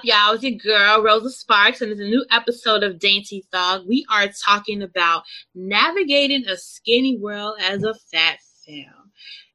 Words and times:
Up, 0.00 0.04
y'all? 0.06 0.32
It's 0.32 0.42
your 0.42 0.52
girl, 0.52 1.02
Rosa 1.02 1.28
Sparks, 1.28 1.82
and 1.82 1.92
it's 1.92 2.00
a 2.00 2.04
new 2.04 2.24
episode 2.30 2.82
of 2.82 2.98
Dainty 2.98 3.44
Thug. 3.52 3.86
We 3.86 4.06
are 4.10 4.28
talking 4.28 4.82
about 4.82 5.24
navigating 5.54 6.46
a 6.48 6.56
skinny 6.56 7.18
world 7.18 7.56
as 7.60 7.82
a 7.82 7.92
fat 8.10 8.38
femme. 8.64 8.86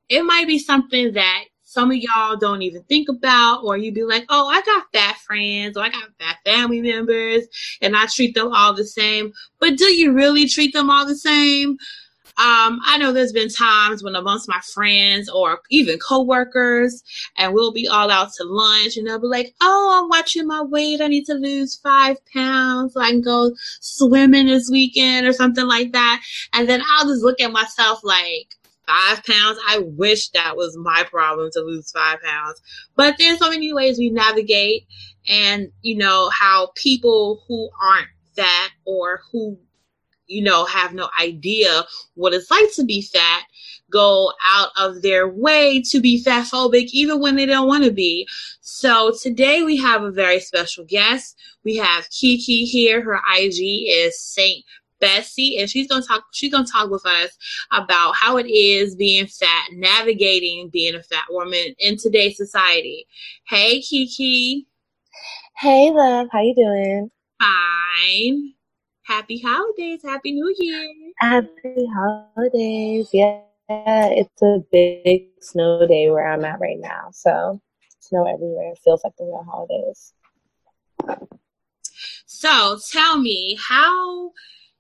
It 0.08 0.22
might 0.22 0.46
be 0.46 0.60
something 0.60 1.14
that 1.14 1.46
some 1.64 1.90
of 1.90 1.98
y'all 1.98 2.38
don't 2.38 2.62
even 2.62 2.84
think 2.84 3.10
about, 3.10 3.64
or 3.64 3.76
you'd 3.76 3.96
be 3.96 4.04
like, 4.04 4.26
oh, 4.30 4.48
I 4.48 4.62
got 4.62 4.86
fat 4.94 5.18
friends, 5.26 5.78
or 5.78 5.84
I 5.84 5.90
got 5.90 6.10
fat 6.20 6.38
family 6.46 6.80
members, 6.80 7.46
and 7.82 7.96
I 7.96 8.06
treat 8.06 8.36
them 8.36 8.54
all 8.54 8.76
the 8.76 8.86
same. 8.86 9.34
But 9.60 9.78
do 9.78 9.86
you 9.86 10.12
really 10.12 10.48
treat 10.48 10.74
them 10.74 10.92
all 10.92 11.08
the 11.08 11.16
same? 11.16 11.78
Um, 12.38 12.80
I 12.86 12.98
know 12.98 13.14
there's 13.14 13.32
been 13.32 13.50
times 13.50 14.04
when 14.04 14.16
amongst 14.16 14.50
my 14.50 14.60
friends 14.74 15.30
or 15.30 15.62
even 15.70 15.98
coworkers, 16.00 17.02
and 17.38 17.54
we'll 17.54 17.72
be 17.72 17.88
all 17.88 18.12
out 18.12 18.34
to 18.38 18.44
lunch, 18.44 18.98
and 18.98 19.08
they'll 19.08 19.20
be 19.20 19.28
like, 19.28 19.56
"Oh, 19.62 20.00
I'm 20.02 20.10
watching 20.10 20.46
my 20.46 20.62
weight. 20.62 21.00
I 21.00 21.08
need 21.08 21.26
to 21.28 21.34
lose 21.34 21.76
five 21.76 22.18
pounds 22.34 22.94
so 22.94 23.00
I 23.00 23.12
can 23.12 23.22
go 23.22 23.54
swimming 23.80 24.48
this 24.48 24.70
weekend 24.70 25.26
or 25.28 25.34
something 25.34 25.66
like 25.66 25.94
that." 25.94 26.22
And 26.54 26.68
then 26.68 26.82
I'll 26.86 27.08
just 27.08 27.24
look 27.24 27.40
at 27.40 27.54
myself 27.54 28.02
like, 28.04 28.56
five 28.86 29.24
pounds. 29.24 29.60
I 29.68 29.80
wish 29.80 30.30
that 30.30 30.56
was 30.58 30.78
my 30.78 31.04
problem 31.10 31.50
to 31.54 31.62
lose 31.62 31.92
five 31.92 32.22
pounds. 32.22 32.62
But 32.96 33.16
there's 33.18 33.40
so 33.40 33.50
many 33.50 33.74
ways 33.74 33.98
we 33.98 34.10
navigate, 34.10 34.88
and 35.28 35.72
you 35.82 35.98
know 35.98 36.30
how 36.30 36.72
people 36.76 37.44
who 37.48 37.70
aren't 37.82 38.10
fat 38.36 38.72
or 38.86 39.22
who 39.32 39.58
you 40.28 40.44
know, 40.44 40.66
have 40.66 40.94
no 40.94 41.10
idea 41.20 41.84
what 42.16 42.34
it's 42.34 42.50
like 42.52 42.74
to 42.76 42.84
be 42.84 43.02
fat, 43.02 43.44
go 43.92 44.32
out 44.54 44.70
of 44.78 45.02
their 45.02 45.28
way 45.28 45.82
to 45.82 46.00
be 46.00 46.22
fat 46.24 46.46
phobic, 46.46 46.90
even 46.92 47.20
when 47.20 47.36
they 47.36 47.46
don't 47.46 47.68
want 47.68 47.84
to 47.84 47.92
be. 47.92 48.28
So 48.62 49.12
today 49.22 49.64
we 49.64 49.78
have 49.78 50.04
a 50.04 50.12
very 50.12 50.40
special 50.40 50.86
guest. 50.86 51.38
We 51.64 51.76
have 51.78 52.10
Kiki 52.10 52.66
here. 52.66 53.02
Her 53.02 53.22
IG 53.38 53.88
is 53.88 54.20
Saint 54.20 54.66
Bessie, 55.00 55.60
and 55.60 55.70
she's 55.70 55.88
gonna 55.88 56.06
talk. 56.06 56.24
She's 56.32 56.52
gonna 56.52 56.66
talk 56.66 56.90
with 56.90 57.06
us 57.06 57.32
about 57.72 58.16
how 58.16 58.38
it 58.38 58.48
is 58.48 58.96
being 58.96 59.28
fat, 59.28 59.68
navigating 59.74 60.70
being 60.70 60.96
a 60.96 61.04
fat 61.04 61.26
woman 61.30 61.76
in 61.80 61.98
today's 61.98 62.38
society. 62.38 63.06
Hey, 63.48 63.82
Kiki. 63.82 64.68
Hey, 65.58 65.92
love. 65.92 66.28
How 66.32 66.42
you 66.42 66.56
doing? 66.56 67.12
Fine. 67.40 68.54
Happy 69.06 69.40
holidays. 69.40 70.02
Happy 70.04 70.32
New 70.32 70.54
Year. 70.58 70.92
Happy 71.20 71.88
holidays. 71.96 73.10
Yeah, 73.14 73.42
it's 73.70 74.42
a 74.42 74.64
big 74.72 75.28
snow 75.42 75.86
day 75.88 76.10
where 76.10 76.28
I'm 76.28 76.44
at 76.44 76.60
right 76.60 76.80
now. 76.80 77.10
So, 77.12 77.62
snow 78.00 78.26
everywhere. 78.26 78.72
It 78.72 78.80
feels 78.84 79.04
like 79.04 79.14
the 79.18 79.26
real 79.26 79.46
holidays. 79.48 80.14
So, 82.26 82.80
tell 82.92 83.20
me 83.20 83.58
how 83.62 84.32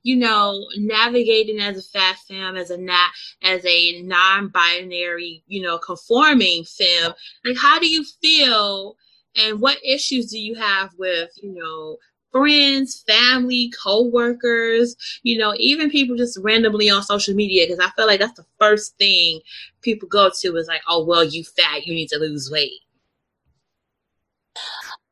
you 0.01 0.15
know, 0.15 0.63
navigating 0.77 1.59
as 1.59 1.79
a 1.79 1.81
fat 1.81 2.15
femme, 2.27 2.55
as 2.55 2.69
a 2.69 2.77
not 2.77 3.09
as 3.41 3.65
a 3.65 4.03
non-binary, 4.03 5.43
you 5.47 5.63
know, 5.63 5.79
conforming 5.79 6.63
femme, 6.63 7.11
like 7.43 7.57
how 7.57 7.79
do 7.79 7.89
you 7.89 8.05
feel 8.21 8.95
and 9.35 9.59
what 9.59 9.79
issues 9.83 10.27
do 10.29 10.39
you 10.39 10.53
have 10.53 10.91
with, 10.99 11.31
you 11.41 11.55
know, 11.55 11.97
friends, 12.35 13.03
family, 13.07 13.71
co-workers, 13.81 14.95
you 15.23 15.37
know, 15.37 15.53
even 15.57 15.89
people 15.89 16.17
just 16.17 16.37
randomly 16.43 16.89
on 16.89 17.01
social 17.01 17.33
media 17.33 17.65
because 17.65 17.79
I 17.79 17.89
feel 17.91 18.07
like 18.07 18.19
that's 18.19 18.33
the 18.33 18.45
first 18.59 18.97
thing 18.97 19.39
people 19.81 20.09
go 20.09 20.29
to 20.41 20.57
is 20.57 20.67
like, 20.67 20.81
"Oh, 20.87 21.05
well, 21.05 21.23
you 21.23 21.43
fat, 21.45 21.85
you 21.87 21.93
need 21.93 22.09
to 22.09 22.19
lose 22.19 22.51
weight." 22.51 22.81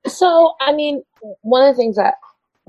So, 0.08 0.54
I 0.60 0.74
mean, 0.74 1.04
one 1.42 1.68
of 1.68 1.76
the 1.76 1.78
things 1.82 1.96
that 1.96 2.16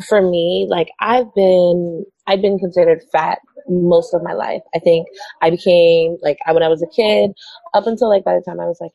for 0.09 0.23
me, 0.23 0.67
like 0.71 0.91
I've 1.01 1.35
been 1.35 2.05
I've 2.27 2.43
been 2.43 2.59
considered 2.59 3.03
fat 3.13 3.39
most 3.69 4.15
of 4.15 4.23
my 4.23 4.33
life. 4.35 4.63
I 4.75 4.79
think 4.81 5.09
I 5.43 5.51
became 5.51 6.19
like 6.23 6.39
I 6.47 6.53
when 6.53 6.63
I 6.63 6.69
was 6.69 6.83
a 6.83 6.89
kid, 6.89 7.33
up 7.75 7.87
until 7.87 8.09
like 8.09 8.25
by 8.25 8.35
the 8.35 8.43
time 8.43 8.61
I 8.61 8.67
was 8.67 8.79
like 8.81 8.93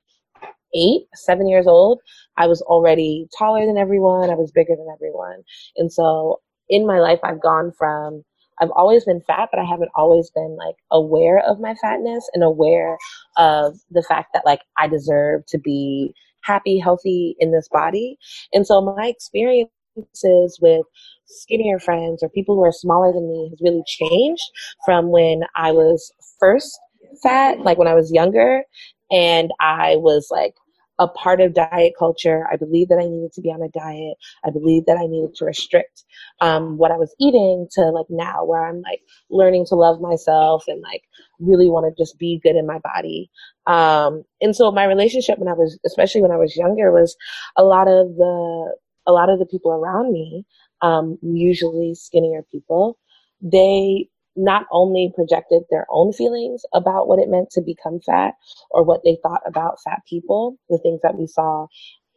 eight, 0.73 1.03
seven 1.13 1.47
years 1.47 1.67
old, 1.67 1.99
I 2.37 2.47
was 2.47 2.61
already 2.63 3.27
taller 3.37 3.65
than 3.65 3.77
everyone. 3.77 4.29
I 4.29 4.35
was 4.35 4.51
bigger 4.51 4.75
than 4.75 4.87
everyone. 4.93 5.43
And 5.77 5.91
so 5.91 6.41
in 6.69 6.85
my 6.85 6.99
life, 6.99 7.19
I've 7.23 7.41
gone 7.41 7.71
from, 7.77 8.23
I've 8.61 8.71
always 8.71 9.05
been 9.05 9.21
fat, 9.21 9.49
but 9.51 9.59
I 9.59 9.65
haven't 9.65 9.91
always 9.95 10.29
been 10.31 10.55
like 10.57 10.75
aware 10.91 11.39
of 11.39 11.59
my 11.59 11.75
fatness 11.81 12.29
and 12.33 12.43
aware 12.43 12.97
of 13.37 13.79
the 13.91 14.03
fact 14.03 14.29
that 14.33 14.45
like 14.45 14.61
I 14.77 14.87
deserve 14.87 15.45
to 15.47 15.57
be 15.57 16.13
happy, 16.41 16.79
healthy 16.79 17.35
in 17.39 17.51
this 17.51 17.67
body. 17.71 18.17
And 18.53 18.65
so 18.65 18.81
my 18.81 19.07
experiences 19.07 20.59
with 20.61 20.85
skinnier 21.25 21.79
friends 21.79 22.23
or 22.23 22.29
people 22.29 22.55
who 22.55 22.63
are 22.63 22.71
smaller 22.71 23.11
than 23.11 23.29
me 23.29 23.49
has 23.49 23.59
really 23.61 23.83
changed 23.85 24.43
from 24.85 25.09
when 25.11 25.41
I 25.55 25.71
was 25.71 26.11
first 26.39 26.79
fat, 27.21 27.59
like 27.61 27.77
when 27.77 27.87
I 27.87 27.95
was 27.95 28.11
younger, 28.11 28.63
and 29.11 29.51
I 29.59 29.95
was 29.97 30.27
like 30.31 30.55
a 30.99 31.07
part 31.07 31.39
of 31.39 31.53
diet 31.53 31.93
culture. 31.97 32.45
I 32.51 32.57
believe 32.57 32.89
that 32.89 32.99
I 32.99 33.07
needed 33.07 33.31
to 33.33 33.41
be 33.41 33.49
on 33.49 33.61
a 33.61 33.69
diet. 33.69 34.17
I 34.45 34.49
believe 34.51 34.85
that 34.85 34.97
I 34.97 35.07
needed 35.07 35.33
to 35.35 35.45
restrict 35.45 36.03
um, 36.41 36.77
what 36.77 36.91
I 36.91 36.97
was 36.97 37.15
eating 37.19 37.67
to 37.71 37.81
like 37.89 38.07
now 38.09 38.43
where 38.43 38.65
I'm 38.65 38.81
like 38.81 39.01
learning 39.29 39.65
to 39.67 39.75
love 39.75 40.01
myself 40.01 40.65
and 40.67 40.81
like 40.81 41.03
really 41.39 41.69
want 41.69 41.85
to 41.85 42.03
just 42.03 42.19
be 42.19 42.39
good 42.43 42.57
in 42.57 42.67
my 42.67 42.79
body. 42.79 43.31
Um, 43.65 44.23
and 44.41 44.55
so 44.55 44.71
my 44.71 44.83
relationship 44.83 45.39
when 45.39 45.47
I 45.47 45.53
was, 45.53 45.79
especially 45.85 46.21
when 46.21 46.31
I 46.31 46.37
was 46.37 46.55
younger, 46.57 46.91
was 46.91 47.15
a 47.55 47.63
lot 47.63 47.87
of 47.87 48.15
the 48.15 48.75
a 49.07 49.11
lot 49.13 49.29
of 49.29 49.39
the 49.39 49.45
people 49.45 49.71
around 49.71 50.11
me, 50.11 50.45
um, 50.81 51.17
usually 51.23 51.95
skinnier 51.95 52.43
people, 52.51 52.99
they 53.41 54.09
not 54.39 54.65
only 54.71 55.11
projected 55.13 55.63
their 55.69 55.85
own 55.89 56.13
feelings 56.13 56.63
about 56.73 57.07
what 57.07 57.19
it 57.19 57.29
meant 57.29 57.49
to 57.51 57.61
become 57.61 57.99
fat 57.99 58.33
or 58.71 58.83
what 58.83 59.03
they 59.03 59.17
thought 59.21 59.41
about 59.45 59.81
fat 59.83 60.01
people, 60.07 60.57
the 60.69 60.77
things 60.77 61.01
that 61.03 61.17
we 61.17 61.27
saw 61.27 61.67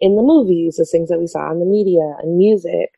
in 0.00 0.16
the 0.16 0.22
movies, 0.22 0.76
the 0.76 0.84
things 0.84 1.08
that 1.08 1.18
we 1.18 1.26
saw 1.26 1.50
in 1.50 1.58
the 1.58 1.66
media 1.66 2.14
and 2.22 2.38
music, 2.38 2.90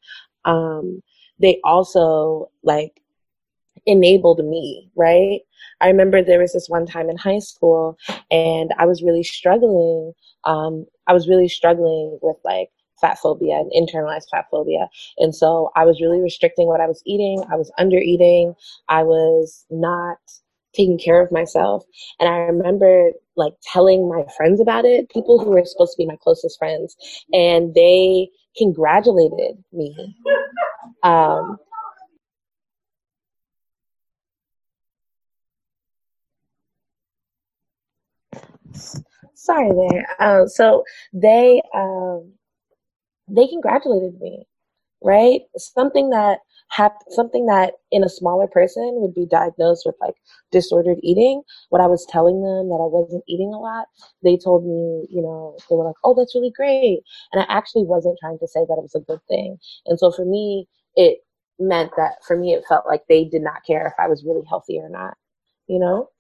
um, 0.44 1.02
they 1.38 1.58
also 1.64 2.50
like 2.62 3.00
enabled 3.86 4.44
me, 4.44 4.90
right? 4.94 5.40
I 5.80 5.88
remember 5.88 6.22
there 6.22 6.40
was 6.40 6.52
this 6.52 6.68
one 6.68 6.86
time 6.86 7.08
in 7.08 7.16
high 7.16 7.38
school 7.38 7.98
and 8.30 8.72
I 8.78 8.86
was 8.86 9.02
really 9.02 9.22
struggling. 9.22 10.12
Um, 10.44 10.86
I 11.06 11.12
was 11.12 11.28
really 11.28 11.48
struggling 11.48 12.18
with 12.22 12.36
like 12.44 12.68
fat 13.00 13.18
phobia 13.18 13.54
and 13.56 13.70
internalized 13.72 14.28
fat 14.30 14.46
phobia. 14.50 14.88
And 15.18 15.34
so 15.34 15.70
I 15.76 15.84
was 15.84 16.00
really 16.00 16.20
restricting 16.20 16.66
what 16.66 16.80
I 16.80 16.86
was 16.86 17.02
eating. 17.06 17.42
I 17.50 17.56
was 17.56 17.72
under 17.78 17.98
eating. 17.98 18.54
I 18.88 19.02
was 19.02 19.64
not 19.70 20.18
taking 20.74 20.98
care 20.98 21.20
of 21.20 21.30
myself. 21.32 21.84
And 22.20 22.28
I 22.28 22.38
remember 22.38 23.10
like 23.36 23.54
telling 23.72 24.08
my 24.08 24.24
friends 24.36 24.60
about 24.60 24.84
it, 24.84 25.10
people 25.10 25.38
who 25.38 25.50
were 25.50 25.64
supposed 25.64 25.92
to 25.92 25.98
be 25.98 26.06
my 26.06 26.16
closest 26.22 26.58
friends, 26.58 26.96
and 27.32 27.74
they 27.74 28.28
congratulated 28.56 29.62
me. 29.72 30.14
Um, 31.02 31.58
sorry 39.34 39.70
there. 39.72 40.06
Um, 40.20 40.48
so 40.48 40.84
they 41.12 41.62
um, 41.74 42.32
they 43.28 43.46
congratulated 43.46 44.20
me, 44.20 44.46
right? 45.02 45.42
Something 45.56 46.10
that 46.10 46.40
hap- 46.70 47.04
something 47.10 47.46
that 47.46 47.74
in 47.90 48.04
a 48.04 48.08
smaller 48.08 48.46
person 48.46 48.94
would 48.96 49.14
be 49.14 49.26
diagnosed 49.26 49.84
with 49.86 49.96
like 50.00 50.14
disordered 50.50 50.98
eating. 51.02 51.42
What 51.70 51.80
I 51.82 51.86
was 51.86 52.06
telling 52.08 52.42
them 52.42 52.68
that 52.68 52.82
I 52.82 52.88
wasn't 52.88 53.24
eating 53.28 53.52
a 53.52 53.58
lot, 53.60 53.86
they 54.22 54.36
told 54.36 54.64
me, 54.64 55.06
you 55.10 55.22
know, 55.22 55.56
they 55.70 55.76
were 55.76 55.84
like, 55.84 55.96
"Oh, 56.04 56.14
that's 56.14 56.34
really 56.34 56.52
great," 56.56 57.02
and 57.32 57.42
I 57.42 57.46
actually 57.48 57.84
wasn't 57.84 58.18
trying 58.20 58.38
to 58.38 58.48
say 58.48 58.60
that 58.68 58.78
it 58.78 58.82
was 58.82 58.94
a 58.94 59.00
good 59.00 59.20
thing. 59.28 59.58
And 59.86 59.98
so 59.98 60.10
for 60.10 60.24
me, 60.24 60.68
it 60.96 61.18
meant 61.58 61.92
that 61.96 62.24
for 62.26 62.36
me, 62.36 62.54
it 62.54 62.64
felt 62.68 62.86
like 62.86 63.02
they 63.08 63.24
did 63.24 63.42
not 63.42 63.64
care 63.66 63.86
if 63.86 63.94
I 63.98 64.08
was 64.08 64.24
really 64.24 64.44
healthy 64.48 64.78
or 64.80 64.88
not, 64.88 65.16
you 65.68 65.78
know. 65.78 66.10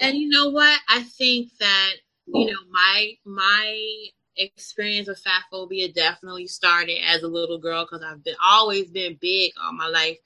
And 0.00 0.16
you 0.16 0.28
know 0.28 0.50
what? 0.50 0.80
I 0.88 1.02
think 1.02 1.52
that 1.60 1.92
you 2.26 2.46
know 2.46 2.58
my 2.70 3.12
my 3.24 4.06
experience 4.36 5.08
with 5.08 5.18
fat 5.18 5.42
phobia 5.50 5.92
definitely 5.92 6.46
started 6.46 6.98
as 7.06 7.22
a 7.22 7.28
little 7.28 7.58
girl 7.58 7.84
because 7.84 8.04
I've 8.04 8.24
been 8.24 8.36
always 8.44 8.90
been 8.90 9.18
big 9.20 9.52
all 9.62 9.72
my 9.72 9.88
life. 9.88 10.18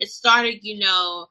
it 0.00 0.08
started, 0.08 0.60
you 0.62 0.78
know, 0.78 1.28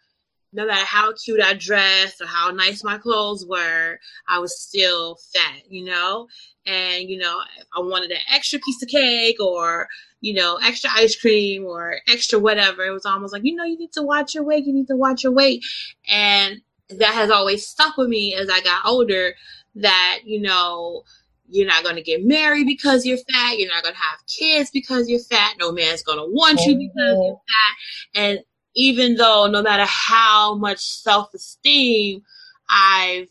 no 0.53 0.67
matter 0.67 0.85
how 0.85 1.11
cute 1.13 1.41
I 1.41 1.55
dressed 1.55 2.21
or 2.21 2.27
how 2.27 2.51
nice 2.51 2.83
my 2.83 2.97
clothes 2.97 3.45
were, 3.45 3.99
I 4.27 4.39
was 4.39 4.61
still 4.61 5.17
fat, 5.33 5.63
you 5.67 5.83
know? 5.83 6.27
And, 6.65 7.09
you 7.09 7.17
know, 7.17 7.41
I 7.75 7.79
wanted 7.79 8.11
an 8.11 8.19
extra 8.31 8.59
piece 8.59 8.81
of 8.81 8.87
cake 8.87 9.41
or, 9.41 9.87
you 10.21 10.33
know, 10.35 10.59
extra 10.63 10.91
ice 10.93 11.15
cream 11.19 11.65
or 11.65 11.97
extra 12.07 12.39
whatever. 12.39 12.85
It 12.85 12.91
was 12.91 13.05
almost 13.05 13.33
like, 13.33 13.43
you 13.43 13.55
know, 13.55 13.65
you 13.65 13.77
need 13.77 13.93
to 13.93 14.03
watch 14.03 14.35
your 14.35 14.43
weight, 14.43 14.65
you 14.65 14.73
need 14.73 14.87
to 14.87 14.95
watch 14.95 15.23
your 15.23 15.33
weight. 15.33 15.65
And 16.07 16.61
that 16.89 17.13
has 17.13 17.31
always 17.31 17.67
stuck 17.67 17.97
with 17.97 18.07
me 18.07 18.35
as 18.35 18.49
I 18.49 18.61
got 18.61 18.85
older 18.85 19.33
that, 19.75 20.19
you 20.23 20.39
know, 20.39 21.03
you're 21.53 21.67
not 21.67 21.83
going 21.83 21.95
to 21.95 22.01
get 22.01 22.25
married 22.25 22.65
because 22.65 23.05
you're 23.05 23.19
fat. 23.31 23.59
You're 23.59 23.69
not 23.69 23.83
going 23.83 23.93
to 23.93 24.01
have 24.01 24.25
kids 24.25 24.71
because 24.71 25.07
you're 25.07 25.19
fat. 25.19 25.53
No 25.59 25.71
man's 25.71 26.01
going 26.01 26.17
to 26.17 26.25
want 26.25 26.59
you 26.61 26.75
because 26.75 26.91
you're 26.95 27.35
oh. 27.35 27.41
fat. 27.47 28.19
And 28.19 28.39
even 28.75 29.15
though 29.15 29.45
no 29.45 29.61
matter 29.61 29.85
how 29.85 30.55
much 30.55 30.79
self 30.79 31.31
esteem 31.33 32.23
I've, 32.69 33.27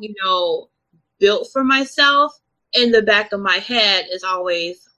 you 0.00 0.14
know, 0.22 0.70
built 1.18 1.50
for 1.52 1.62
myself, 1.62 2.32
in 2.72 2.92
the 2.92 3.02
back 3.02 3.32
of 3.32 3.40
my 3.40 3.56
head 3.56 4.06
is 4.10 4.24
always, 4.24 4.88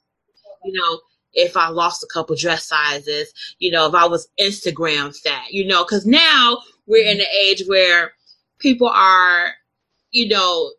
you 0.65 0.73
know, 0.73 1.01
if 1.33 1.57
I 1.57 1.69
lost 1.69 2.05
a 2.05 2.09
couple 2.13 2.37
dress 2.37 2.65
sizes, 2.65 3.33
you 3.59 3.73
know, 3.73 3.87
if 3.87 3.95
I 3.95 4.07
was 4.07 4.29
Instagram 4.41 5.17
fat, 5.17 5.51
you 5.51 5.67
know, 5.67 5.85
because 5.85 6.07
now 6.07 6.59
we're 6.87 7.05
in 7.05 7.19
mm-hmm. 7.19 7.23
an 7.23 7.27
age 7.45 7.65
where 7.67 8.13
people 8.59 8.89
are, 8.89 9.53
you 10.13 10.29
know, 10.29 10.73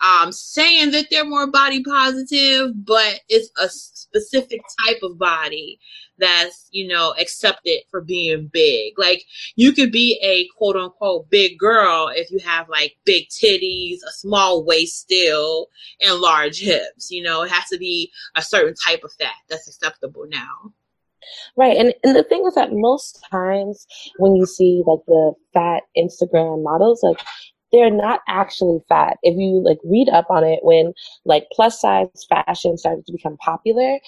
um, 0.00 0.32
saying 0.32 0.90
that 0.92 1.06
they're 1.10 1.24
more 1.24 1.46
body 1.46 1.82
positive, 1.82 2.72
but 2.84 3.20
it's 3.28 3.50
a 3.60 3.68
specific 3.68 4.60
type 4.86 4.98
of 5.02 5.18
body 5.18 5.78
that's, 6.18 6.68
you 6.70 6.88
know, 6.88 7.14
accepted 7.18 7.80
for 7.90 8.00
being 8.00 8.48
big. 8.48 8.98
Like 8.98 9.24
you 9.54 9.72
could 9.72 9.92
be 9.92 10.18
a 10.22 10.48
quote 10.56 10.76
unquote 10.76 11.30
big 11.30 11.58
girl 11.58 12.10
if 12.12 12.30
you 12.30 12.38
have 12.40 12.68
like 12.68 12.96
big 13.04 13.28
titties, 13.28 13.98
a 14.06 14.12
small 14.12 14.64
waist 14.64 14.98
still, 14.98 15.68
and 16.00 16.20
large 16.20 16.60
hips. 16.60 17.10
You 17.10 17.22
know, 17.22 17.42
it 17.42 17.50
has 17.50 17.68
to 17.70 17.78
be 17.78 18.12
a 18.34 18.42
certain 18.42 18.74
type 18.74 19.04
of 19.04 19.12
fat 19.12 19.34
that's 19.48 19.68
acceptable 19.68 20.26
now. 20.28 20.72
Right. 21.56 21.76
And, 21.76 21.92
and 22.04 22.14
the 22.14 22.22
thing 22.22 22.44
is 22.46 22.54
that 22.54 22.72
most 22.72 23.24
times 23.30 23.86
when 24.18 24.36
you 24.36 24.46
see 24.46 24.82
like 24.86 25.00
the 25.06 25.32
fat 25.52 25.82
Instagram 25.96 26.62
models, 26.62 27.02
like 27.02 27.20
they're 27.72 27.90
not 27.90 28.20
actually 28.28 28.80
fat. 28.88 29.16
If 29.22 29.36
you 29.36 29.62
like 29.64 29.78
read 29.84 30.08
up 30.08 30.26
on 30.30 30.44
it, 30.44 30.60
when 30.62 30.92
like 31.24 31.46
plus 31.52 31.80
size 31.80 32.08
fashion 32.28 32.78
started 32.78 33.06
to 33.06 33.12
become 33.12 33.36
popular, 33.38 33.98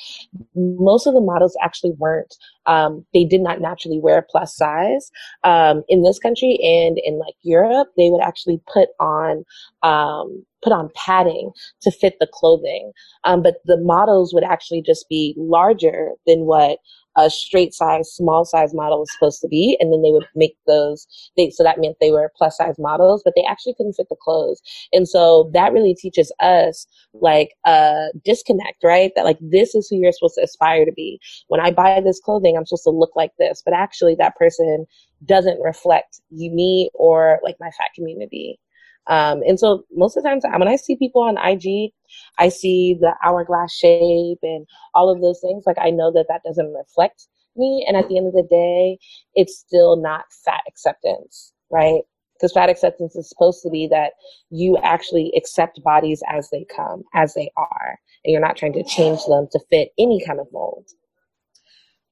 most 0.54 1.06
of 1.06 1.14
the 1.14 1.20
models 1.20 1.56
actually 1.62 1.92
weren't. 1.98 2.34
Um, 2.66 3.04
they 3.14 3.24
did 3.24 3.40
not 3.40 3.60
naturally 3.60 3.98
wear 3.98 4.26
plus 4.30 4.54
size. 4.56 5.10
Um, 5.44 5.82
in 5.88 6.02
this 6.02 6.18
country 6.18 6.58
and 6.62 6.98
in 7.04 7.18
like 7.18 7.34
Europe, 7.42 7.88
they 7.96 8.10
would 8.10 8.22
actually 8.22 8.60
put 8.72 8.90
on 9.00 9.44
um, 9.82 10.44
put 10.62 10.72
on 10.72 10.90
padding 10.94 11.50
to 11.82 11.90
fit 11.90 12.16
the 12.20 12.28
clothing. 12.32 12.92
Um, 13.24 13.42
but 13.42 13.56
the 13.64 13.78
models 13.78 14.34
would 14.34 14.44
actually 14.44 14.82
just 14.82 15.08
be 15.08 15.34
larger 15.36 16.10
than 16.26 16.40
what 16.40 16.78
a 17.18 17.28
straight 17.28 17.74
size, 17.74 18.10
small 18.12 18.44
size 18.44 18.72
model 18.72 19.00
was 19.00 19.12
supposed 19.12 19.40
to 19.40 19.48
be. 19.48 19.76
And 19.80 19.92
then 19.92 20.02
they 20.02 20.12
would 20.12 20.26
make 20.36 20.56
those, 20.66 21.06
they, 21.36 21.50
so 21.50 21.64
that 21.64 21.80
meant 21.80 21.96
they 22.00 22.12
were 22.12 22.32
plus 22.36 22.56
size 22.56 22.76
models, 22.78 23.22
but 23.24 23.34
they 23.36 23.44
actually 23.44 23.74
couldn't 23.74 23.94
fit 23.94 24.08
the 24.08 24.16
clothes. 24.22 24.62
And 24.92 25.08
so 25.08 25.50
that 25.52 25.72
really 25.72 25.94
teaches 25.94 26.32
us 26.40 26.86
like 27.12 27.50
a 27.66 28.08
disconnect, 28.24 28.84
right? 28.84 29.10
That 29.16 29.24
like 29.24 29.38
this 29.40 29.74
is 29.74 29.88
who 29.88 29.96
you're 29.96 30.12
supposed 30.12 30.36
to 30.36 30.44
aspire 30.44 30.84
to 30.84 30.92
be. 30.92 31.20
When 31.48 31.60
I 31.60 31.72
buy 31.72 32.00
this 32.00 32.20
clothing, 32.20 32.56
I'm 32.56 32.66
supposed 32.66 32.84
to 32.84 32.90
look 32.90 33.16
like 33.16 33.32
this, 33.38 33.62
but 33.64 33.74
actually 33.74 34.14
that 34.16 34.36
person 34.36 34.86
doesn't 35.26 35.60
reflect 35.60 36.20
you, 36.30 36.50
me, 36.52 36.90
or 36.94 37.40
like 37.42 37.56
my 37.58 37.70
fat 37.70 37.90
community. 37.94 38.60
Um, 39.06 39.42
and 39.46 39.58
so 39.58 39.84
most 39.92 40.16
of 40.16 40.22
the 40.22 40.28
times 40.28 40.44
when 40.44 40.68
I 40.68 40.76
see 40.76 40.96
people 40.96 41.22
on 41.22 41.38
IG, 41.38 41.92
I 42.38 42.48
see 42.48 42.96
the 43.00 43.14
hourglass 43.24 43.72
shape 43.72 44.38
and 44.42 44.66
all 44.94 45.10
of 45.10 45.20
those 45.20 45.40
things. 45.40 45.64
Like 45.66 45.78
I 45.80 45.90
know 45.90 46.12
that 46.12 46.26
that 46.28 46.42
doesn't 46.44 46.72
reflect 46.72 47.26
me. 47.56 47.84
And 47.86 47.96
at 47.96 48.08
the 48.08 48.16
end 48.18 48.28
of 48.28 48.34
the 48.34 48.46
day, 48.48 48.98
it's 49.34 49.58
still 49.58 49.96
not 49.96 50.24
fat 50.44 50.62
acceptance, 50.68 51.52
right? 51.70 52.02
Because 52.34 52.52
fat 52.52 52.70
acceptance 52.70 53.16
is 53.16 53.28
supposed 53.28 53.62
to 53.62 53.70
be 53.70 53.88
that 53.88 54.12
you 54.50 54.78
actually 54.82 55.32
accept 55.36 55.82
bodies 55.82 56.22
as 56.28 56.50
they 56.50 56.64
come, 56.74 57.02
as 57.14 57.34
they 57.34 57.50
are, 57.56 57.98
and 58.24 58.32
you're 58.32 58.40
not 58.40 58.56
trying 58.56 58.74
to 58.74 58.84
change 58.84 59.24
them 59.26 59.48
to 59.52 59.60
fit 59.70 59.90
any 59.98 60.24
kind 60.24 60.38
of 60.38 60.46
mold. 60.52 60.86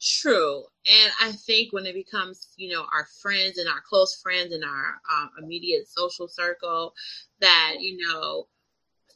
True. 0.00 0.64
And 0.86 1.12
I 1.20 1.32
think 1.32 1.72
when 1.72 1.86
it 1.86 1.94
becomes, 1.94 2.48
you 2.56 2.72
know, 2.72 2.84
our 2.92 3.06
friends 3.22 3.58
and 3.58 3.68
our 3.68 3.80
close 3.80 4.20
friends 4.20 4.52
and 4.52 4.64
our 4.64 5.00
um, 5.10 5.30
immediate 5.42 5.88
social 5.88 6.28
circle, 6.28 6.94
that, 7.40 7.76
you 7.80 7.96
know, 8.06 8.46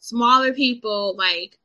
smaller 0.01 0.53
people, 0.53 1.15
like, 1.17 1.59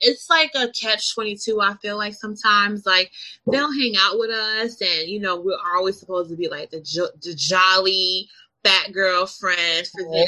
it's 0.00 0.28
like 0.28 0.50
a 0.54 0.68
catch 0.78 1.14
22 1.14 1.60
i 1.60 1.74
feel 1.76 1.96
like 1.96 2.14
sometimes 2.14 2.84
like 2.84 3.10
they'll 3.50 3.72
hang 3.72 3.94
out 3.98 4.18
with 4.18 4.30
us 4.30 4.80
and 4.82 5.08
you 5.08 5.18
know 5.18 5.40
we're 5.40 5.56
always 5.74 5.98
supposed 5.98 6.28
to 6.28 6.36
be 6.36 6.48
like 6.48 6.70
the, 6.70 6.80
jo- 6.82 7.08
the 7.22 7.34
jolly 7.34 8.28
fat 8.62 8.92
girlfriend 8.92 9.86
for 9.86 10.02
them 10.02 10.26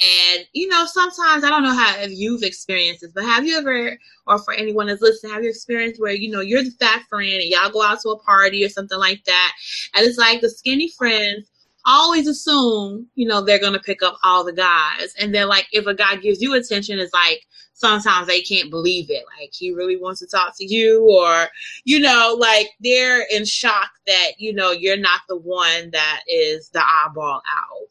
and 0.00 0.46
you 0.52 0.68
know, 0.68 0.86
sometimes 0.86 1.44
I 1.44 1.50
don't 1.50 1.62
know 1.62 1.74
how 1.74 1.94
if 1.98 2.10
you've 2.12 2.42
experienced 2.42 3.02
this, 3.02 3.12
but 3.12 3.24
have 3.24 3.46
you 3.46 3.56
ever, 3.56 3.96
or 4.26 4.38
for 4.40 4.52
anyone 4.52 4.88
that's 4.88 5.00
listening, 5.00 5.32
have 5.32 5.44
you 5.44 5.50
experienced 5.50 6.00
where 6.00 6.12
you 6.12 6.30
know 6.30 6.40
you're 6.40 6.64
the 6.64 6.72
fat 6.80 7.02
friend 7.08 7.30
and 7.30 7.44
y'all 7.44 7.70
go 7.70 7.82
out 7.82 8.00
to 8.02 8.10
a 8.10 8.18
party 8.18 8.64
or 8.64 8.68
something 8.68 8.98
like 8.98 9.22
that, 9.24 9.52
and 9.94 10.06
it's 10.06 10.18
like 10.18 10.40
the 10.40 10.50
skinny 10.50 10.90
friends 10.98 11.48
always 11.86 12.26
assume 12.26 13.06
you 13.14 13.28
know 13.28 13.42
they're 13.42 13.60
gonna 13.60 13.78
pick 13.78 14.02
up 14.02 14.16
all 14.24 14.44
the 14.44 14.52
guys, 14.52 15.14
and 15.18 15.34
then 15.34 15.48
like 15.48 15.66
if 15.72 15.86
a 15.86 15.94
guy 15.94 16.16
gives 16.16 16.42
you 16.42 16.54
attention, 16.54 16.98
it's 16.98 17.14
like 17.14 17.40
sometimes 17.74 18.26
they 18.26 18.40
can't 18.40 18.70
believe 18.70 19.10
it, 19.10 19.24
like 19.40 19.50
he 19.52 19.72
really 19.72 19.96
wants 19.96 20.20
to 20.20 20.26
talk 20.26 20.54
to 20.56 20.64
you, 20.64 21.08
or 21.08 21.46
you 21.84 22.00
know, 22.00 22.36
like 22.38 22.68
they're 22.80 23.24
in 23.30 23.44
shock 23.44 23.90
that 24.08 24.32
you 24.38 24.52
know 24.52 24.72
you're 24.72 24.96
not 24.96 25.20
the 25.28 25.36
one 25.36 25.90
that 25.92 26.22
is 26.26 26.68
the 26.70 26.82
eyeball 26.82 27.36
out. 27.36 27.88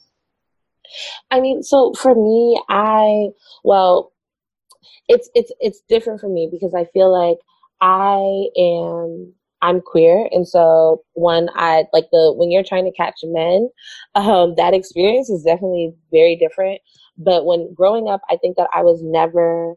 I 1.31 1.41
mean, 1.41 1.63
so 1.63 1.93
for 1.93 2.15
me, 2.15 2.61
I 2.69 3.29
well, 3.63 4.11
it's 5.07 5.29
it's 5.35 5.51
it's 5.59 5.81
different 5.89 6.21
for 6.21 6.29
me 6.29 6.47
because 6.51 6.73
I 6.75 6.85
feel 6.93 7.11
like 7.11 7.37
I 7.81 8.47
am 8.57 9.33
I'm 9.61 9.81
queer, 9.81 10.27
and 10.31 10.47
so 10.47 11.03
when 11.13 11.49
I 11.55 11.85
like 11.93 12.05
the 12.11 12.33
when 12.35 12.51
you're 12.51 12.63
trying 12.63 12.85
to 12.85 12.91
catch 12.97 13.19
men, 13.23 13.69
um, 14.15 14.55
that 14.57 14.73
experience 14.73 15.29
is 15.29 15.43
definitely 15.43 15.93
very 16.11 16.35
different. 16.35 16.81
But 17.17 17.45
when 17.45 17.73
growing 17.73 18.07
up, 18.09 18.21
I 18.29 18.37
think 18.37 18.57
that 18.57 18.69
I 18.73 18.81
was 18.81 19.01
never 19.03 19.75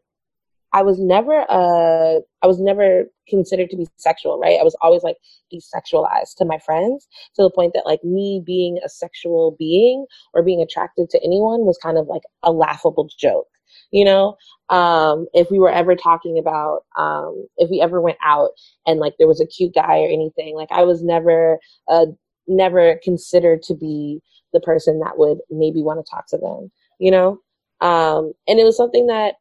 I 0.76 0.82
was 0.82 1.00
never 1.00 1.46
uh 1.50 2.20
I 2.42 2.46
was 2.46 2.60
never 2.60 3.04
considered 3.26 3.70
to 3.70 3.78
be 3.78 3.86
sexual, 3.96 4.38
right? 4.38 4.60
I 4.60 4.62
was 4.62 4.76
always 4.82 5.02
like 5.02 5.16
desexualized 5.50 6.36
to 6.36 6.44
my 6.44 6.58
friends 6.58 7.08
to 7.34 7.42
the 7.42 7.50
point 7.50 7.72
that 7.72 7.86
like 7.86 8.04
me 8.04 8.42
being 8.44 8.78
a 8.84 8.88
sexual 8.90 9.56
being 9.58 10.04
or 10.34 10.42
being 10.42 10.60
attracted 10.60 11.08
to 11.10 11.24
anyone 11.24 11.64
was 11.64 11.78
kind 11.82 11.96
of 11.96 12.08
like 12.08 12.24
a 12.42 12.52
laughable 12.52 13.08
joke. 13.18 13.46
You 13.90 14.04
know, 14.04 14.36
um, 14.68 15.26
if 15.32 15.50
we 15.50 15.58
were 15.58 15.70
ever 15.70 15.96
talking 15.96 16.38
about, 16.38 16.80
um, 16.98 17.46
if 17.56 17.70
we 17.70 17.80
ever 17.80 18.02
went 18.02 18.18
out 18.22 18.50
and 18.86 19.00
like 19.00 19.14
there 19.18 19.28
was 19.28 19.40
a 19.40 19.46
cute 19.46 19.74
guy 19.74 20.00
or 20.00 20.08
anything, 20.08 20.56
like 20.56 20.70
I 20.70 20.82
was 20.82 21.02
never, 21.02 21.58
uh, 21.88 22.06
never 22.46 23.00
considered 23.02 23.62
to 23.62 23.74
be 23.74 24.20
the 24.52 24.60
person 24.60 25.00
that 25.00 25.16
would 25.16 25.38
maybe 25.50 25.82
want 25.82 26.04
to 26.04 26.10
talk 26.10 26.26
to 26.28 26.38
them, 26.38 26.70
you 26.98 27.10
know? 27.10 27.40
Um, 27.80 28.32
and 28.46 28.58
it 28.58 28.64
was 28.64 28.76
something 28.76 29.06
that 29.06 29.36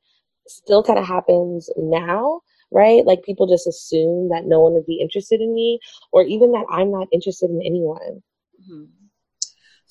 still 0.48 0.84
kind 0.84 1.00
of 1.00 1.06
happens 1.06 1.70
now, 1.78 2.42
right? 2.72 3.06
Like 3.06 3.24
people 3.24 3.48
just 3.48 3.68
assume 3.68 4.30
that 4.30 4.46
no 4.46 4.60
one 4.60 4.74
would 4.74 4.86
be 4.86 5.00
interested 5.02 5.42
in 5.42 5.54
me 5.54 5.80
or 6.12 6.24
even 6.24 6.52
that 6.52 6.66
I'm 6.70 6.92
not 6.92 7.08
interested 7.12 7.50
in 7.50 7.62
anyone. 7.64 8.24
Mm-hmm. 8.62 8.86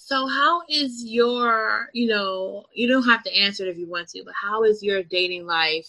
So, 0.07 0.27
how 0.27 0.61
is 0.69 1.03
your, 1.07 1.89
you 1.95 2.09
know, 2.09 2.65
you 2.75 2.87
don't 2.87 3.09
have 3.09 3.23
to 3.23 3.35
answer 3.35 3.65
it 3.65 3.71
if 3.71 3.79
you 3.79 3.89
want 3.89 4.09
to, 4.09 4.23
but 4.23 4.35
how 4.35 4.63
is 4.63 4.83
your 4.83 5.03
dating 5.03 5.47
life, 5.47 5.89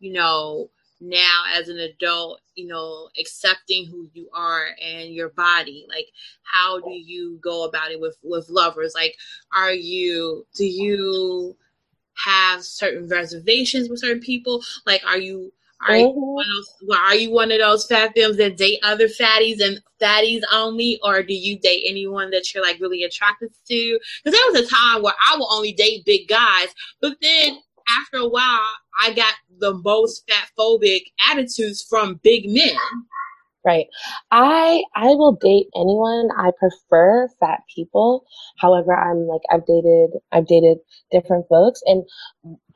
you 0.00 0.12
know, 0.12 0.70
now 1.00 1.44
as 1.54 1.68
an 1.68 1.78
adult, 1.78 2.40
you 2.56 2.66
know, 2.66 3.08
accepting 3.20 3.86
who 3.86 4.10
you 4.12 4.28
are 4.34 4.70
and 4.84 5.14
your 5.14 5.28
body? 5.28 5.86
Like, 5.88 6.06
how 6.42 6.80
do 6.80 6.90
you 6.90 7.38
go 7.42 7.64
about 7.64 7.92
it 7.92 8.00
with 8.00 8.16
with 8.24 8.48
lovers? 8.48 8.92
Like, 8.92 9.14
are 9.52 9.72
you, 9.72 10.44
do 10.56 10.64
you, 10.64 11.56
have 12.16 12.64
certain 12.64 13.08
reservations 13.08 13.88
with 13.88 14.00
certain 14.00 14.20
people? 14.20 14.62
Like, 14.86 15.02
are 15.06 15.18
you 15.18 15.52
are 15.86 15.96
you, 15.96 16.06
mm-hmm. 16.06 16.20
one 16.20 16.46
of 16.46 16.88
those, 16.88 16.98
are 16.98 17.14
you 17.14 17.30
one 17.30 17.52
of 17.52 17.58
those 17.58 17.86
fat 17.86 18.12
femmes 18.14 18.38
that 18.38 18.56
date 18.56 18.78
other 18.82 19.06
fatties 19.06 19.62
and 19.62 19.82
fatties 20.00 20.42
only, 20.52 20.98
or 21.02 21.22
do 21.22 21.34
you 21.34 21.58
date 21.58 21.84
anyone 21.86 22.30
that 22.30 22.54
you're 22.54 22.62
like 22.62 22.80
really 22.80 23.02
attracted 23.02 23.50
to? 23.68 23.98
Because 24.24 24.38
there 24.38 24.52
was 24.52 24.66
a 24.66 24.74
time 24.74 25.02
where 25.02 25.14
I 25.30 25.36
would 25.36 25.46
only 25.50 25.72
date 25.72 26.04
big 26.06 26.26
guys, 26.28 26.68
but 27.00 27.16
then 27.20 27.58
after 28.00 28.18
a 28.18 28.28
while, 28.28 28.60
I 29.02 29.12
got 29.12 29.34
the 29.58 29.74
most 29.74 30.28
fat 30.28 30.48
phobic 30.58 31.02
attitudes 31.28 31.82
from 31.82 32.20
big 32.22 32.46
men. 32.46 32.76
Right. 33.66 33.86
I 34.30 34.82
I 34.94 35.06
will 35.14 35.32
date 35.40 35.68
anyone. 35.74 36.28
I 36.36 36.50
prefer 36.58 37.28
fat 37.40 37.60
people. 37.74 38.26
However, 38.58 38.94
I'm 38.94 39.26
like 39.26 39.40
I've 39.50 39.64
dated 39.64 40.10
I've 40.32 40.46
dated 40.46 40.78
different 41.10 41.46
folks 41.48 41.80
and 41.86 42.04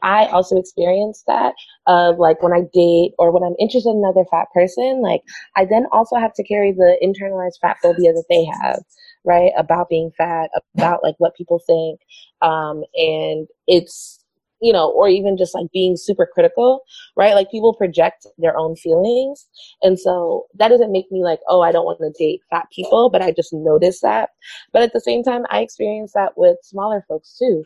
I 0.02 0.26
also 0.26 0.58
experienced 0.58 1.24
that 1.26 1.54
of 1.86 2.18
like 2.18 2.42
when 2.42 2.52
I 2.52 2.62
date 2.74 3.12
or 3.18 3.32
when 3.32 3.42
I'm 3.44 3.56
interested 3.60 3.90
in 3.90 3.98
another 3.98 4.24
fat 4.30 4.48
person, 4.54 5.02
like 5.02 5.22
I 5.56 5.64
then 5.66 5.86
also 5.92 6.16
have 6.16 6.34
to 6.34 6.44
carry 6.44 6.72
the 6.72 6.96
internalized 7.02 7.60
fat 7.60 7.78
phobia 7.82 8.12
that 8.12 8.24
they 8.30 8.44
have, 8.46 8.80
right? 9.24 9.52
About 9.58 9.88
being 9.88 10.12
fat, 10.18 10.50
about 10.76 11.02
like 11.02 11.16
what 11.18 11.36
people 11.36 11.60
think. 11.66 12.00
Um 12.42 12.84
and 12.96 13.48
it's 13.66 14.17
you 14.60 14.72
know, 14.72 14.90
or 14.90 15.08
even 15.08 15.36
just 15.36 15.54
like 15.54 15.66
being 15.72 15.96
super 15.96 16.26
critical, 16.26 16.82
right? 17.16 17.34
Like 17.34 17.50
people 17.50 17.74
project 17.74 18.26
their 18.38 18.56
own 18.56 18.76
feelings. 18.76 19.46
And 19.82 19.98
so 19.98 20.46
that 20.54 20.68
doesn't 20.68 20.92
make 20.92 21.10
me 21.12 21.22
like, 21.22 21.40
oh, 21.48 21.60
I 21.60 21.72
don't 21.72 21.84
want 21.84 22.00
to 22.00 22.12
date 22.18 22.40
fat 22.50 22.66
people, 22.74 23.10
but 23.10 23.22
I 23.22 23.32
just 23.32 23.52
notice 23.52 24.00
that. 24.00 24.30
But 24.72 24.82
at 24.82 24.92
the 24.92 25.00
same 25.00 25.22
time, 25.22 25.44
I 25.50 25.60
experience 25.60 26.12
that 26.14 26.32
with 26.36 26.58
smaller 26.62 27.04
folks 27.08 27.36
too. 27.38 27.64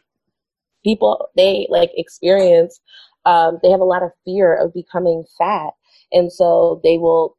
People, 0.84 1.28
they 1.36 1.66
like 1.70 1.90
experience, 1.94 2.80
um, 3.24 3.58
they 3.62 3.70
have 3.70 3.80
a 3.80 3.84
lot 3.84 4.02
of 4.02 4.10
fear 4.24 4.54
of 4.54 4.74
becoming 4.74 5.24
fat. 5.38 5.70
And 6.12 6.32
so 6.32 6.80
they 6.82 6.98
will 6.98 7.36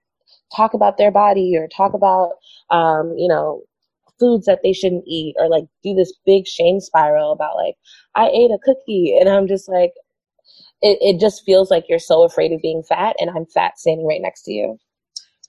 talk 0.56 0.74
about 0.74 0.98
their 0.98 1.12
body 1.12 1.56
or 1.58 1.68
talk 1.68 1.94
about, 1.94 2.34
um, 2.70 3.14
you 3.18 3.28
know, 3.28 3.64
foods 4.24 4.46
that 4.46 4.60
they 4.63 4.72
shouldn't 4.72 5.03
eat 5.06 5.36
or 5.38 5.50
like 5.50 5.65
do 5.84 5.94
this 5.94 6.13
big 6.25 6.48
shame 6.48 6.80
spiral 6.80 7.34
about 7.34 7.58
like 7.58 7.75
I 8.15 8.30
ate 8.30 8.51
a 8.51 8.58
cookie 8.63 9.18
and 9.20 9.27
I'm 9.27 9.48
just 9.48 9.68
like 9.68 9.92
it, 10.82 10.98
it 11.01 11.20
just 11.20 11.44
feels 11.46 11.70
like 11.70 11.86
you're 11.89 12.00
so 12.00 12.24
afraid 12.24 12.53
of 12.53 12.62
being 12.62 12.84
fat 12.84 13.18
and 13.20 13.30
I'm 13.30 13.46
fat 13.46 13.77
standing 13.77 14.08
right 14.08 14.22
next 14.22 14.44
to 14.44 14.53
you. 14.53 14.80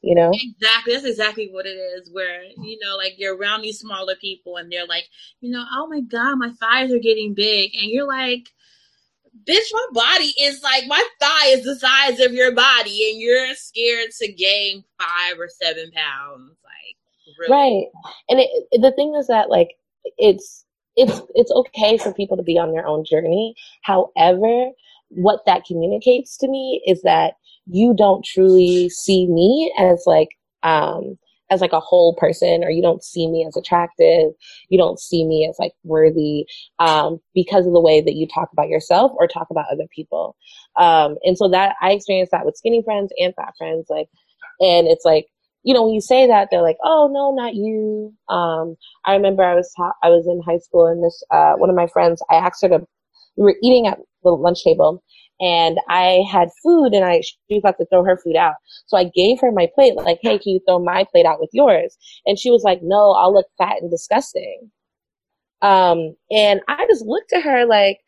You 0.03 0.15
know? 0.15 0.33
Exactly. 0.35 0.93
That's 0.93 1.07
exactly 1.07 1.49
what 1.51 1.67
it 1.67 1.77
is. 1.77 2.11
Where, 2.13 2.43
you 2.45 2.79
know, 2.83 2.97
like 2.97 3.15
you're 3.17 3.37
around 3.37 3.63
these 3.63 3.79
smaller 3.79 4.17
people 4.21 4.57
and 4.57 4.71
they're 4.71 4.87
like, 4.87 5.09
you 5.41 5.51
know, 5.51 5.65
oh 5.73 5.87
my 5.87 6.01
God, 6.01 6.37
my 6.37 6.51
thighs 6.61 6.93
are 6.93 6.99
getting 6.99 7.33
big. 7.33 7.71
And 7.75 7.91
you're 7.91 8.07
like, 8.07 8.49
bitch, 9.47 9.69
my 9.73 9.87
body 9.93 10.35
is 10.41 10.63
like 10.63 10.85
my 10.87 11.03
thigh 11.21 11.49
is 11.49 11.65
the 11.65 11.77
size 11.77 12.21
of 12.21 12.33
your 12.33 12.53
body, 12.53 13.11
and 13.11 13.21
you're 13.21 13.55
scared 13.55 14.11
to 14.21 14.33
gain 14.33 14.85
five 14.99 15.39
or 15.39 15.49
seven 15.49 15.91
pounds. 15.91 16.57
Like 16.63 16.97
Really? 17.39 17.53
Right. 17.53 17.87
And 18.29 18.41
it, 18.41 18.81
the 18.81 18.93
thing 18.93 19.15
is 19.19 19.27
that 19.29 19.51
like 19.51 19.71
it's 20.19 20.65
it's 20.97 21.21
it's 21.35 21.51
okay 21.51 21.99
for 21.99 22.13
people 22.13 22.37
to 22.37 22.43
be 22.43 22.59
on 22.59 22.73
their 22.73 22.87
own 22.87 23.05
journey. 23.05 23.55
However, 23.83 24.71
what 25.09 25.41
that 25.47 25.65
communicates 25.65 26.37
to 26.39 26.49
me 26.49 26.83
is 26.87 27.03
that 27.03 27.35
you 27.67 27.95
don't 27.97 28.25
truly 28.25 28.89
see 28.91 29.27
me 29.27 29.73
as 29.79 30.03
like 30.07 30.29
um 30.63 31.17
as 31.51 31.61
like 31.61 31.73
a 31.73 31.81
whole 31.81 32.15
person 32.17 32.65
or 32.65 32.71
you 32.71 32.83
don't 32.83 33.05
see 33.05 33.29
me 33.29 33.45
as 33.47 33.57
attractive 33.57 34.33
you 34.71 34.79
don't 34.79 34.99
see 34.99 35.25
me 35.25 35.47
as 35.49 35.57
like 35.59 35.73
worthy 35.85 36.47
um, 36.79 37.21
because 37.35 37.67
of 37.67 37.73
the 37.73 37.81
way 37.81 38.01
that 38.01 38.15
you 38.15 38.27
talk 38.27 38.49
about 38.53 38.69
yourself 38.69 39.13
or 39.17 39.29
talk 39.29 39.47
about 39.51 39.67
other 39.71 39.87
people 39.95 40.37
um, 40.77 41.17
and 41.23 41.37
so 41.37 41.49
that 41.49 41.77
i 41.83 41.93
experienced 41.93 42.33
that 42.33 42.45
with 42.47 42.57
skinny 42.57 42.83
friends 42.83 43.13
and 43.19 43.35
fat 43.35 43.53
friends 43.59 43.87
like 43.89 44.09
and 44.61 44.87
it's 44.87 45.05
like 45.05 45.27
you 45.65 45.75
know, 45.75 45.85
when 45.85 45.95
you 45.95 46.01
say 46.01 46.27
that, 46.27 46.49
they're 46.51 46.63
like, 46.63 46.77
"Oh 46.85 47.11
no, 47.13 47.35
not 47.35 47.55
you." 47.55 48.15
Um, 48.29 48.77
I 49.05 49.15
remember 49.15 49.43
I 49.43 49.55
was 49.55 49.73
ta- 49.77 49.95
I 50.03 50.11
was 50.11 50.27
in 50.27 50.41
high 50.43 50.59
school, 50.59 50.87
and 50.87 51.03
this 51.03 51.23
uh, 51.31 51.55
one 51.55 51.71
of 51.71 51.77
my 51.77 51.87
friends, 51.89 52.23
I 52.31 52.37
asked 52.37 52.63
her 52.63 52.69
to. 52.69 52.87
We 53.37 53.45
were 53.45 53.57
eating 53.63 53.87
at 53.87 53.99
the 54.23 54.31
lunch 54.31 54.63
table, 54.63 55.03
and 55.41 55.79
I 55.89 56.23
had 56.31 56.51
food, 56.63 56.93
and 56.95 57.05
I 57.05 57.21
she 57.23 57.37
was 57.51 57.61
about 57.61 57.79
to 57.79 57.87
throw 57.87 58.05
her 58.05 58.17
food 58.23 58.37
out, 58.37 58.55
so 58.87 58.97
I 58.99 59.05
gave 59.15 59.41
her 59.41 59.51
my 59.53 59.69
plate, 59.75 59.97
like, 59.97 60.19
"Hey, 60.23 60.39
can 60.39 60.53
you 60.53 60.61
throw 60.69 60.79
my 60.79 61.05
plate 61.11 61.27
out 61.27 61.41
with 61.41 61.51
yours?" 61.53 61.97
And 62.27 62.39
she 62.39 62.51
was 62.51 62.63
like, 62.63 62.81
"No, 62.83 63.13
I'll 63.13 63.33
look 63.35 63.47
fat 63.59 63.81
and 63.81 63.91
disgusting." 63.91 64.71
Um, 65.63 66.17
and 66.31 66.61
I 66.69 66.87
just 66.87 67.05
looked 67.07 67.33
at 67.33 67.43
her 67.43 67.67
like, 67.67 67.99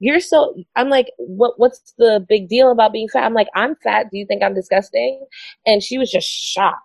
you're 0.00 0.20
so 0.20 0.54
i'm 0.74 0.88
like 0.88 1.12
what 1.18 1.58
what's 1.58 1.94
the 1.98 2.24
big 2.28 2.48
deal 2.48 2.72
about 2.72 2.92
being 2.92 3.08
fat 3.08 3.24
i'm 3.24 3.32
like 3.32 3.46
i'm 3.54 3.76
fat 3.76 4.06
do 4.10 4.18
you 4.18 4.26
think 4.26 4.42
i'm 4.42 4.54
disgusting 4.54 5.24
and 5.66 5.82
she 5.84 5.98
was 5.98 6.10
just 6.10 6.28
shocked 6.28 6.82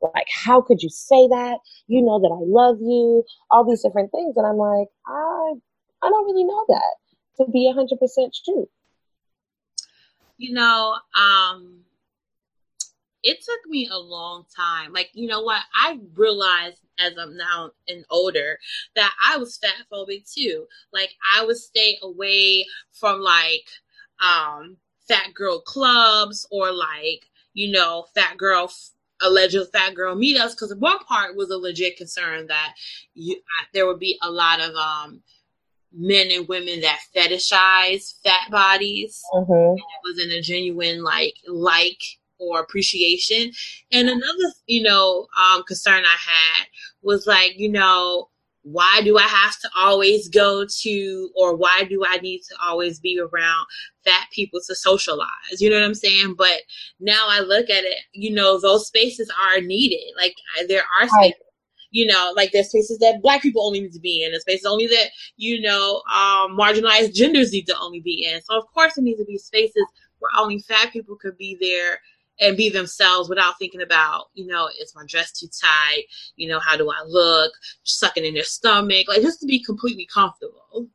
like, 0.00 0.26
how 0.32 0.60
could 0.60 0.82
you 0.82 0.88
say 0.88 1.26
that? 1.28 1.58
You 1.86 2.02
know 2.02 2.18
that 2.20 2.28
I 2.28 2.42
love 2.46 2.78
you, 2.80 3.24
all 3.50 3.68
these 3.68 3.82
different 3.82 4.10
things. 4.12 4.34
And 4.36 4.46
I'm 4.46 4.56
like, 4.56 4.88
I, 5.06 5.54
I 6.02 6.08
don't 6.08 6.26
really 6.26 6.44
know 6.44 6.64
that 6.68 6.96
to 7.38 7.50
be 7.50 7.72
100% 7.72 8.30
true. 8.44 8.68
You 10.36 10.54
know, 10.54 10.96
um, 11.16 11.80
it 13.22 13.38
took 13.44 13.70
me 13.70 13.88
a 13.90 13.98
long 13.98 14.44
time. 14.54 14.92
Like, 14.92 15.10
you 15.12 15.26
know 15.26 15.42
what? 15.42 15.62
I 15.74 15.98
realized 16.14 16.78
as 16.98 17.16
I'm 17.18 17.36
now 17.36 17.72
and 17.88 18.04
older 18.10 18.58
that 18.94 19.12
I 19.24 19.36
was 19.36 19.58
fat 19.58 19.86
phobic 19.92 20.32
too. 20.32 20.66
Like, 20.92 21.10
I 21.36 21.44
would 21.44 21.56
stay 21.56 21.98
away 22.02 22.66
from 22.92 23.20
like, 23.20 23.66
um, 24.24 24.76
fat 25.08 25.34
girl 25.34 25.60
clubs 25.60 26.46
or 26.50 26.70
like, 26.70 27.24
you 27.54 27.72
know, 27.72 28.06
fat 28.14 28.36
girl 28.36 28.70
alleged 29.22 29.58
fat 29.72 29.94
girl 29.94 30.16
meetups 30.16 30.52
because 30.52 30.74
one 30.76 30.98
part 31.00 31.36
was 31.36 31.50
a 31.50 31.56
legit 31.56 31.96
concern 31.96 32.46
that 32.46 32.74
you, 33.14 33.34
I, 33.34 33.66
there 33.72 33.86
would 33.86 33.98
be 33.98 34.18
a 34.22 34.30
lot 34.30 34.60
of 34.60 34.74
um, 34.74 35.22
men 35.92 36.28
and 36.30 36.48
women 36.48 36.80
that 36.80 37.00
fetishize 37.14 38.14
fat 38.22 38.50
bodies. 38.50 39.20
Mm-hmm. 39.34 39.76
it 39.76 39.84
wasn't 40.04 40.32
a 40.32 40.42
genuine 40.42 41.02
like 41.02 41.34
like 41.46 42.00
or 42.38 42.60
appreciation. 42.60 43.52
And 43.92 44.08
another, 44.08 44.52
you 44.66 44.82
know, 44.82 45.26
um, 45.38 45.64
concern 45.64 46.04
I 46.04 46.16
had 46.30 46.66
was 47.02 47.26
like, 47.26 47.58
you 47.58 47.70
know, 47.70 48.28
why 48.72 49.00
do 49.02 49.16
I 49.16 49.22
have 49.22 49.58
to 49.60 49.70
always 49.76 50.28
go 50.28 50.66
to, 50.82 51.30
or 51.34 51.56
why 51.56 51.84
do 51.88 52.04
I 52.06 52.18
need 52.18 52.40
to 52.48 52.54
always 52.62 53.00
be 53.00 53.18
around 53.18 53.66
fat 54.04 54.26
people 54.32 54.60
to 54.66 54.74
socialize? 54.74 55.60
You 55.60 55.70
know 55.70 55.76
what 55.76 55.86
I'm 55.86 55.94
saying? 55.94 56.34
But 56.36 56.60
now 57.00 57.26
I 57.28 57.40
look 57.40 57.70
at 57.70 57.84
it, 57.84 57.98
you 58.12 58.34
know, 58.34 58.60
those 58.60 58.86
spaces 58.86 59.30
are 59.42 59.60
needed. 59.60 60.12
Like 60.16 60.34
there 60.68 60.82
are 61.00 61.08
spaces. 61.08 61.42
You 61.90 62.04
know, 62.04 62.34
like 62.36 62.52
there's 62.52 62.68
spaces 62.68 62.98
that 62.98 63.22
black 63.22 63.40
people 63.40 63.66
only 63.66 63.80
need 63.80 63.92
to 63.92 64.00
be 64.00 64.22
in, 64.22 64.34
and 64.34 64.40
spaces 64.42 64.66
only 64.66 64.86
that, 64.88 65.06
you 65.38 65.62
know, 65.62 66.02
um, 66.14 66.54
marginalized 66.54 67.14
genders 67.14 67.50
need 67.50 67.66
to 67.66 67.78
only 67.80 68.00
be 68.00 68.28
in. 68.30 68.42
So 68.42 68.58
of 68.58 68.66
course 68.74 68.98
it 68.98 69.04
needs 69.04 69.18
to 69.20 69.24
be 69.24 69.38
spaces 69.38 69.86
where 70.18 70.30
only 70.38 70.58
fat 70.58 70.92
people 70.92 71.16
could 71.16 71.38
be 71.38 71.56
there 71.58 71.98
and 72.40 72.56
be 72.56 72.68
themselves 72.68 73.28
without 73.28 73.58
thinking 73.58 73.82
about, 73.82 74.26
you 74.34 74.46
know, 74.46 74.68
is 74.80 74.94
my 74.94 75.04
dress 75.06 75.32
too 75.32 75.48
tight? 75.60 76.04
You 76.36 76.48
know, 76.48 76.60
how 76.60 76.76
do 76.76 76.90
I 76.90 77.02
look? 77.06 77.52
Sucking 77.84 78.24
in 78.24 78.34
their 78.34 78.44
stomach, 78.44 79.08
like 79.08 79.22
just 79.22 79.40
to 79.40 79.46
be 79.46 79.62
completely 79.62 80.06
comfortable. 80.12 80.88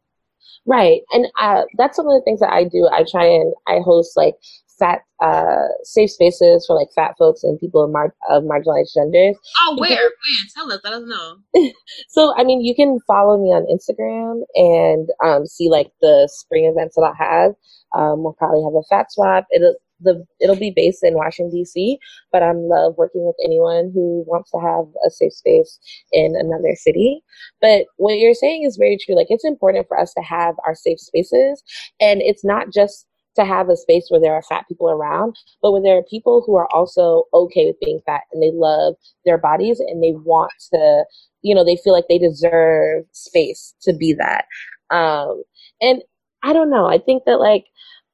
Right, 0.66 1.02
and 1.12 1.28
uh, 1.42 1.64
that's 1.78 1.98
some 1.98 2.08
of 2.08 2.14
the 2.14 2.22
things 2.24 2.40
that 2.40 2.52
I 2.52 2.64
do. 2.64 2.90
I 2.92 3.04
try 3.10 3.26
and 3.26 3.54
I 3.68 3.80
host 3.84 4.16
like 4.16 4.36
fat 4.80 5.02
uh, 5.22 5.68
safe 5.84 6.12
spaces 6.12 6.66
for 6.66 6.76
like 6.76 6.90
fat 6.96 7.16
folks 7.18 7.44
and 7.44 7.60
people 7.60 7.84
of, 7.84 7.92
mar- 7.92 8.16
of 8.30 8.44
marginalized 8.44 8.94
genders. 8.94 9.36
Oh, 9.60 9.78
where? 9.80 9.90
Where? 9.90 10.12
Tell 10.54 10.72
us. 10.72 10.82
I 10.84 10.90
don't 10.90 11.10
know. 11.10 11.38
so, 12.10 12.34
I 12.38 12.44
mean, 12.44 12.62
you 12.62 12.76
can 12.76 13.00
follow 13.08 13.42
me 13.42 13.50
on 13.50 13.66
Instagram 13.72 14.42
and 14.56 15.10
um, 15.24 15.46
see 15.46 15.70
like 15.70 15.92
the 16.02 16.30
spring 16.32 16.66
events 16.66 16.96
that 16.96 17.04
I 17.04 17.24
have. 17.24 17.52
Um, 17.94 18.24
we'll 18.24 18.34
probably 18.34 18.64
have 18.64 18.74
a 18.74 18.84
fat 18.90 19.12
swap. 19.12 19.46
It'll 19.52 19.76
the 20.02 20.26
it'll 20.40 20.56
be 20.56 20.74
based 20.76 21.04
in 21.04 21.16
Washington 21.16 21.56
D.C. 21.56 21.98
But 22.32 22.44
I'm 22.44 22.68
love 22.68 22.96
working 22.98 23.26
with 23.26 23.36
anyone 23.44 23.92
who 23.94 24.24
wants 24.28 24.52
to 24.52 24.60
have 24.60 24.86
a 25.06 25.10
safe 25.10 25.34
space 25.34 25.80
in 26.12 26.36
another 26.38 26.76
city. 26.76 27.24
But 27.62 27.86
what 27.98 28.18
you're 28.18 28.34
saying 28.34 28.64
is 28.64 28.78
very 28.78 28.98
true. 28.98 29.16
Like 29.16 29.28
it's 29.30 29.46
important 29.46 29.88
for 29.88 30.00
us 30.00 30.14
to 30.14 30.22
have 30.22 30.56
our 30.66 30.76
safe 30.76 31.00
spaces, 31.00 31.64
and 32.00 32.22
it's 32.22 32.44
not 32.44 32.72
just 32.74 33.08
to 33.36 33.46
have 33.46 33.70
a 33.70 33.78
space 33.78 34.08
where 34.10 34.22
there 34.22 34.34
are 34.34 34.44
fat 34.44 34.66
people 34.68 34.90
around, 34.90 35.36
but 35.62 35.72
where 35.72 35.82
there 35.82 35.98
are 35.98 36.04
people 36.04 36.44
who 36.46 36.56
are 36.56 36.72
also 36.74 37.24
okay 37.34 37.66
with 37.66 37.80
being 37.84 38.00
fat 38.06 38.22
and 38.32 38.44
they 38.44 38.52
love 38.54 38.96
their 39.26 39.38
bodies 39.38 39.80
and 39.80 40.04
they 40.04 40.12
want 40.12 40.52
to, 40.72 41.04
you 41.42 41.56
know, 41.56 41.66
they 41.66 41.78
feel 41.78 41.94
like 41.94 42.08
they 42.10 42.20
deserve 42.20 43.06
space 43.12 43.74
to 43.82 43.94
be 43.94 44.14
that. 44.14 44.46
Um, 44.92 45.42
and 45.82 46.04
I 46.44 46.54
don't 46.54 46.70
know. 46.70 46.86
I 46.86 46.98
think 46.98 47.24
that 47.26 47.40
like 47.40 47.66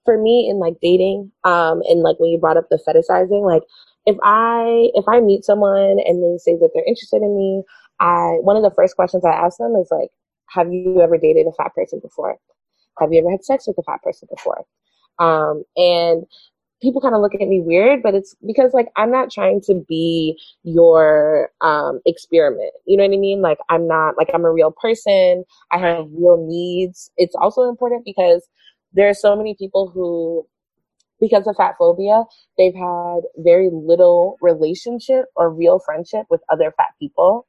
for 0.09 0.17
me 0.17 0.49
in 0.49 0.57
like 0.57 0.73
dating, 0.81 1.31
um, 1.43 1.83
and 1.87 2.01
like 2.01 2.19
when 2.19 2.31
you 2.31 2.39
brought 2.39 2.57
up 2.57 2.67
the 2.71 2.79
fetishizing, 2.87 3.45
like 3.45 3.61
if 4.07 4.17
I 4.23 4.89
if 4.95 5.07
I 5.07 5.19
meet 5.19 5.45
someone 5.45 5.99
and 6.03 6.23
they 6.23 6.39
say 6.39 6.55
that 6.55 6.71
they're 6.73 6.87
interested 6.87 7.21
in 7.21 7.37
me, 7.37 7.61
I 7.99 8.37
one 8.41 8.57
of 8.57 8.63
the 8.63 8.73
first 8.75 8.95
questions 8.95 9.23
I 9.23 9.29
ask 9.29 9.59
them 9.59 9.75
is 9.75 9.89
like, 9.91 10.09
have 10.47 10.73
you 10.73 10.99
ever 10.99 11.17
dated 11.19 11.45
a 11.45 11.51
fat 11.53 11.75
person 11.75 11.99
before? 12.01 12.37
Have 12.99 13.13
you 13.13 13.19
ever 13.19 13.29
had 13.29 13.45
sex 13.45 13.67
with 13.67 13.77
a 13.77 13.83
fat 13.83 14.01
person 14.01 14.27
before? 14.31 14.65
Um, 15.19 15.63
and 15.77 16.23
people 16.81 17.01
kind 17.01 17.13
of 17.13 17.21
look 17.21 17.35
at 17.35 17.47
me 17.47 17.61
weird, 17.61 18.01
but 18.01 18.15
it's 18.15 18.35
because 18.47 18.73
like 18.73 18.87
I'm 18.95 19.11
not 19.11 19.31
trying 19.31 19.61
to 19.67 19.85
be 19.87 20.39
your 20.63 21.51
um 21.61 21.99
experiment. 22.07 22.71
You 22.87 22.97
know 22.97 23.03
what 23.03 23.13
I 23.13 23.19
mean? 23.19 23.41
Like 23.43 23.59
I'm 23.69 23.87
not 23.87 24.17
like 24.17 24.31
I'm 24.33 24.45
a 24.45 24.51
real 24.51 24.71
person. 24.71 25.43
I 25.71 25.77
have 25.77 26.07
real 26.11 26.43
needs. 26.47 27.11
It's 27.17 27.35
also 27.35 27.69
important 27.69 28.05
because 28.05 28.47
there 28.93 29.09
are 29.09 29.13
so 29.13 29.35
many 29.35 29.55
people 29.55 29.89
who 29.89 30.47
because 31.19 31.45
of 31.47 31.55
fat 31.57 31.75
phobia, 31.77 32.23
they've 32.57 32.73
had 32.73 33.21
very 33.37 33.69
little 33.71 34.37
relationship 34.41 35.25
or 35.35 35.53
real 35.53 35.79
friendship 35.79 36.25
with 36.29 36.41
other 36.49 36.73
fat 36.77 36.89
people. 36.99 37.45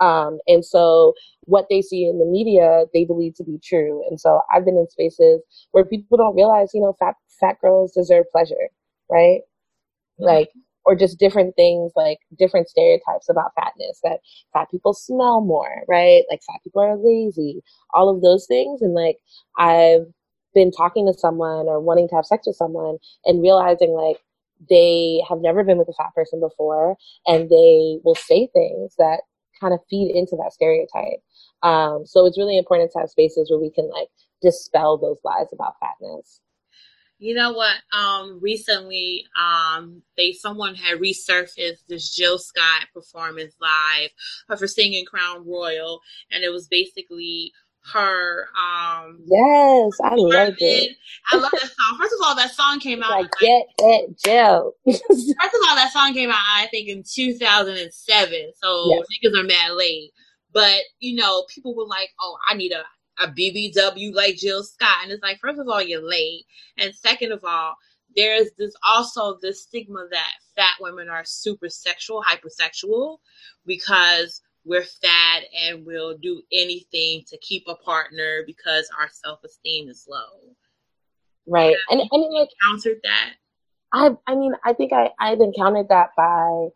Um, 0.00 0.38
and 0.46 0.64
so 0.64 1.14
what 1.44 1.66
they 1.70 1.80
see 1.80 2.04
in 2.04 2.18
the 2.18 2.26
media, 2.26 2.84
they 2.92 3.04
believe 3.04 3.34
to 3.36 3.44
be 3.44 3.58
true. 3.64 4.04
And 4.08 4.20
so 4.20 4.40
I've 4.52 4.64
been 4.64 4.76
in 4.76 4.88
spaces 4.90 5.40
where 5.70 5.84
people 5.84 6.18
don't 6.18 6.34
realize, 6.34 6.70
you 6.74 6.80
know, 6.80 6.94
fat, 6.98 7.14
fat 7.40 7.56
girls 7.60 7.92
deserve 7.92 8.26
pleasure, 8.32 8.68
right? 9.10 9.40
Mm-hmm. 10.20 10.24
Like, 10.24 10.50
or 10.84 10.94
just 10.94 11.18
different 11.18 11.56
things 11.56 11.92
like 11.96 12.18
different 12.38 12.68
stereotypes 12.68 13.30
about 13.30 13.52
fatness 13.54 14.00
that 14.02 14.20
fat 14.52 14.70
people 14.70 14.92
smell 14.92 15.40
more, 15.40 15.82
right? 15.88 16.24
Like 16.30 16.42
fat 16.46 16.60
people 16.62 16.82
are 16.82 16.98
lazy, 16.98 17.62
all 17.94 18.14
of 18.14 18.20
those 18.20 18.46
things. 18.46 18.82
And 18.82 18.92
like, 18.92 19.16
I've 19.56 20.06
been 20.54 20.70
talking 20.70 21.06
to 21.06 21.18
someone 21.18 21.66
or 21.66 21.80
wanting 21.80 22.08
to 22.08 22.14
have 22.14 22.26
sex 22.26 22.46
with 22.46 22.56
someone 22.56 22.98
and 23.24 23.42
realizing 23.42 23.90
like 23.90 24.18
they 24.70 25.22
have 25.28 25.40
never 25.40 25.64
been 25.64 25.78
with 25.78 25.88
a 25.88 25.92
fat 25.94 26.14
person 26.14 26.40
before 26.40 26.96
and 27.26 27.50
they 27.50 27.98
will 28.04 28.14
say 28.14 28.48
things 28.54 28.94
that 28.98 29.20
kind 29.60 29.74
of 29.74 29.80
feed 29.90 30.14
into 30.14 30.36
that 30.36 30.52
stereotype. 30.52 31.20
Um, 31.62 32.04
so 32.06 32.26
it's 32.26 32.38
really 32.38 32.58
important 32.58 32.92
to 32.92 33.00
have 33.00 33.10
spaces 33.10 33.50
where 33.50 33.60
we 33.60 33.70
can 33.70 33.90
like 33.90 34.08
dispel 34.42 34.98
those 34.98 35.18
lies 35.24 35.46
about 35.52 35.74
fatness. 35.80 36.40
You 37.18 37.34
know 37.34 37.52
what? 37.52 37.76
Um, 37.96 38.40
recently, 38.42 39.24
um, 39.40 40.02
they 40.16 40.32
someone 40.32 40.74
had 40.74 40.98
resurfaced 40.98 41.86
this 41.88 42.14
Jill 42.14 42.38
Scott 42.38 42.88
performance 42.92 43.54
live 43.60 44.10
of 44.48 44.58
her 44.60 44.66
singing 44.66 45.04
Crown 45.06 45.46
Royal, 45.46 46.00
and 46.30 46.42
it 46.42 46.50
was 46.50 46.66
basically 46.66 47.52
her. 47.92 48.48
Um, 48.56 49.20
yes, 49.26 49.92
I 50.02 50.14
love 50.14 50.54
it. 50.58 50.96
I 51.30 51.36
love 51.36 51.50
that 51.52 51.60
song. 51.60 51.98
First 51.98 52.14
of 52.14 52.26
all, 52.26 52.34
that 52.36 52.54
song 52.54 52.80
came 52.80 53.02
out 53.02 53.10
like 53.10 53.30
Get 53.40 53.66
That 53.78 54.14
Jill. 54.24 54.72
first 54.86 55.02
of 55.10 55.60
all, 55.68 55.76
that 55.76 55.90
song 55.92 56.14
came 56.14 56.30
out 56.30 56.36
I 56.36 56.66
think 56.70 56.88
in 56.88 57.02
2007, 57.02 58.52
so 58.62 58.90
yes. 58.90 59.06
niggas 59.12 59.38
are 59.38 59.44
mad 59.44 59.72
late. 59.72 60.10
But 60.52 60.80
you 61.00 61.16
know, 61.16 61.44
people 61.52 61.74
were 61.74 61.86
like, 61.86 62.10
"Oh, 62.20 62.36
I 62.48 62.54
need 62.54 62.72
a 62.72 62.84
a 63.20 63.28
BBW 63.28 64.14
like 64.14 64.36
Jill 64.36 64.62
Scott. 64.64 64.98
And 65.02 65.12
it's 65.12 65.22
like, 65.22 65.38
first 65.40 65.60
of 65.60 65.68
all, 65.68 65.82
you're 65.82 66.06
late. 66.06 66.44
And 66.78 66.94
second 66.94 67.32
of 67.32 67.44
all, 67.44 67.74
there's 68.16 68.50
this 68.58 68.74
also 68.86 69.38
this 69.40 69.62
stigma 69.62 70.06
that 70.10 70.32
fat 70.56 70.74
women 70.80 71.08
are 71.08 71.24
super 71.24 71.68
sexual, 71.68 72.22
hypersexual, 72.22 73.18
because 73.66 74.40
we're 74.64 74.84
fat 74.84 75.42
and 75.62 75.84
we'll 75.84 76.16
do 76.18 76.42
anything 76.52 77.22
to 77.28 77.38
keep 77.38 77.64
a 77.68 77.74
partner 77.76 78.42
because 78.46 78.88
our 78.98 79.08
self 79.12 79.42
esteem 79.44 79.88
is 79.88 80.06
low. 80.08 80.54
Right. 81.46 81.76
And 81.90 82.00
mean 82.00 82.32
like 82.32 82.48
encountered 82.64 83.00
that. 83.02 83.34
I 83.92 84.10
I 84.26 84.34
mean 84.34 84.54
I 84.64 84.72
think 84.72 84.92
I, 84.92 85.10
I've 85.20 85.40
encountered 85.40 85.88
that 85.88 86.10
by 86.16 86.68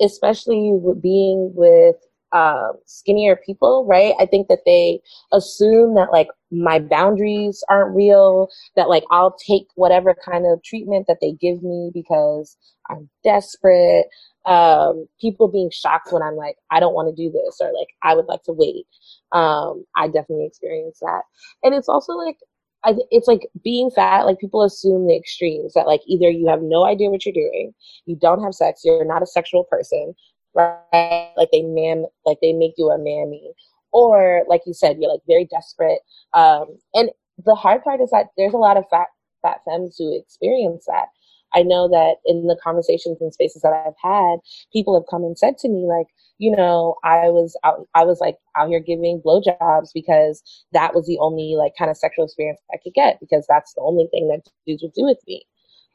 especially 0.00 0.72
with 0.74 1.00
being 1.00 1.52
with 1.54 1.96
uh, 2.34 2.72
skinnier 2.84 3.36
people, 3.36 3.86
right? 3.86 4.12
I 4.18 4.26
think 4.26 4.48
that 4.48 4.64
they 4.66 5.00
assume 5.32 5.94
that 5.94 6.10
like 6.10 6.26
my 6.50 6.80
boundaries 6.80 7.62
aren't 7.70 7.94
real, 7.94 8.48
that 8.74 8.88
like 8.88 9.04
I'll 9.10 9.36
take 9.36 9.68
whatever 9.76 10.14
kind 10.14 10.44
of 10.44 10.62
treatment 10.64 11.06
that 11.06 11.18
they 11.20 11.32
give 11.32 11.62
me 11.62 11.92
because 11.94 12.56
I'm 12.90 13.08
desperate. 13.22 14.06
Um, 14.46 15.08
people 15.20 15.48
being 15.48 15.70
shocked 15.70 16.12
when 16.12 16.22
I'm 16.22 16.36
like, 16.36 16.56
I 16.70 16.78
don't 16.80 16.94
want 16.94 17.08
to 17.08 17.22
do 17.22 17.30
this 17.30 17.58
or 17.60 17.72
like, 17.72 17.88
I 18.02 18.14
would 18.14 18.26
like 18.26 18.42
to 18.44 18.52
wait. 18.52 18.86
Um, 19.32 19.84
I 19.96 20.06
definitely 20.06 20.46
experience 20.46 20.98
that. 21.00 21.22
And 21.62 21.74
it's 21.74 21.88
also 21.88 22.12
like, 22.12 22.36
I, 22.84 22.94
it's 23.10 23.26
like 23.26 23.48
being 23.62 23.90
fat, 23.90 24.26
like 24.26 24.38
people 24.38 24.62
assume 24.62 25.06
the 25.06 25.16
extremes 25.16 25.72
that 25.72 25.86
like 25.86 26.02
either 26.06 26.28
you 26.28 26.46
have 26.48 26.60
no 26.60 26.84
idea 26.84 27.08
what 27.08 27.24
you're 27.24 27.32
doing, 27.32 27.72
you 28.04 28.16
don't 28.16 28.42
have 28.42 28.54
sex, 28.54 28.82
you're 28.84 29.06
not 29.06 29.22
a 29.22 29.26
sexual 29.26 29.64
person, 29.64 30.14
right? 30.54 31.32
Like 31.36 31.48
they 31.50 31.62
man, 31.62 32.04
like 32.26 32.38
they 32.42 32.52
make 32.52 32.74
you 32.76 32.90
a 32.90 32.98
mammy, 32.98 33.52
or 33.92 34.44
like 34.48 34.62
you 34.66 34.74
said, 34.74 34.98
you're 35.00 35.10
like 35.10 35.22
very 35.26 35.46
desperate. 35.46 36.00
Um, 36.34 36.78
and 36.92 37.10
the 37.44 37.54
hard 37.54 37.82
part 37.82 38.00
is 38.00 38.10
that 38.10 38.26
there's 38.36 38.54
a 38.54 38.58
lot 38.58 38.76
of 38.76 38.84
fat 38.90 39.06
fat 39.42 39.60
femmes 39.66 39.96
who 39.98 40.16
experience 40.18 40.84
that. 40.86 41.06
I 41.54 41.62
know 41.62 41.88
that 41.88 42.16
in 42.26 42.46
the 42.46 42.58
conversations 42.62 43.18
and 43.20 43.32
spaces 43.32 43.62
that 43.62 43.72
I've 43.72 43.94
had, 44.02 44.38
people 44.72 44.94
have 44.98 45.08
come 45.08 45.22
and 45.22 45.38
said 45.38 45.56
to 45.58 45.68
me 45.68 45.86
like, 45.86 46.08
you 46.38 46.54
know, 46.54 46.96
I 47.04 47.28
was 47.28 47.56
out, 47.64 47.86
I 47.94 48.04
was 48.04 48.20
like 48.20 48.36
out 48.56 48.68
here 48.68 48.80
giving 48.80 49.22
blowjobs 49.24 49.90
because 49.94 50.42
that 50.72 50.94
was 50.94 51.06
the 51.06 51.18
only 51.20 51.54
like 51.56 51.72
kind 51.78 51.90
of 51.90 51.96
sexual 51.96 52.24
experience 52.24 52.60
I 52.72 52.78
could 52.82 52.94
get 52.94 53.20
because 53.20 53.46
that's 53.48 53.72
the 53.74 53.82
only 53.82 54.08
thing 54.10 54.28
that 54.28 54.42
dudes 54.66 54.82
would 54.82 54.92
do 54.94 55.04
with 55.04 55.18
me. 55.26 55.46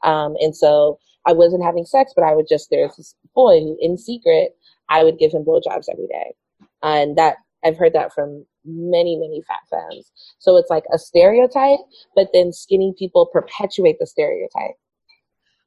Um, 0.02 0.34
and 0.40 0.56
so 0.56 0.98
I 1.26 1.32
wasn't 1.32 1.64
having 1.64 1.84
sex, 1.84 2.12
but 2.16 2.24
I 2.24 2.34
would 2.34 2.46
just, 2.48 2.68
there's 2.70 2.96
this 2.96 3.14
boy 3.34 3.60
who 3.60 3.76
in 3.80 3.98
secret, 3.98 4.56
I 4.88 5.04
would 5.04 5.18
give 5.18 5.32
him 5.32 5.44
blowjobs 5.44 5.86
every 5.92 6.06
day. 6.06 6.34
And 6.82 7.16
that, 7.18 7.36
I've 7.62 7.76
heard 7.76 7.92
that 7.92 8.14
from 8.14 8.46
many, 8.64 9.16
many 9.16 9.42
fat 9.46 9.60
femmes. 9.70 10.10
So 10.38 10.56
it's 10.56 10.70
like 10.70 10.84
a 10.92 10.98
stereotype, 10.98 11.80
but 12.14 12.28
then 12.32 12.52
skinny 12.52 12.94
people 12.98 13.26
perpetuate 13.26 13.98
the 14.00 14.06
stereotype. 14.06 14.76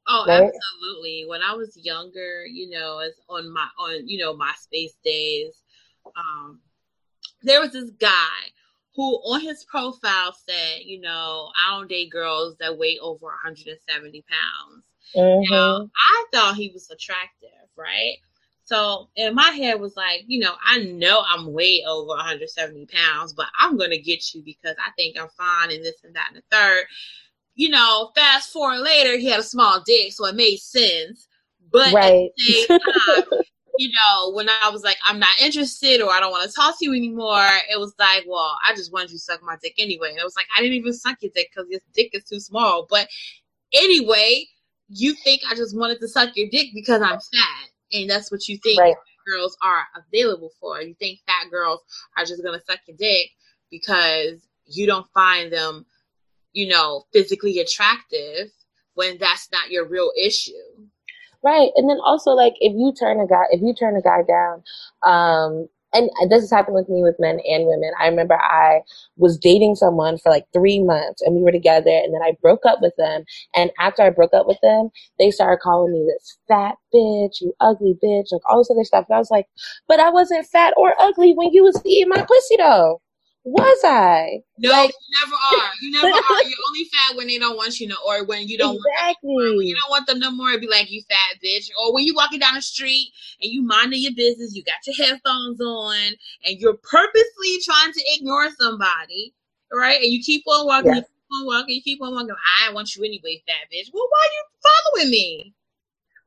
Oh, 0.06 0.24
right? 0.26 0.42
absolutely. 0.42 1.24
When 1.26 1.42
I 1.42 1.54
was 1.54 1.76
younger, 1.76 2.44
you 2.46 2.70
know, 2.70 2.98
as 2.98 3.12
on 3.28 3.52
my 3.52 3.66
on 3.78 4.06
you 4.06 4.18
know 4.18 4.34
MySpace 4.34 4.92
days, 5.04 5.54
um, 6.16 6.60
there 7.42 7.60
was 7.60 7.72
this 7.72 7.90
guy 7.90 8.50
who 8.94 9.16
on 9.16 9.40
his 9.40 9.64
profile 9.64 10.36
said, 10.46 10.80
you 10.84 11.00
know, 11.00 11.50
I 11.60 11.76
don't 11.76 11.88
date 11.88 12.10
girls 12.10 12.56
that 12.60 12.78
weigh 12.78 12.98
over 13.00 13.26
170 13.26 14.24
pounds. 14.28 14.84
Mm-hmm. 15.16 15.52
Now, 15.52 15.90
I 15.96 16.24
thought 16.32 16.56
he 16.56 16.70
was 16.72 16.90
attractive, 16.90 17.50
right? 17.76 18.16
So 18.64 19.08
in 19.16 19.34
my 19.34 19.50
head 19.50 19.80
was 19.80 19.94
like, 19.96 20.22
you 20.26 20.40
know, 20.40 20.54
I 20.64 20.78
know 20.78 21.22
I'm 21.28 21.52
way 21.52 21.84
over 21.86 22.08
170 22.08 22.86
pounds, 22.86 23.34
but 23.34 23.46
I'm 23.60 23.76
gonna 23.76 23.98
get 23.98 24.34
you 24.34 24.42
because 24.42 24.74
I 24.78 24.90
think 24.96 25.18
I'm 25.18 25.28
fine 25.36 25.70
and 25.70 25.84
this 25.84 26.02
and 26.02 26.14
that 26.14 26.30
and 26.32 26.38
the 26.38 26.56
third. 26.56 26.84
You 27.54 27.68
know, 27.68 28.10
fast 28.14 28.52
forward 28.52 28.80
later, 28.80 29.16
he 29.16 29.26
had 29.26 29.40
a 29.40 29.44
small 29.44 29.82
dick, 29.84 30.12
so 30.12 30.26
it 30.26 30.34
made 30.34 30.58
sense. 30.58 31.28
But 31.70 31.92
right. 31.92 32.26
at 32.26 32.30
the 32.36 32.52
same 32.52 32.78
time, 33.30 33.42
you 33.78 33.90
know, 33.90 34.32
when 34.32 34.48
I 34.48 34.70
was 34.70 34.82
like, 34.82 34.96
I'm 35.04 35.18
not 35.18 35.40
interested 35.40 36.00
or 36.00 36.10
I 36.10 36.20
don't 36.20 36.30
want 36.30 36.48
to 36.48 36.54
talk 36.54 36.78
to 36.78 36.84
you 36.84 36.92
anymore, 36.92 37.48
it 37.70 37.78
was 37.78 37.94
like, 37.98 38.24
well, 38.26 38.56
I 38.68 38.74
just 38.74 38.92
wanted 38.92 39.10
you 39.10 39.16
to 39.16 39.22
suck 39.22 39.42
my 39.42 39.56
dick 39.62 39.74
anyway. 39.78 40.10
And 40.10 40.18
it 40.18 40.24
was 40.24 40.36
like, 40.36 40.46
I 40.56 40.60
didn't 40.60 40.76
even 40.76 40.92
suck 40.92 41.18
your 41.20 41.32
dick 41.34 41.50
because 41.52 41.68
your 41.70 41.80
dick 41.94 42.10
is 42.12 42.24
too 42.24 42.40
small. 42.40 42.86
But 42.88 43.08
anyway, 43.72 44.46
you 44.88 45.14
think 45.14 45.42
I 45.50 45.54
just 45.54 45.76
wanted 45.76 46.00
to 46.00 46.08
suck 46.08 46.36
your 46.36 46.48
dick 46.50 46.68
because 46.74 47.02
I'm 47.02 47.18
fat. 47.18 47.68
And 47.92 48.08
that's 48.08 48.30
what 48.30 48.48
you 48.48 48.58
think 48.58 48.80
right. 48.80 48.94
girls 49.26 49.56
are 49.62 49.84
available 49.96 50.50
for. 50.60 50.80
You 50.80 50.94
think 50.94 51.20
fat 51.26 51.50
girls 51.50 51.80
are 52.16 52.24
just 52.24 52.42
going 52.42 52.58
to 52.58 52.64
suck 52.64 52.80
your 52.86 52.96
dick 52.96 53.30
because 53.70 54.40
you 54.66 54.86
don't 54.86 55.06
find 55.12 55.52
them, 55.52 55.84
you 56.54 56.68
know, 56.68 57.04
physically 57.12 57.58
attractive 57.58 58.50
when 58.94 59.18
that's 59.18 59.48
not 59.52 59.70
your 59.70 59.86
real 59.86 60.10
issue. 60.20 60.52
Right. 61.42 61.70
And 61.76 61.90
then 61.90 61.98
also 62.02 62.30
like 62.30 62.54
if 62.60 62.72
you 62.72 62.94
turn 62.98 63.20
a 63.20 63.26
guy 63.26 63.44
if 63.50 63.60
you 63.60 63.74
turn 63.74 63.96
a 63.96 64.00
guy 64.00 64.22
down, 64.26 64.62
um, 65.04 65.68
and 65.94 66.10
this 66.28 66.40
has 66.42 66.50
happened 66.50 66.74
with 66.74 66.88
me 66.88 67.02
with 67.02 67.14
men 67.20 67.38
and 67.48 67.66
women. 67.66 67.92
I 68.00 68.08
remember 68.08 68.34
I 68.34 68.80
was 69.16 69.38
dating 69.38 69.76
someone 69.76 70.18
for 70.18 70.30
like 70.30 70.46
three 70.52 70.82
months 70.82 71.22
and 71.22 71.36
we 71.36 71.42
were 71.42 71.52
together 71.52 71.90
and 71.90 72.12
then 72.12 72.22
I 72.22 72.36
broke 72.42 72.66
up 72.66 72.80
with 72.82 72.94
them. 72.96 73.24
And 73.54 73.70
after 73.78 74.02
I 74.02 74.10
broke 74.10 74.34
up 74.34 74.46
with 74.48 74.58
them, 74.60 74.90
they 75.18 75.30
started 75.30 75.60
calling 75.62 75.92
me 75.92 76.04
this 76.04 76.36
fat 76.48 76.74
bitch, 76.92 77.40
you 77.40 77.54
ugly 77.60 77.96
bitch, 78.02 78.32
like 78.32 78.42
all 78.48 78.58
this 78.58 78.70
other 78.70 78.84
stuff. 78.84 79.06
And 79.08 79.16
I 79.16 79.18
was 79.18 79.30
like, 79.30 79.46
but 79.86 80.00
I 80.00 80.10
wasn't 80.10 80.46
fat 80.48 80.74
or 80.76 80.94
ugly 81.00 81.32
when 81.34 81.52
you 81.52 81.62
was 81.62 81.80
eating 81.84 82.08
my 82.08 82.22
pussy 82.22 82.56
though. 82.58 83.00
Was 83.44 83.78
I? 83.84 84.40
No, 84.56 84.70
like, 84.70 84.90
you 84.90 85.20
never 85.20 85.34
are. 85.34 85.70
You 85.82 85.90
never 85.90 86.06
are. 86.06 86.42
You're 86.44 86.58
only 86.68 86.84
fat 86.84 87.16
when 87.16 87.26
they 87.26 87.38
don't 87.38 87.56
want 87.56 87.78
you 87.78 87.88
no, 87.88 87.96
or 88.06 88.24
when 88.24 88.48
you 88.48 88.56
don't 88.56 88.76
exactly. 88.76 89.18
Want 89.22 89.48
them, 89.48 89.56
when 89.58 89.66
you 89.66 89.76
don't 89.76 89.90
want 89.90 90.06
them 90.06 90.18
no 90.18 90.30
more. 90.30 90.48
It'd 90.50 90.62
be 90.62 90.68
like 90.68 90.90
you 90.90 91.02
fat 91.10 91.36
bitch, 91.44 91.68
or 91.78 91.92
when 91.92 92.04
you 92.04 92.14
walking 92.14 92.38
down 92.38 92.54
the 92.54 92.62
street 92.62 93.12
and 93.42 93.52
you 93.52 93.62
minding 93.62 94.02
your 94.02 94.14
business, 94.14 94.54
you 94.54 94.64
got 94.64 94.86
your 94.86 94.96
headphones 94.96 95.60
on, 95.60 96.12
and 96.44 96.58
you're 96.58 96.78
purposely 96.78 97.58
trying 97.64 97.92
to 97.92 98.02
ignore 98.14 98.48
somebody, 98.58 99.34
right? 99.70 100.00
And 100.00 100.10
you 100.10 100.22
keep 100.22 100.44
on 100.46 100.66
walking, 100.66 100.94
you 100.94 101.02
keep 101.02 101.40
on 101.40 101.46
walking, 101.46 101.74
you 101.74 101.82
keep 101.82 102.02
on 102.02 102.14
walking. 102.14 102.34
I 102.66 102.72
want 102.72 102.96
you 102.96 103.04
anyway, 103.04 103.42
fat 103.46 103.68
bitch. 103.70 103.90
Well, 103.92 104.08
why 104.08 104.28
are 104.28 104.32
you 104.32 104.44
following 105.02 105.10
me? 105.10 105.52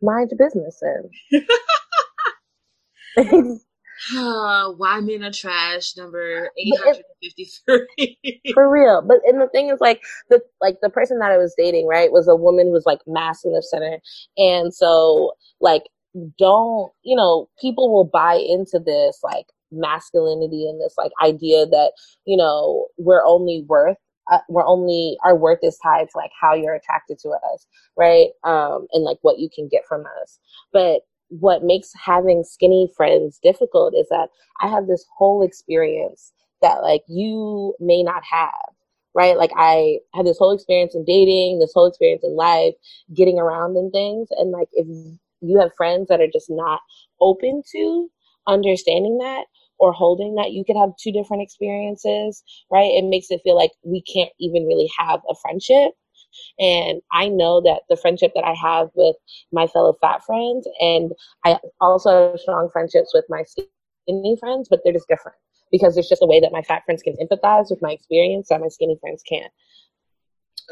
Mind 0.02 0.30
your 0.30 0.38
business, 0.38 0.80
then. 1.32 1.42
Uh, 4.16 4.72
why 4.78 5.00
men 5.00 5.24
are 5.24 5.32
trash 5.32 5.96
number 5.98 6.50
853 6.58 8.54
for 8.54 8.70
real 8.70 9.02
but 9.02 9.18
and 9.26 9.42
the 9.42 9.48
thing 9.50 9.70
is 9.70 9.80
like 9.80 10.02
the 10.30 10.40
like 10.62 10.78
the 10.82 10.90
person 10.90 11.20
that 11.20 11.32
i 11.32 11.38
was 11.38 11.56
dating 11.58 11.88
right 11.88 12.12
was 12.12 12.28
a 12.28 12.36
woman 12.36 12.68
who 12.68 12.74
was 12.74 12.86
like 12.86 13.00
masculine 13.08 13.62
center 13.62 14.00
and 14.38 14.74
so 14.74 15.34
like 15.62 15.84
don't 16.38 16.92
you 17.04 17.16
know 17.16 17.50
people 17.60 17.94
will 17.94 18.06
buy 18.06 18.36
into 18.36 18.80
this 18.80 19.20
like 19.24 19.46
masculinity 19.72 20.68
and 20.68 20.80
this 20.80 20.96
like 20.98 21.12
idea 21.24 21.66
that 21.66 21.92
you 22.26 22.38
know 22.38 22.88
we're 22.98 23.26
only 23.26 23.64
worth 23.68 23.98
uh, 24.32 24.40
we're 24.50 24.66
only 24.66 25.18
our 25.24 25.36
worth 25.36 25.60
is 25.64 25.78
tied 25.82 26.10
to 26.10 26.18
like 26.18 26.32
how 26.40 26.54
you're 26.54 26.74
attracted 26.74 27.18
to 27.20 27.30
us, 27.30 27.66
right? 27.96 28.28
Um, 28.44 28.88
and 28.94 29.04
like 29.04 29.18
what 29.22 29.40
you 29.40 29.50
can 29.54 29.70
get 29.70 29.84
from 29.88 30.04
us. 30.22 30.40
But 30.74 31.02
what 31.30 31.64
makes 31.64 31.92
having 31.94 32.44
skinny 32.44 32.92
friends 32.96 33.40
difficult 33.44 33.94
is 33.96 34.08
that 34.10 34.30
I 34.62 34.68
have 34.68 34.88
this 34.88 35.06
whole 35.18 35.44
experience 35.44 36.32
that 36.62 36.82
like 36.82 37.04
you 37.08 37.76
may 37.80 38.04
not 38.04 38.24
have 38.30 38.54
right? 39.18 39.36
Like 39.36 39.52
I 39.58 39.98
had 40.14 40.28
this 40.28 40.38
whole 40.38 40.52
experience 40.52 40.94
in 40.94 41.04
dating, 41.04 41.58
this 41.60 41.72
whole 41.74 41.88
experience 41.88 42.24
in 42.24 42.36
life, 42.36 42.76
getting 43.16 43.40
around 43.40 43.76
and 43.76 43.92
things. 43.92 44.28
And 44.38 44.52
like 44.52 44.68
if 44.74 44.86
you 45.42 45.60
have 45.60 45.72
friends 45.76 46.08
that 46.10 46.22
are 46.22 46.30
just 46.32 46.52
not 46.52 46.82
open 47.20 47.64
to 47.72 48.10
understanding 48.46 49.18
that 49.18 49.46
or 49.80 49.92
holding 49.92 50.36
that 50.36 50.52
you 50.52 50.64
could 50.64 50.78
have 50.78 50.92
two 51.02 51.12
different 51.12 51.42
experiences, 51.42 52.44
right? 52.72 52.92
It 52.92 53.06
makes 53.06 53.32
it 53.32 53.42
feel 53.44 53.56
like 53.56 53.72
we 53.84 54.02
can't 54.04 54.32
even 54.40 54.66
really 54.66 54.90
have 54.98 55.22
a 55.30 55.36
friendship. 55.42 55.92
And 56.60 57.02
I 57.12 57.30
know 57.30 57.62
that 57.62 57.82
the 57.90 57.98
friendship 57.98 58.32
that 58.36 58.44
I 58.44 58.54
have 58.54 58.90
with 58.96 59.16
my 59.52 59.68
fellow 59.68 59.96
fat 60.02 60.24
friends, 60.26 60.68
and 60.80 61.12
I 61.46 61.58
also 61.82 62.32
have 62.32 62.40
strong 62.40 62.70
friendships 62.72 63.12
with 63.14 63.26
my 63.30 63.44
skinny 63.44 64.38
friends, 64.40 64.68
but 64.70 64.82
they're 64.84 64.94
just 64.94 65.08
different 65.08 65.38
because 65.72 65.94
there's 65.96 66.10
just 66.10 66.24
a 66.24 66.28
way 66.28 66.40
that 66.40 66.52
my 66.52 66.62
fat 66.62 66.84
friends 66.86 67.04
can 67.04 67.16
empathize 67.18 67.70
with 67.70 67.82
my 67.82 67.92
experience 67.92 68.48
that 68.50 68.62
my 68.62 68.70
skinny 68.70 68.98
friends 69.02 69.24
can't. 69.28 69.52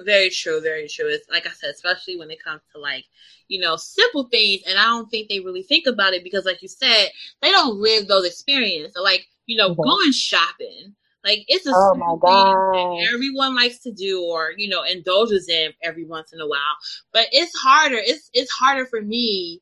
Very 0.03 0.29
true, 0.29 0.59
very 0.59 0.87
true. 0.87 1.07
It's 1.07 1.29
like 1.29 1.47
I 1.47 1.51
said, 1.51 1.69
especially 1.69 2.17
when 2.17 2.29
it 2.29 2.43
comes 2.43 2.61
to 2.73 2.81
like, 2.81 3.05
you 3.47 3.61
know, 3.61 3.77
simple 3.77 4.25
things. 4.25 4.61
And 4.67 4.77
I 4.77 4.85
don't 4.85 5.09
think 5.09 5.29
they 5.29 5.39
really 5.39 5.63
think 5.63 5.87
about 5.87 6.13
it 6.13 6.23
because, 6.23 6.45
like 6.45 6.61
you 6.61 6.67
said, 6.67 7.07
they 7.41 7.49
don't 7.51 7.77
live 7.77 8.07
those 8.07 8.25
experiences. 8.25 8.93
So, 8.93 9.01
like, 9.01 9.25
you 9.45 9.55
know, 9.55 9.69
mm-hmm. 9.69 9.81
going 9.81 10.11
shopping. 10.11 10.95
Like 11.25 11.43
it's 11.47 11.65
a 11.65 11.71
oh 11.73 11.95
my 11.95 12.15
God. 12.21 13.13
everyone 13.13 13.55
likes 13.55 13.79
to 13.79 13.91
do 13.91 14.23
or, 14.23 14.53
you 14.57 14.69
know, 14.69 14.83
indulges 14.83 15.49
in 15.49 15.73
every 15.81 16.05
once 16.05 16.31
in 16.31 16.39
a 16.39 16.47
while. 16.47 16.59
But 17.11 17.27
it's 17.31 17.57
harder. 17.57 17.97
It's 17.97 18.29
it's 18.33 18.51
harder 18.51 18.85
for 18.85 19.01
me 19.01 19.61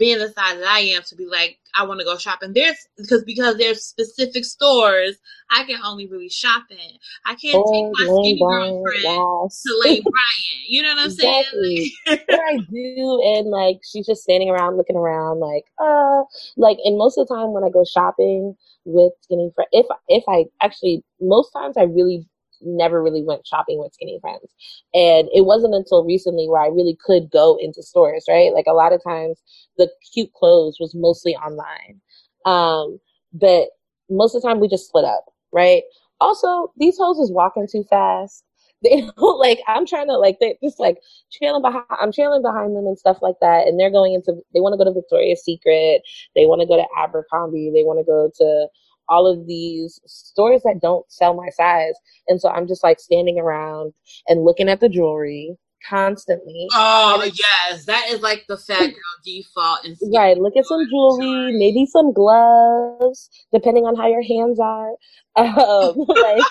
being 0.00 0.18
the 0.18 0.28
size 0.28 0.58
that 0.58 0.66
I 0.66 0.80
am 0.80 1.02
to 1.02 1.14
be 1.14 1.26
like, 1.26 1.58
I 1.76 1.84
want 1.84 2.00
to 2.00 2.06
go 2.06 2.16
shopping. 2.16 2.54
There's 2.54 2.76
because 2.96 3.22
because 3.22 3.58
there's 3.58 3.84
specific 3.84 4.44
stores 4.46 5.18
I 5.50 5.64
can 5.64 5.78
only 5.84 6.08
really 6.08 6.30
shop 6.30 6.64
in. 6.70 6.78
I 7.26 7.34
can't 7.34 7.62
oh, 7.64 7.70
take 7.70 7.92
my 7.92 8.04
skinny 8.06 8.40
girlfriend 8.40 9.02
yes. 9.02 9.62
to 9.62 9.80
Lane 9.84 10.02
Bryant. 10.02 10.64
You 10.66 10.82
know 10.82 10.88
what 10.88 10.98
I'm 11.00 11.04
exactly. 11.04 11.92
saying? 12.06 12.18
Like, 12.30 12.40
I 12.40 12.56
do, 12.70 13.20
and 13.36 13.48
like 13.50 13.80
she's 13.84 14.06
just 14.06 14.22
standing 14.22 14.48
around 14.48 14.78
looking 14.78 14.96
around, 14.96 15.38
like 15.38 15.64
uh, 15.78 16.22
like. 16.56 16.78
And 16.84 16.96
most 16.96 17.18
of 17.18 17.28
the 17.28 17.34
time 17.34 17.52
when 17.52 17.62
I 17.62 17.68
go 17.68 17.84
shopping 17.84 18.56
with 18.86 19.12
skinny 19.20 19.52
friends, 19.54 19.68
if 19.72 19.86
if 20.08 20.24
I 20.28 20.46
actually 20.62 21.04
most 21.20 21.52
times 21.52 21.76
I 21.76 21.82
really 21.82 22.26
never 22.62 23.02
really 23.02 23.22
went 23.22 23.46
shopping 23.46 23.78
with 23.78 23.94
skinny 23.94 24.18
friends. 24.20 24.54
And 24.94 25.28
it 25.34 25.44
wasn't 25.44 25.74
until 25.74 26.04
recently 26.04 26.48
where 26.48 26.62
I 26.62 26.68
really 26.68 26.96
could 27.04 27.30
go 27.30 27.56
into 27.60 27.82
stores, 27.82 28.24
right? 28.28 28.52
Like 28.52 28.66
a 28.68 28.72
lot 28.72 28.92
of 28.92 29.02
times 29.02 29.42
the 29.78 29.90
cute 30.12 30.32
clothes 30.32 30.78
was 30.80 30.94
mostly 30.94 31.36
online. 31.36 32.00
Um, 32.44 32.98
but 33.32 33.68
most 34.08 34.34
of 34.34 34.42
the 34.42 34.48
time 34.48 34.60
we 34.60 34.68
just 34.68 34.86
split 34.88 35.04
up, 35.04 35.24
right? 35.52 35.82
Also, 36.20 36.72
these 36.76 36.98
hoes 36.98 37.18
is 37.18 37.32
walking 37.32 37.66
too 37.70 37.84
fast. 37.88 38.44
They 38.82 39.02
don't 39.02 39.38
like 39.38 39.58
I'm 39.68 39.84
trying 39.84 40.06
to 40.06 40.16
like 40.16 40.38
they 40.40 40.56
just 40.64 40.80
like 40.80 40.96
trailing 41.30 41.60
behind 41.60 41.84
I'm 41.90 42.12
trailing 42.12 42.40
behind 42.40 42.74
them 42.74 42.86
and 42.86 42.98
stuff 42.98 43.18
like 43.20 43.34
that. 43.42 43.66
And 43.66 43.78
they're 43.78 43.90
going 43.90 44.14
into 44.14 44.32
they 44.54 44.60
want 44.60 44.72
to 44.72 44.78
go 44.78 44.84
to 44.84 44.94
Victoria's 44.94 45.44
Secret, 45.44 46.00
they 46.34 46.46
want 46.46 46.62
to 46.62 46.66
go 46.66 46.78
to 46.78 46.86
Abercrombie, 46.96 47.70
they 47.74 47.84
want 47.84 47.98
to 47.98 48.04
go 48.06 48.30
to 48.36 48.68
all 49.10 49.26
of 49.26 49.46
these 49.46 50.00
stores 50.06 50.62
that 50.64 50.80
don't 50.80 51.04
sell 51.10 51.34
my 51.34 51.48
size. 51.50 51.94
And 52.28 52.40
so 52.40 52.48
I'm 52.48 52.66
just 52.66 52.82
like 52.82 53.00
standing 53.00 53.38
around 53.38 53.92
and 54.28 54.44
looking 54.44 54.68
at 54.68 54.80
the 54.80 54.88
jewelry 54.88 55.56
constantly. 55.88 56.68
Oh 56.72 57.22
yes, 57.34 57.84
that 57.86 58.06
is 58.08 58.20
like 58.22 58.44
the 58.48 58.56
fat 58.56 58.86
girl 58.86 59.16
default. 59.24 59.80
right, 60.14 60.38
look 60.38 60.56
at 60.56 60.66
some 60.66 60.86
jewelry, 60.88 61.52
maybe 61.58 61.86
some 61.86 62.12
gloves, 62.12 63.28
depending 63.52 63.84
on 63.84 63.96
how 63.96 64.08
your 64.08 64.22
hands 64.22 64.58
are. 64.60 64.92
Um, 65.36 65.94
like, 65.96 66.42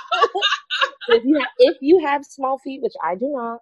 if 1.10 1.24
you 1.26 1.38
have, 1.38 1.50
if 1.60 1.78
you 1.82 2.06
have 2.06 2.24
small 2.26 2.58
feet, 2.60 2.82
which 2.82 2.94
I 3.04 3.16
do 3.16 3.30
not, 3.30 3.60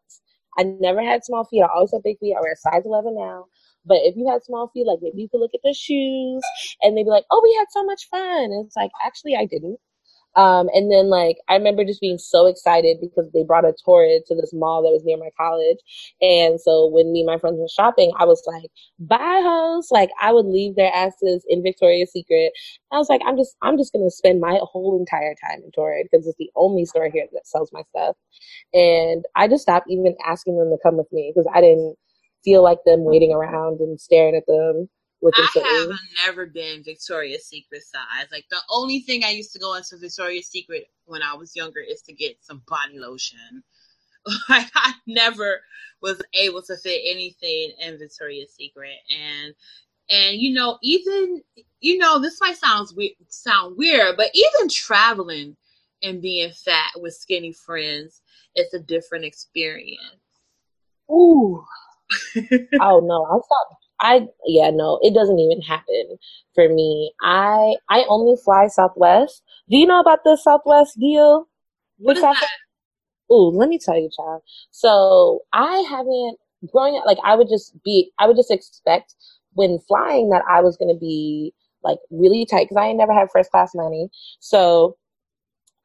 I 0.58 0.64
never 0.64 1.02
had 1.02 1.26
small 1.26 1.44
feet. 1.44 1.64
I 1.64 1.68
always 1.74 1.92
had 1.92 2.04
big 2.04 2.20
feet. 2.20 2.36
I 2.38 2.42
wear 2.42 2.54
a 2.54 2.56
size 2.56 2.84
eleven 2.86 3.16
now. 3.16 3.46
But 3.88 4.00
if 4.04 4.16
you 4.18 4.30
had 4.30 4.44
small 4.44 4.70
feet, 4.74 4.88
like 4.88 5.00
maybe 5.02 5.22
you 5.22 5.30
could 5.30 5.40
look 5.42 5.54
at 5.56 5.62
the 5.64 5.74
shoes 5.74 6.44
and 6.82 6.98
they'd 6.98 7.04
be 7.06 7.10
like, 7.10 7.26
oh, 7.32 7.42
we 7.44 7.56
had 7.58 7.68
so 7.72 7.86
much 7.86 8.08
fun. 8.10 8.52
And 8.52 8.66
it's 8.66 8.76
like, 8.76 8.92
actually, 9.06 9.36
I 9.36 9.46
didn't. 9.46 9.80
Um, 10.36 10.70
and 10.74 10.92
then 10.92 11.10
like 11.10 11.38
I 11.50 11.56
remember 11.56 11.84
just 11.84 12.00
being 12.00 12.20
so 12.20 12.46
excited 12.46 12.98
because 13.02 13.30
they 13.34 13.44
brought 13.44 13.66
a 13.66 13.74
Torrid 13.84 14.24
to 14.28 14.36
this 14.36 14.54
mall 14.54 14.84
that 14.84 14.92
was 14.92 15.04
near 15.04 15.18
my 15.18 15.32
college. 15.36 15.80
And 16.22 16.62
so 16.62 16.88
when 16.88 17.12
me 17.12 17.22
and 17.22 17.28
my 17.28 17.40
friends 17.40 17.58
were 17.60 17.68
shopping, 17.68 18.12
I 18.20 18.26
was 18.26 18.44
like, 18.46 18.70
bye 19.00 19.42
hoes. 19.44 19.90
Like 19.90 20.12
I 20.22 20.32
would 20.32 20.46
leave 20.46 20.76
their 20.76 20.94
asses 20.94 21.44
in 21.50 21.64
Victoria's 21.64 22.12
Secret. 22.12 22.54
I 22.92 23.00
was 23.00 23.10
like, 23.10 23.22
I'm 23.26 23.36
just 23.36 23.56
I'm 23.64 23.78
just 23.78 23.94
gonna 23.94 24.12
spend 24.12 24.40
my 24.40 24.60
whole 24.62 25.00
entire 25.00 25.36
time 25.44 25.62
in 25.66 25.72
Torrid 25.72 26.08
because 26.12 26.28
it's 26.28 26.38
the 26.38 26.52
only 26.56 26.86
store 26.86 27.10
here 27.12 27.26
that 27.34 27.48
sells 27.48 27.72
my 27.74 27.82
stuff. 27.90 28.16
And 28.74 29.26
I 29.36 29.48
just 29.48 29.64
stopped 29.64 29.88
even 29.90 30.16
asking 30.26 30.58
them 30.58 30.70
to 30.70 30.78
come 30.84 30.98
with 30.98 31.12
me 31.12 31.32
because 31.36 31.50
I 31.54 31.62
didn't 31.62 31.96
feel 32.44 32.64
like 32.64 32.80
them 32.86 33.04
waiting 33.04 33.32
around 33.34 33.80
and 33.80 34.00
staring 34.00 34.36
at 34.36 34.46
them. 34.48 34.90
I 35.24 35.90
have 35.90 36.28
never 36.28 36.46
been 36.46 36.84
Victoria's 36.84 37.46
Secret 37.46 37.82
size. 37.84 38.28
Like 38.32 38.46
the 38.52 38.60
only 38.70 39.00
thing 39.00 39.24
I 39.24 39.32
used 39.32 39.52
to 39.54 39.60
go 39.60 39.74
into 39.74 39.98
Victoria's 39.98 40.48
Secret 40.48 40.86
when 41.06 41.22
I 41.24 41.34
was 41.36 41.56
younger 41.56 41.80
is 41.80 42.02
to 42.04 42.14
get 42.14 42.38
some 42.42 42.62
body 42.68 43.00
lotion. 43.00 43.64
Like 44.50 44.68
I 44.76 44.92
never 45.08 45.62
was 46.02 46.22
able 46.34 46.62
to 46.64 46.76
fit 46.76 47.02
anything 47.06 47.72
in 47.80 47.98
Victoria's 47.98 48.54
Secret, 48.54 48.98
and 49.10 49.54
and 50.10 50.36
you 50.38 50.54
know 50.54 50.78
even 50.84 51.42
you 51.80 51.98
know 51.98 52.20
this 52.20 52.42
might 52.42 52.58
sound 52.58 52.90
weird, 52.94 53.14
sound 53.30 53.78
weird, 53.78 54.18
but 54.18 54.30
even 54.34 54.68
traveling 54.70 55.56
and 56.04 56.22
being 56.22 56.52
fat 56.52 56.92
with 56.98 57.14
skinny 57.14 57.54
friends, 57.54 58.22
it's 58.56 58.74
a 58.74 58.80
different 58.80 59.24
experience. 59.24 60.20
Ooh, 61.10 61.64
oh 62.82 63.00
no, 63.00 63.26
I 63.26 63.38
stopped. 63.46 63.76
I 64.00 64.28
yeah 64.46 64.70
no, 64.70 65.00
it 65.02 65.14
doesn't 65.14 65.40
even 65.40 65.62
happen 65.62 66.18
for 66.54 66.70
me. 66.70 67.14
I 67.22 67.76
I 67.90 68.06
only 68.08 68.36
fly 68.44 68.68
Southwest. 68.68 69.42
Do 69.70 69.78
you 69.78 69.88
know 69.88 70.00
about 70.00 70.24
the 70.24 70.38
Southwest 70.38 71.00
deal? 71.00 71.48
What 71.98 72.18
is 72.18 72.24
that? 72.24 72.36
Ooh, 73.32 73.50
let 73.50 73.70
me 73.70 73.80
tell 73.80 73.98
you, 73.98 74.10
child. 74.16 74.42
So 74.72 75.42
I 75.52 75.84
haven't 75.90 76.38
growing 76.72 76.98
up. 76.98 77.06
Like 77.06 77.18
I 77.24 77.36
would 77.36 77.50
just 77.50 77.76
be, 77.84 78.12
I 78.20 78.28
would 78.28 78.38
just 78.38 78.52
expect 78.52 79.16
when 79.54 79.80
flying 79.88 80.30
that 80.30 80.44
I 80.50 80.62
was 80.62 80.78
going 80.78 80.94
to 80.94 81.00
be 81.00 81.54
like 81.84 82.00
really 82.10 82.46
tight 82.46 82.66
because 82.66 82.78
I 82.78 82.92
never 82.94 83.14
had 83.14 83.30
first 83.32 83.52
class 83.52 83.72
money. 83.76 84.10
So 84.40 84.98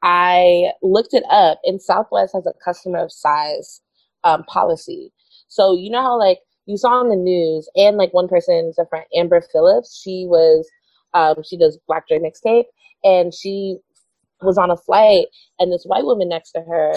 I 0.01 0.71
looked 0.81 1.13
it 1.13 1.23
up, 1.29 1.59
and 1.63 1.81
Southwest 1.81 2.33
has 2.33 2.45
a 2.45 2.53
customer 2.63 2.99
of 2.99 3.11
size 3.11 3.81
um, 4.23 4.43
policy. 4.43 5.11
So 5.53 5.75
you 5.75 5.91
know 5.91 6.01
how 6.01 6.17
like 6.17 6.39
you 6.65 6.77
saw 6.77 6.93
on 6.93 7.09
the 7.09 7.15
news 7.15 7.69
and 7.75 7.95
like 7.95 8.11
one 8.11 8.27
person's 8.27 8.79
a 8.79 8.87
friend, 8.87 9.05
Amber 9.15 9.41
Phillips, 9.51 10.01
she 10.01 10.25
was 10.27 10.67
um 11.13 11.35
she 11.47 11.57
does 11.57 11.77
Black 11.87 12.09
Joy 12.09 12.17
mixtape 12.17 12.65
and 13.03 13.31
she 13.31 13.77
was 14.41 14.57
on 14.57 14.71
a 14.71 14.77
flight 14.77 15.27
and 15.59 15.71
this 15.71 15.83
white 15.85 16.05
woman 16.05 16.27
next 16.27 16.53
to 16.53 16.61
her, 16.61 16.93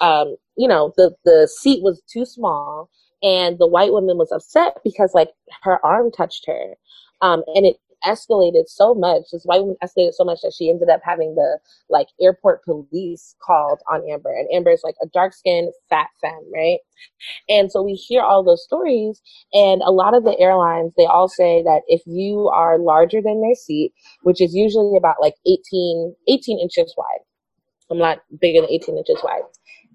um, 0.00 0.36
you 0.56 0.68
know, 0.68 0.92
the 0.96 1.16
the 1.24 1.48
seat 1.52 1.82
was 1.82 2.00
too 2.08 2.24
small 2.24 2.88
and 3.24 3.58
the 3.58 3.66
white 3.66 3.90
woman 3.90 4.18
was 4.18 4.30
upset 4.30 4.76
because 4.84 5.12
like 5.12 5.30
her 5.62 5.84
arm 5.84 6.12
touched 6.12 6.44
her. 6.46 6.76
Um, 7.22 7.42
and 7.56 7.66
it 7.66 7.76
escalated 8.06 8.68
so 8.68 8.94
much. 8.94 9.22
This 9.32 9.44
white 9.44 9.60
woman 9.60 9.76
escalated 9.82 10.14
so 10.14 10.24
much 10.24 10.40
that 10.42 10.54
she 10.56 10.70
ended 10.70 10.88
up 10.88 11.00
having 11.04 11.34
the 11.34 11.58
like 11.90 12.08
airport 12.20 12.64
police 12.64 13.34
called 13.42 13.80
on 13.90 14.02
Amber. 14.10 14.32
And 14.32 14.48
Amber 14.52 14.70
is 14.70 14.82
like 14.84 14.94
a 15.02 15.06
dark 15.08 15.34
skinned 15.34 15.72
fat 15.90 16.08
femme, 16.20 16.44
right? 16.54 16.78
And 17.48 17.70
so 17.70 17.82
we 17.82 17.94
hear 17.94 18.22
all 18.22 18.44
those 18.44 18.64
stories, 18.64 19.20
and 19.52 19.82
a 19.82 19.90
lot 19.90 20.14
of 20.14 20.24
the 20.24 20.38
airlines 20.38 20.92
they 20.96 21.06
all 21.06 21.28
say 21.28 21.62
that 21.62 21.82
if 21.88 22.02
you 22.06 22.48
are 22.48 22.78
larger 22.78 23.20
than 23.20 23.42
their 23.42 23.54
seat, 23.54 23.92
which 24.22 24.40
is 24.40 24.54
usually 24.54 24.96
about 24.96 25.16
like 25.20 25.34
18, 25.46 26.14
18 26.28 26.58
inches 26.60 26.94
wide. 26.96 27.20
I'm 27.90 27.98
not 27.98 28.18
bigger 28.40 28.60
than 28.62 28.70
18 28.70 28.98
inches 28.98 29.20
wide. 29.22 29.42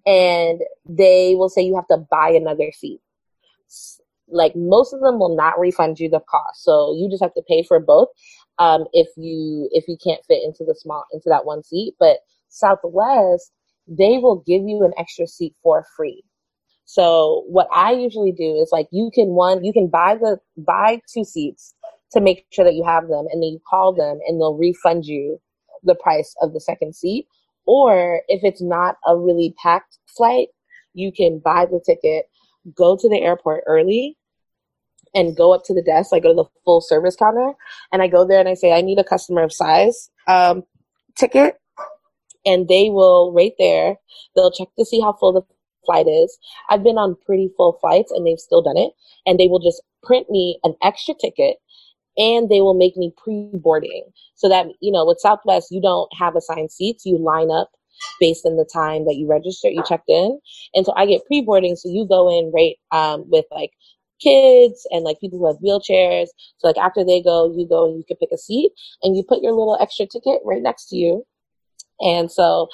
And 0.06 0.62
they 0.88 1.36
will 1.36 1.50
say 1.50 1.62
you 1.62 1.76
have 1.76 1.88
to 1.88 2.06
buy 2.10 2.30
another 2.30 2.72
seat 2.72 3.02
like 4.32 4.54
most 4.56 4.94
of 4.94 5.02
them 5.02 5.20
will 5.20 5.36
not 5.36 5.60
refund 5.60 6.00
you 6.00 6.10
the 6.10 6.22
cost. 6.22 6.64
So 6.64 6.96
you 6.98 7.10
just 7.10 7.24
have 7.24 7.34
to 7.36 7.44
pay 7.48 7.64
for 7.64 7.80
both 7.80 8.10
um, 8.60 8.86
if 8.94 9.08
you 9.18 9.70
if 9.72 9.86
you 9.88 9.98
can't 10.04 10.24
fit 10.28 10.44
into 10.44 10.64
the 10.66 10.76
small 10.76 11.06
into 11.12 11.30
that 11.30 11.46
one 11.46 11.64
seat. 11.64 11.96
But 12.00 12.18
Southwest, 12.50 13.52
they 13.88 14.18
will 14.18 14.44
give 14.46 14.64
you 14.64 14.84
an 14.84 14.94
extra 14.98 15.28
seat 15.28 15.56
for 15.64 15.86
free. 15.96 16.24
So 16.86 17.46
what 17.48 17.68
I 17.74 17.94
usually 17.94 18.32
do 18.32 18.56
is 18.56 18.70
like 18.72 18.88
you 18.92 19.12
can 19.14 19.30
one 19.30 19.64
you 19.64 19.74
can 19.74 19.88
buy 19.88 20.16
the 20.16 20.40
buy 20.58 21.02
two 21.14 21.24
seats 21.24 21.74
to 22.12 22.20
make 22.20 22.46
sure 22.52 22.66
that 22.66 22.76
you 22.76 22.84
have 22.84 23.08
them, 23.08 23.26
and 23.32 23.42
then 23.42 23.52
you 23.52 23.60
call 23.70 23.94
them 23.94 24.20
and 24.28 24.40
they'll 24.40 24.58
refund 24.58 25.06
you 25.06 25.40
the 25.84 25.96
price 25.96 26.36
of 26.42 26.54
the 26.54 26.60
second 26.60 26.96
seat. 26.96 27.28
Or 27.66 28.22
if 28.28 28.44
it's 28.44 28.62
not 28.62 28.98
a 29.08 29.16
really 29.18 29.56
packed 29.62 30.00
flight, 30.18 30.48
you 30.94 31.12
can 31.12 31.40
buy 31.40 31.66
the 31.66 31.82
ticket, 31.86 32.26
go 32.76 32.98
to 32.98 33.08
the 33.08 33.22
airport 33.22 33.64
early, 33.68 34.18
and 35.14 35.36
go 35.36 35.54
up 35.54 35.64
to 35.66 35.74
the 35.74 35.82
desk. 35.82 36.12
I 36.14 36.20
go 36.20 36.30
to 36.30 36.36
the 36.36 36.50
full 36.66 36.82
service 36.82 37.16
counter 37.16 37.54
and 37.92 38.02
I 38.02 38.08
go 38.08 38.26
there 38.26 38.40
and 38.40 38.50
I 38.50 38.54
say, 38.54 38.74
I 38.74 38.82
need 38.82 39.00
a 39.00 39.04
customer 39.04 39.44
of 39.44 39.54
size 39.54 40.10
um, 40.28 40.64
ticket. 41.16 41.56
And 42.46 42.68
they 42.68 42.90
will 42.90 43.34
right 43.34 43.54
there, 43.60 43.98
they'll 44.36 44.52
check 44.52 44.70
to 44.80 44.86
see 44.86 45.00
how 45.00 45.14
full 45.14 45.34
the 45.34 45.44
flight 45.86 46.08
is. 46.08 46.38
I've 46.70 46.84
been 46.84 46.98
on 46.98 47.16
pretty 47.26 47.52
full 47.56 47.78
flights 47.80 48.12
and 48.12 48.26
they've 48.26 48.40
still 48.40 48.64
done 48.64 48.78
it. 48.78 48.94
And 49.26 49.40
they 49.40 49.48
will 49.48 49.60
just 49.60 49.82
print 50.04 50.30
me 50.30 50.60
an 50.64 50.76
extra 50.82 51.14
ticket 51.14 51.58
and 52.18 52.50
they 52.50 52.62
will 52.62 52.74
make 52.74 52.98
me 52.98 53.14
pre-boarding 53.18 54.04
so 54.36 54.50
that 54.50 54.68
you 54.82 54.92
know 54.92 55.06
with 55.06 55.20
southwest 55.20 55.72
you 55.72 55.82
don't 55.82 56.10
have 56.18 56.36
assigned 56.36 56.72
seats 56.72 57.06
you 57.06 57.18
line 57.18 57.50
up 57.50 57.72
based 58.20 58.46
on 58.46 58.58
the 58.58 58.68
time 58.72 59.06
that 59.06 59.16
you 59.16 59.28
register 59.28 59.70
you 59.70 59.84
checked 59.88 60.10
in 60.10 60.40
and 60.74 60.86
so 60.86 60.94
i 60.96 61.06
get 61.06 61.26
pre-boarding 61.26 61.76
so 61.76 61.90
you 61.90 62.06
go 62.08 62.30
in 62.30 62.52
right 62.54 62.76
um, 62.92 63.24
with 63.30 63.46
like 63.52 63.72
kids 64.22 64.88
and 64.92 65.04
like 65.04 65.20
people 65.20 65.40
who 65.40 65.48
have 65.48 65.58
wheelchairs. 65.58 66.28
So 66.58 66.68
like 66.68 66.78
after 66.78 67.04
they 67.04 67.22
go, 67.22 67.52
you 67.56 67.68
go 67.68 67.88
and 67.88 67.98
you 67.98 68.04
can 68.08 68.18
pick 68.18 68.30
a 68.32 68.38
seat 68.38 68.72
and 69.04 69.16
you 69.16 69.24
put 69.28 69.42
your 69.42 69.54
little 69.54 69.78
extra 69.82 70.06
ticket 70.06 70.42
right 70.46 70.62
next 70.62 70.90
to 70.90 70.96
you. 70.96 71.26
And 72.00 72.32
so 72.32 72.70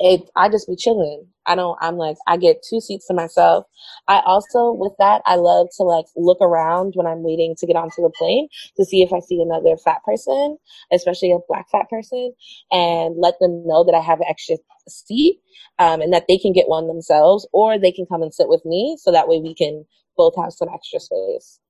it, 0.00 0.30
I 0.36 0.48
just 0.48 0.68
be 0.68 0.76
chilling. 0.76 1.26
I 1.46 1.56
don't, 1.56 1.76
I'm 1.80 1.96
like, 1.96 2.16
I 2.26 2.36
get 2.36 2.62
two 2.68 2.80
seats 2.80 3.08
to 3.08 3.14
myself. 3.14 3.66
I 4.06 4.22
also, 4.24 4.72
with 4.72 4.92
that, 4.98 5.22
I 5.26 5.34
love 5.36 5.68
to 5.76 5.82
like 5.82 6.04
look 6.14 6.38
around 6.40 6.92
when 6.94 7.06
I'm 7.06 7.24
waiting 7.24 7.56
to 7.58 7.66
get 7.66 7.74
onto 7.74 8.02
the 8.02 8.12
plane 8.16 8.48
to 8.76 8.84
see 8.84 9.02
if 9.02 9.12
I 9.12 9.18
see 9.20 9.42
another 9.42 9.76
fat 9.76 10.04
person, 10.04 10.58
especially 10.92 11.32
a 11.32 11.38
black 11.48 11.68
fat 11.70 11.90
person, 11.90 12.32
and 12.70 13.16
let 13.18 13.40
them 13.40 13.66
know 13.66 13.82
that 13.84 13.94
I 13.94 14.00
have 14.00 14.20
an 14.20 14.26
extra 14.28 14.56
seat, 14.88 15.40
um, 15.80 16.00
and 16.00 16.12
that 16.12 16.26
they 16.28 16.38
can 16.38 16.52
get 16.52 16.68
one 16.68 16.86
themselves 16.86 17.48
or 17.52 17.78
they 17.78 17.92
can 17.92 18.06
come 18.06 18.22
and 18.22 18.32
sit 18.32 18.48
with 18.48 18.64
me 18.64 18.96
so 19.00 19.10
that 19.10 19.28
way 19.28 19.40
we 19.40 19.54
can 19.54 19.84
both 20.18 20.36
have 20.36 20.52
some 20.52 20.68
extra 20.74 21.00
space. 21.00 21.60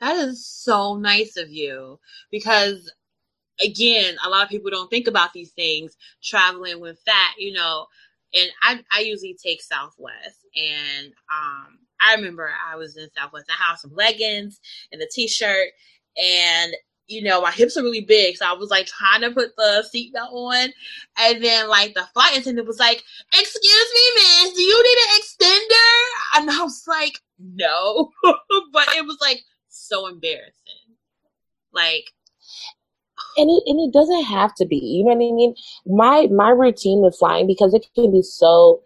That 0.00 0.16
is 0.16 0.46
so 0.46 0.96
nice 0.96 1.36
of 1.38 1.50
you 1.50 1.98
because 2.30 2.92
again, 3.62 4.16
a 4.24 4.28
lot 4.28 4.44
of 4.44 4.50
people 4.50 4.70
don't 4.70 4.90
think 4.90 5.06
about 5.06 5.32
these 5.32 5.52
things 5.52 5.96
traveling 6.22 6.80
with 6.80 7.00
fat, 7.04 7.34
you 7.38 7.52
know. 7.52 7.86
And 8.34 8.50
I, 8.62 8.80
I 8.92 9.00
usually 9.00 9.36
take 9.42 9.62
Southwest, 9.62 10.46
and 10.54 11.06
um, 11.06 11.78
I 12.00 12.14
remember 12.14 12.50
I 12.70 12.76
was 12.76 12.96
in 12.96 13.08
Southwest. 13.16 13.46
I 13.48 13.54
had 13.70 13.78
some 13.78 13.94
leggings 13.94 14.60
and 14.92 15.00
a 15.00 15.06
t-shirt, 15.10 15.68
and 16.22 16.74
you 17.08 17.22
know 17.22 17.40
my 17.40 17.50
hips 17.50 17.76
are 17.76 17.82
really 17.82 18.02
big, 18.02 18.36
so 18.36 18.46
I 18.46 18.52
was 18.52 18.70
like 18.70 18.86
trying 18.86 19.22
to 19.22 19.30
put 19.30 19.56
the 19.56 19.84
seatbelt 19.92 20.32
on, 20.32 20.68
and 21.18 21.42
then 21.42 21.68
like 21.68 21.94
the 21.94 22.06
flight 22.14 22.36
attendant 22.36 22.66
was 22.66 22.78
like, 22.78 23.02
"Excuse 23.32 23.88
me, 23.94 24.02
miss, 24.14 24.54
do 24.54 24.62
you 24.62 24.82
need 24.82 24.98
an 24.98 25.20
extender?" 25.20 26.36
And 26.36 26.50
I 26.50 26.62
was 26.62 26.84
like, 26.86 27.18
"No," 27.38 28.12
but 28.72 28.88
it 28.96 29.06
was 29.06 29.18
like 29.20 29.42
so 29.68 30.06
embarrassing, 30.06 30.96
like 31.72 32.12
and 33.38 33.48
it 33.50 33.62
and 33.66 33.80
it 33.80 33.92
doesn't 33.92 34.24
have 34.24 34.54
to 34.56 34.66
be. 34.66 34.76
You 34.76 35.04
know 35.04 35.14
what 35.14 35.16
I 35.16 35.32
mean? 35.32 35.54
My 35.86 36.26
my 36.26 36.50
routine 36.50 37.02
with 37.02 37.16
flying 37.16 37.46
because 37.46 37.72
it 37.72 37.86
can 37.94 38.12
be 38.12 38.22
so 38.22 38.82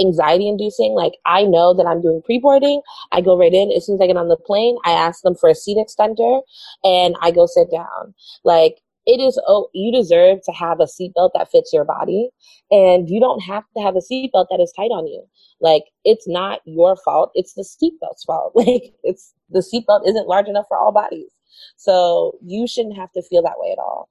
anxiety 0.00 0.48
inducing. 0.48 0.92
Like 0.92 1.14
I 1.26 1.44
know 1.44 1.74
that 1.74 1.86
I'm 1.86 2.02
doing 2.02 2.22
pre 2.24 2.38
boarding. 2.38 2.82
I 3.12 3.20
go 3.20 3.36
right 3.36 3.52
in 3.52 3.72
as 3.72 3.86
soon 3.86 3.96
as 3.96 4.00
I 4.00 4.06
get 4.06 4.16
on 4.16 4.28
the 4.28 4.36
plane. 4.36 4.76
I 4.84 4.92
ask 4.92 5.22
them 5.22 5.34
for 5.34 5.48
a 5.48 5.54
seat 5.54 5.78
extender, 5.78 6.42
and 6.82 7.16
I 7.20 7.30
go 7.30 7.46
sit 7.46 7.70
down. 7.70 8.14
Like 8.44 8.80
it 9.06 9.20
is 9.20 9.38
oh 9.46 9.68
you 9.74 9.92
deserve 9.92 10.38
to 10.44 10.52
have 10.52 10.80
a 10.80 10.84
seatbelt 10.84 11.30
that 11.34 11.50
fits 11.50 11.72
your 11.74 11.84
body 11.84 12.30
and 12.70 13.10
you 13.10 13.20
don't 13.20 13.40
have 13.40 13.64
to 13.76 13.82
have 13.82 13.96
a 13.96 13.98
seatbelt 13.98 14.46
that 14.48 14.60
is 14.62 14.72
tight 14.74 14.88
on 14.90 15.06
you 15.06 15.22
like 15.60 15.82
it's 16.04 16.26
not 16.26 16.60
your 16.64 16.96
fault 16.96 17.30
it's 17.34 17.52
the 17.52 17.62
seatbelt's 17.62 18.24
fault 18.24 18.52
like 18.54 18.94
it's 19.02 19.34
the 19.50 19.60
seatbelt 19.60 20.08
isn't 20.08 20.26
large 20.26 20.48
enough 20.48 20.64
for 20.68 20.78
all 20.78 20.90
bodies 20.90 21.34
so 21.76 22.38
you 22.44 22.66
shouldn't 22.66 22.96
have 22.96 23.12
to 23.12 23.22
feel 23.22 23.42
that 23.42 23.58
way 23.58 23.72
at 23.72 23.78
all. 23.78 24.08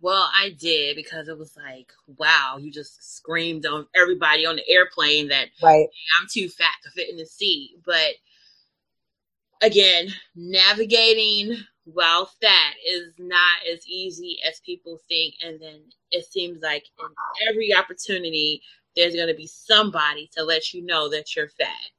Well, 0.00 0.30
I 0.34 0.50
did 0.58 0.96
because 0.96 1.28
it 1.28 1.36
was 1.36 1.56
like, 1.56 1.92
wow, 2.06 2.56
you 2.60 2.70
just 2.70 3.16
screamed 3.16 3.66
on 3.66 3.86
everybody 3.96 4.46
on 4.46 4.56
the 4.56 4.68
airplane 4.68 5.28
that 5.28 5.48
right. 5.62 5.88
I'm 6.20 6.28
too 6.30 6.48
fat 6.48 6.74
to 6.84 6.90
fit 6.90 7.10
in 7.10 7.16
the 7.16 7.26
seat. 7.26 7.80
But 7.84 8.14
again, 9.60 10.08
navigating 10.36 11.56
while 11.84 12.26
fat 12.40 12.74
is 12.86 13.14
not 13.18 13.66
as 13.72 13.86
easy 13.88 14.38
as 14.48 14.60
people 14.60 15.00
think. 15.08 15.34
And 15.44 15.60
then 15.60 15.80
it 16.10 16.30
seems 16.30 16.62
like 16.62 16.84
in 17.00 17.48
every 17.48 17.74
opportunity, 17.74 18.62
there's 18.94 19.14
going 19.14 19.28
to 19.28 19.34
be 19.34 19.46
somebody 19.46 20.30
to 20.36 20.44
let 20.44 20.72
you 20.72 20.84
know 20.84 21.08
that 21.08 21.34
you're 21.34 21.48
fat. 21.48 21.90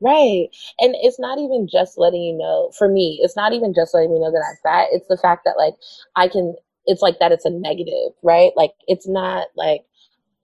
Right. 0.00 0.48
And 0.80 0.96
it's 0.98 1.20
not 1.20 1.38
even 1.38 1.68
just 1.70 1.96
letting 1.96 2.22
you 2.22 2.36
know, 2.36 2.72
for 2.76 2.88
me, 2.88 3.20
it's 3.22 3.36
not 3.36 3.52
even 3.52 3.72
just 3.72 3.94
letting 3.94 4.12
me 4.12 4.18
know 4.18 4.32
that 4.32 4.44
I'm 4.46 4.56
fat. 4.62 4.88
It's 4.90 5.06
the 5.06 5.16
fact 5.16 5.44
that 5.44 5.56
like 5.56 5.74
I 6.16 6.28
can, 6.28 6.56
it's 6.86 7.02
like 7.02 7.18
that 7.20 7.32
it's 7.32 7.44
a 7.44 7.50
negative, 7.50 8.12
right? 8.22 8.52
Like 8.56 8.72
it's 8.86 9.08
not 9.08 9.48
like, 9.56 9.82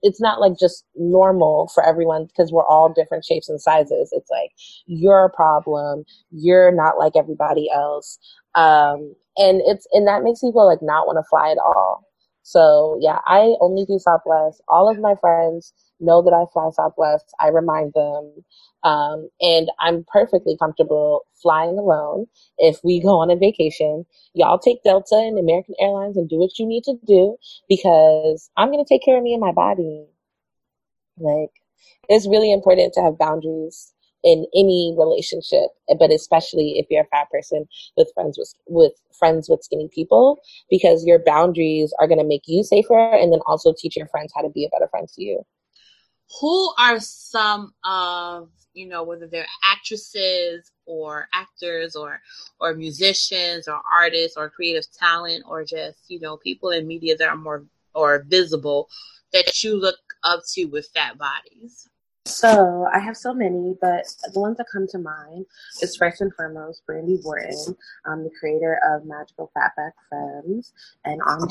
it's 0.01 0.21
not 0.21 0.39
like 0.39 0.57
just 0.57 0.85
normal 0.95 1.69
for 1.73 1.85
everyone 1.85 2.25
because 2.25 2.51
we're 2.51 2.65
all 2.65 2.93
different 2.93 3.25
shapes 3.25 3.49
and 3.49 3.61
sizes. 3.61 4.09
It's 4.13 4.29
like 4.29 4.51
you're 4.85 5.25
a 5.25 5.29
problem. 5.29 6.05
You're 6.31 6.71
not 6.71 6.97
like 6.97 7.13
everybody 7.17 7.69
else. 7.73 8.17
Um, 8.55 9.13
and 9.37 9.61
it's, 9.65 9.87
and 9.91 10.07
that 10.07 10.23
makes 10.23 10.39
people 10.39 10.65
like 10.65 10.81
not 10.81 11.05
want 11.07 11.17
to 11.17 11.27
fly 11.29 11.51
at 11.51 11.57
all. 11.57 12.05
So 12.49 12.97
yeah, 12.99 13.19
I 13.27 13.53
only 13.61 13.85
do 13.85 13.99
Southwest. 13.99 14.63
All 14.67 14.89
of 14.89 14.97
my 14.97 15.13
friends 15.21 15.71
know 15.99 16.23
that 16.23 16.33
I 16.33 16.51
fly 16.51 16.71
Southwest. 16.73 17.25
I 17.39 17.49
remind 17.49 17.93
them. 17.93 18.43
Um, 18.83 19.29
and 19.39 19.69
I'm 19.79 20.03
perfectly 20.11 20.57
comfortable 20.57 21.27
flying 21.43 21.77
alone. 21.77 22.25
If 22.57 22.79
we 22.83 23.01
go 23.01 23.19
on 23.19 23.29
a 23.29 23.35
vacation, 23.35 24.03
y'all 24.33 24.57
take 24.57 24.81
Delta 24.81 25.13
and 25.13 25.37
American 25.37 25.75
Airlines 25.79 26.17
and 26.17 26.27
do 26.27 26.37
what 26.37 26.57
you 26.57 26.65
need 26.65 26.85
to 26.85 26.97
do 27.05 27.37
because 27.69 28.49
I'm 28.57 28.71
going 28.71 28.83
to 28.83 28.89
take 28.89 29.05
care 29.05 29.17
of 29.17 29.23
me 29.23 29.33
and 29.33 29.41
my 29.41 29.51
body. 29.51 30.07
Like, 31.19 31.51
it's 32.07 32.27
really 32.27 32.51
important 32.51 32.93
to 32.95 33.01
have 33.01 33.19
boundaries 33.19 33.93
in 34.23 34.45
any 34.53 34.95
relationship, 34.97 35.69
but 35.97 36.11
especially 36.11 36.77
if 36.77 36.87
you're 36.89 37.03
a 37.03 37.07
fat 37.07 37.29
person 37.31 37.65
with 37.97 38.11
friends 38.13 38.37
with, 38.37 38.53
with 38.67 38.93
friends 39.17 39.49
with 39.49 39.63
skinny 39.63 39.89
people, 39.93 40.39
because 40.69 41.05
your 41.05 41.19
boundaries 41.19 41.93
are 41.99 42.07
going 42.07 42.19
to 42.19 42.25
make 42.25 42.43
you 42.47 42.63
safer 42.63 43.13
and 43.15 43.31
then 43.31 43.39
also 43.45 43.73
teach 43.77 43.95
your 43.95 44.07
friends 44.07 44.31
how 44.35 44.41
to 44.41 44.49
be 44.49 44.65
a 44.65 44.69
better 44.69 44.89
friend 44.89 45.07
to 45.07 45.23
you. 45.23 45.45
Who 46.41 46.71
are 46.77 46.99
some 46.99 47.73
of 47.83 48.49
you 48.73 48.87
know 48.87 49.03
whether 49.03 49.27
they're 49.27 49.47
actresses 49.63 50.71
or 50.85 51.27
actors 51.33 51.95
or 51.95 52.21
or 52.59 52.75
musicians 52.75 53.67
or 53.67 53.81
artists 53.91 54.37
or 54.37 54.49
creative 54.49 54.85
talent 54.91 55.43
or 55.47 55.63
just 55.63 55.99
you 56.07 56.19
know 56.19 56.37
people 56.37 56.69
in 56.69 56.87
media 56.87 57.17
that 57.17 57.27
are 57.27 57.35
more 57.35 57.65
or 57.95 58.23
visible 58.27 58.87
that 59.33 59.63
you 59.63 59.75
look 59.75 59.97
up 60.23 60.41
to 60.53 60.65
with 60.65 60.87
fat 60.93 61.17
bodies 61.17 61.89
so 62.29 62.87
I 62.93 62.99
have 62.99 63.17
so 63.17 63.33
many, 63.33 63.75
but 63.81 64.05
the 64.33 64.39
ones 64.39 64.57
that 64.57 64.67
come 64.71 64.87
to 64.87 64.97
mind 64.97 65.45
is 65.81 65.95
first 65.95 66.21
and 66.21 66.33
foremost 66.33 66.85
Brandy 66.85 67.19
Wharton, 67.23 67.75
um, 68.05 68.23
the 68.23 68.31
creator 68.39 68.79
of 68.89 69.05
Magical 69.05 69.51
Fat 69.53 69.71
Black 69.75 69.93
Femmes, 70.09 70.73
and 71.05 71.21
on 71.23 71.41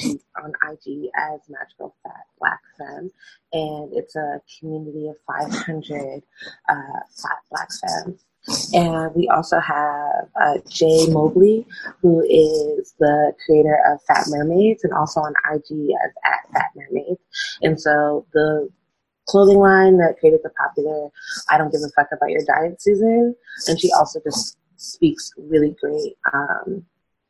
on 0.42 0.52
IG 0.70 1.10
as 1.16 1.40
Magical 1.48 1.94
Fat 2.02 2.26
Black 2.38 2.60
Femme, 2.78 3.10
and 3.52 3.92
it's 3.92 4.16
a 4.16 4.40
community 4.58 5.08
of 5.08 5.16
500 5.26 6.22
uh, 6.68 6.74
fat 7.16 7.38
black 7.50 7.68
femmes. 7.72 8.24
And 8.72 9.14
we 9.14 9.28
also 9.28 9.60
have 9.60 10.28
uh, 10.40 10.58
Jay 10.68 11.06
Mobley, 11.08 11.66
who 12.00 12.22
is 12.22 12.94
the 12.98 13.34
creator 13.44 13.78
of 13.86 14.00
Fat 14.04 14.24
Mermaids 14.28 14.84
and 14.84 14.92
also 14.94 15.20
on 15.20 15.34
IG 15.52 15.90
as 16.04 16.12
at 16.24 16.52
Fat 16.52 16.70
Mermaids. 16.74 17.20
And 17.62 17.78
so 17.78 18.26
the 18.32 18.70
clothing 19.28 19.58
line 19.58 19.98
that 19.98 20.16
created 20.18 20.40
the 20.42 20.50
popular 20.50 21.08
I 21.50 21.58
Don't 21.58 21.70
Give 21.70 21.80
a 21.82 21.88
Fuck 21.90 22.08
About 22.12 22.30
Your 22.30 22.44
Diet 22.44 22.80
Susan. 22.82 23.34
And 23.68 23.80
she 23.80 23.90
also 23.92 24.20
just 24.24 24.56
speaks 24.76 25.30
really 25.36 25.76
great 25.80 26.16
um, 26.32 26.84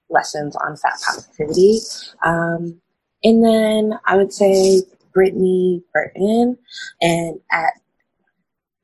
lessons 0.08 0.56
on 0.56 0.76
fat 0.76 0.94
positivity. 1.04 1.80
Um, 2.24 2.80
and 3.24 3.44
then 3.44 3.98
I 4.06 4.16
would 4.16 4.32
say 4.32 4.82
Brittany 5.12 5.82
Burton 5.92 6.56
and 7.00 7.40
at 7.50 7.72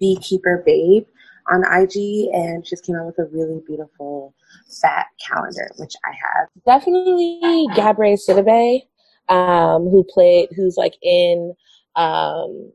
Beekeeper 0.00 0.62
Babe 0.66 1.07
on 1.50 1.62
IG, 1.62 2.29
and 2.33 2.66
she 2.66 2.70
just 2.70 2.85
came 2.85 2.96
out 2.96 3.07
with 3.07 3.18
a 3.18 3.27
really 3.27 3.61
beautiful 3.66 4.35
fat 4.81 5.07
calendar, 5.24 5.70
which 5.77 5.94
I 6.05 6.11
have. 6.11 6.48
Definitely 6.64 7.38
Gabourey 7.74 8.18
Sidibe, 8.18 8.83
um, 9.33 9.85
who 9.85 10.05
played, 10.05 10.48
who's 10.57 10.77
like 10.77 10.94
in 11.03 11.55
um, 11.96 12.72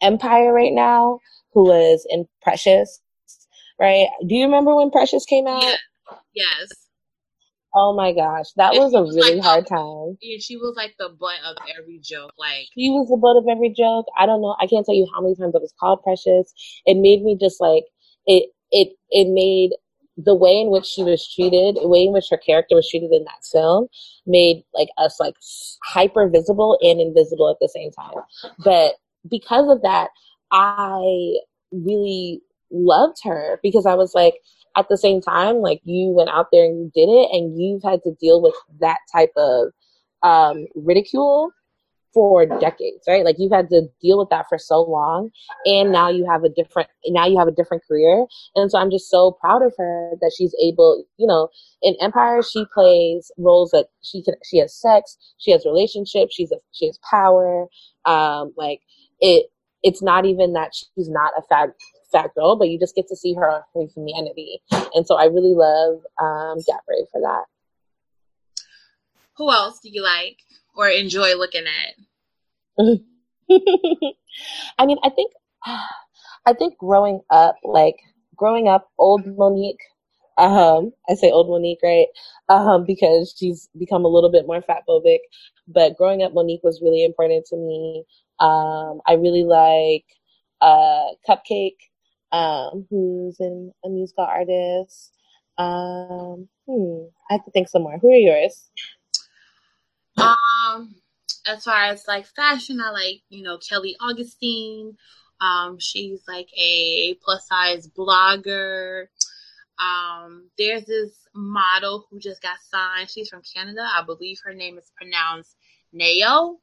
Empire 0.00 0.52
right 0.52 0.72
now, 0.72 1.20
who 1.52 1.64
was 1.64 2.06
in 2.10 2.26
Precious, 2.42 3.00
right? 3.80 4.08
Do 4.26 4.34
you 4.34 4.44
remember 4.44 4.74
when 4.74 4.90
Precious 4.90 5.24
came 5.24 5.46
out? 5.46 5.62
Yeah. 5.62 5.76
Yes. 6.34 6.68
Oh 7.74 7.94
my 7.94 8.12
gosh, 8.12 8.46
that 8.56 8.72
And 8.74 8.82
was 8.82 8.94
a 8.94 9.02
was 9.02 9.14
really 9.16 9.36
like 9.36 9.44
hard 9.44 9.66
time. 9.66 10.16
yeah, 10.22 10.38
she 10.40 10.56
was 10.56 10.74
like 10.76 10.94
the 10.98 11.10
butt 11.20 11.40
of 11.44 11.56
every 11.78 11.98
joke. 12.02 12.32
Like 12.38 12.68
She 12.74 12.88
was 12.88 13.08
the 13.08 13.16
butt 13.18 13.36
of 13.36 13.44
every 13.50 13.68
joke. 13.70 14.06
I 14.18 14.24
don't 14.24 14.40
know. 14.40 14.56
I 14.60 14.66
can't 14.66 14.84
tell 14.86 14.94
you 14.94 15.06
how 15.14 15.20
many 15.20 15.34
times 15.34 15.54
I 15.54 15.58
was 15.58 15.74
called 15.78 16.02
precious. 16.02 16.52
It 16.86 16.96
made 16.96 17.22
me 17.22 17.36
just 17.38 17.60
like 17.60 17.84
it. 18.26 18.50
It 18.70 18.96
it 19.10 19.28
made 19.28 19.72
the 20.16 20.34
way 20.34 20.58
in 20.58 20.70
which 20.70 20.86
she 20.86 21.02
was 21.02 21.30
treated, 21.34 21.76
the 21.76 21.86
way 21.88 22.04
in 22.04 22.12
which 22.14 22.28
her 22.30 22.38
character 22.38 22.74
was 22.76 22.88
treated 22.88 23.12
in 23.12 23.24
that 23.24 23.44
film, 23.52 23.88
made 24.26 24.62
like 24.72 24.88
us 24.96 25.20
like 25.20 25.34
hyper 25.84 26.28
visible 26.30 26.78
and 26.80 26.98
invisible 26.98 27.50
at 27.50 27.58
the 27.60 27.68
same 27.68 27.90
time. 27.92 28.14
But 28.64 28.94
because 29.28 29.70
of 29.70 29.82
that, 29.82 30.08
I 30.50 31.36
really 31.72 32.42
loved 32.70 33.18
her 33.24 33.58
because 33.62 33.86
I 33.86 33.94
was 33.94 34.14
like, 34.14 34.34
at 34.76 34.88
the 34.88 34.96
same 34.98 35.22
time, 35.22 35.56
like 35.56 35.80
you 35.84 36.10
went 36.10 36.28
out 36.28 36.48
there 36.52 36.64
and 36.64 36.78
you 36.78 36.90
did 36.94 37.10
it, 37.10 37.30
and 37.32 37.58
you've 37.60 37.82
had 37.82 38.02
to 38.02 38.14
deal 38.20 38.42
with 38.42 38.54
that 38.80 38.98
type 39.10 39.32
of 39.36 39.68
um, 40.22 40.66
ridicule 40.74 41.50
for 42.12 42.46
decades, 42.46 43.04
right? 43.06 43.24
Like 43.24 43.36
you've 43.38 43.52
had 43.52 43.68
to 43.70 43.88
deal 44.00 44.18
with 44.18 44.30
that 44.30 44.46
for 44.48 44.58
so 44.58 44.82
long, 44.82 45.30
and 45.64 45.92
now 45.92 46.08
you 46.08 46.26
have 46.30 46.44
a 46.44 46.48
different 46.48 46.88
now 47.06 47.26
you 47.26 47.38
have 47.38 47.48
a 47.48 47.52
different 47.52 47.84
career, 47.86 48.26
and 48.54 48.70
so 48.70 48.78
I'm 48.78 48.90
just 48.90 49.10
so 49.10 49.32
proud 49.32 49.62
of 49.62 49.72
her 49.78 50.12
that 50.20 50.32
she's 50.36 50.54
able, 50.62 51.04
you 51.16 51.26
know, 51.26 51.48
in 51.82 51.94
Empire 52.00 52.42
she 52.42 52.64
plays 52.72 53.30
roles 53.38 53.70
that 53.70 53.86
she 54.02 54.22
can 54.22 54.34
she 54.44 54.58
has 54.58 54.74
sex, 54.74 55.16
she 55.38 55.50
has 55.52 55.64
relationships, 55.64 56.34
she's 56.34 56.52
a, 56.52 56.56
she 56.72 56.86
has 56.86 56.98
power, 57.10 57.66
um, 58.04 58.52
like 58.56 58.80
it. 59.20 59.46
It's 59.82 60.02
not 60.02 60.24
even 60.24 60.54
that 60.54 60.72
she's 60.74 61.08
not 61.08 61.32
a 61.38 61.42
fat 61.42 61.70
fat 62.10 62.30
girl, 62.34 62.56
but 62.56 62.68
you 62.68 62.78
just 62.78 62.94
get 62.94 63.08
to 63.08 63.16
see 63.16 63.34
her 63.34 63.62
her 63.74 63.82
humanity, 63.94 64.60
and 64.94 65.06
so 65.06 65.16
I 65.16 65.24
really 65.26 65.54
love 65.54 66.00
um, 66.20 66.58
Gabrielle 66.66 67.06
for 67.12 67.20
that. 67.20 67.44
who 69.36 69.52
else 69.52 69.80
do 69.80 69.90
you 69.90 70.02
like 70.02 70.38
or 70.74 70.88
enjoy 70.88 71.34
looking 71.36 71.64
at? 71.66 71.94
I 74.78 74.86
mean, 74.86 74.98
I 75.02 75.10
think, 75.10 75.32
I 76.46 76.52
think 76.52 76.78
growing 76.78 77.20
up, 77.30 77.56
like 77.64 77.96
growing 78.36 78.68
up, 78.68 78.88
old 78.98 79.24
Mo'Nique. 79.24 79.76
Um, 80.38 80.92
I 81.08 81.14
say 81.14 81.30
old 81.30 81.48
Mo'Nique, 81.48 81.82
right? 81.82 82.06
Um, 82.48 82.84
because 82.84 83.34
she's 83.36 83.68
become 83.78 84.04
a 84.04 84.08
little 84.08 84.30
bit 84.30 84.46
more 84.46 84.62
fat 84.62 84.82
phobic. 84.88 85.20
But 85.68 85.96
growing 85.96 86.22
up, 86.22 86.32
Mo'Nique 86.34 86.62
was 86.62 86.80
really 86.82 87.04
important 87.04 87.46
to 87.46 87.56
me. 87.56 88.04
Um, 88.38 89.00
I 89.06 89.14
really 89.14 89.44
like 89.44 90.04
uh, 90.60 91.08
CupcakKe, 91.28 91.72
um, 92.32 92.86
who's 92.90 93.40
an, 93.40 93.72
a 93.84 93.88
musical 93.88 94.24
artist. 94.24 95.12
Um, 95.58 96.48
hmm, 96.68 97.06
I 97.30 97.34
have 97.34 97.44
to 97.44 97.50
think 97.50 97.68
some 97.68 97.82
more. 97.82 97.98
Who 97.98 98.10
are 98.10 98.14
yours? 98.14 98.70
Um, 100.18 100.96
as 101.46 101.64
far 101.64 101.84
as 101.84 102.06
like 102.06 102.26
fashion, 102.26 102.80
I 102.80 102.90
like 102.90 103.22
you 103.30 103.42
know 103.42 103.58
Kelly 103.58 103.96
Augustine. 104.00 104.96
Um, 105.40 105.78
she's 105.78 106.22
like 106.26 106.48
a 106.56 107.14
plus 107.22 107.46
size 107.48 107.88
blogger. 107.88 109.06
Um, 109.78 110.50
there's 110.56 110.84
this 110.84 111.10
model 111.34 112.06
who 112.10 112.18
just 112.18 112.42
got 112.42 112.56
signed. 112.70 113.10
She's 113.10 113.28
from 113.28 113.42
Canada. 113.42 113.82
I 113.82 114.02
believe 114.04 114.40
her 114.44 114.54
name 114.54 114.78
is 114.78 114.90
pronounced 114.96 115.56
Nayo. 115.94 116.56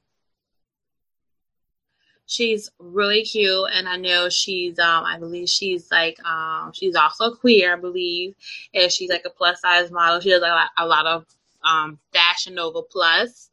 She's 2.25 2.71
really 2.79 3.23
cute, 3.23 3.69
and 3.73 3.87
I 3.87 3.97
know 3.97 4.29
she's 4.29 4.79
um 4.79 5.03
I 5.03 5.19
believe 5.19 5.49
she's 5.49 5.91
like 5.91 6.17
um 6.25 6.71
she's 6.73 6.95
also 6.95 7.35
queer, 7.35 7.73
I 7.73 7.79
believe, 7.79 8.35
and 8.73 8.91
she's 8.91 9.09
like 9.09 9.25
a 9.25 9.29
plus 9.29 9.61
size 9.61 9.91
model. 9.91 10.21
She 10.21 10.29
does 10.29 10.41
lot, 10.41 10.69
a 10.77 10.87
lot 10.87 11.05
of 11.05 11.25
um 11.63 11.99
Fashion 12.11 12.55
Nova 12.55 12.81
Plus. 12.81 13.49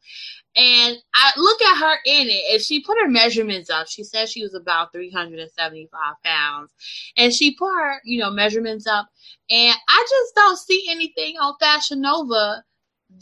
And 0.55 0.97
I 1.15 1.31
look 1.37 1.61
at 1.61 1.77
her 1.77 1.95
in 2.05 2.27
it, 2.27 2.43
and 2.51 2.61
she 2.61 2.83
put 2.83 2.97
her 2.99 3.07
measurements 3.07 3.69
up. 3.69 3.87
She 3.87 4.03
said 4.03 4.27
she 4.27 4.43
was 4.43 4.53
about 4.53 4.91
375 4.91 6.15
pounds. 6.25 6.73
And 7.15 7.33
she 7.33 7.55
put 7.55 7.73
her, 7.73 8.01
you 8.03 8.19
know, 8.19 8.31
measurements 8.31 8.85
up. 8.85 9.07
And 9.49 9.75
I 9.87 10.05
just 10.09 10.35
don't 10.35 10.59
see 10.59 10.87
anything 10.89 11.37
on 11.37 11.55
Fashion 11.57 12.01
Nova 12.01 12.63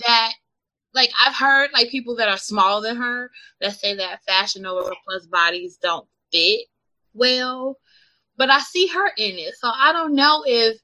that, 0.08 0.34
like, 0.96 1.12
I've 1.24 1.36
heard, 1.36 1.70
like, 1.72 1.92
people 1.92 2.16
that 2.16 2.30
are 2.30 2.38
smaller 2.38 2.82
than 2.82 2.98
her 2.98 3.30
that 3.62 3.80
say 3.80 3.94
that 3.94 4.24
Fashion 4.24 4.64
Nova 4.64 4.92
plus 5.06 5.28
bodies 5.28 5.78
don't 5.78 6.08
fit 6.32 6.62
well. 7.14 7.78
But 8.38 8.50
I 8.50 8.60
see 8.60 8.88
her 8.88 9.08
in 9.18 9.38
it. 9.38 9.54
So 9.56 9.70
I 9.72 9.92
don't 9.92 10.16
know 10.16 10.44
if 10.48 10.80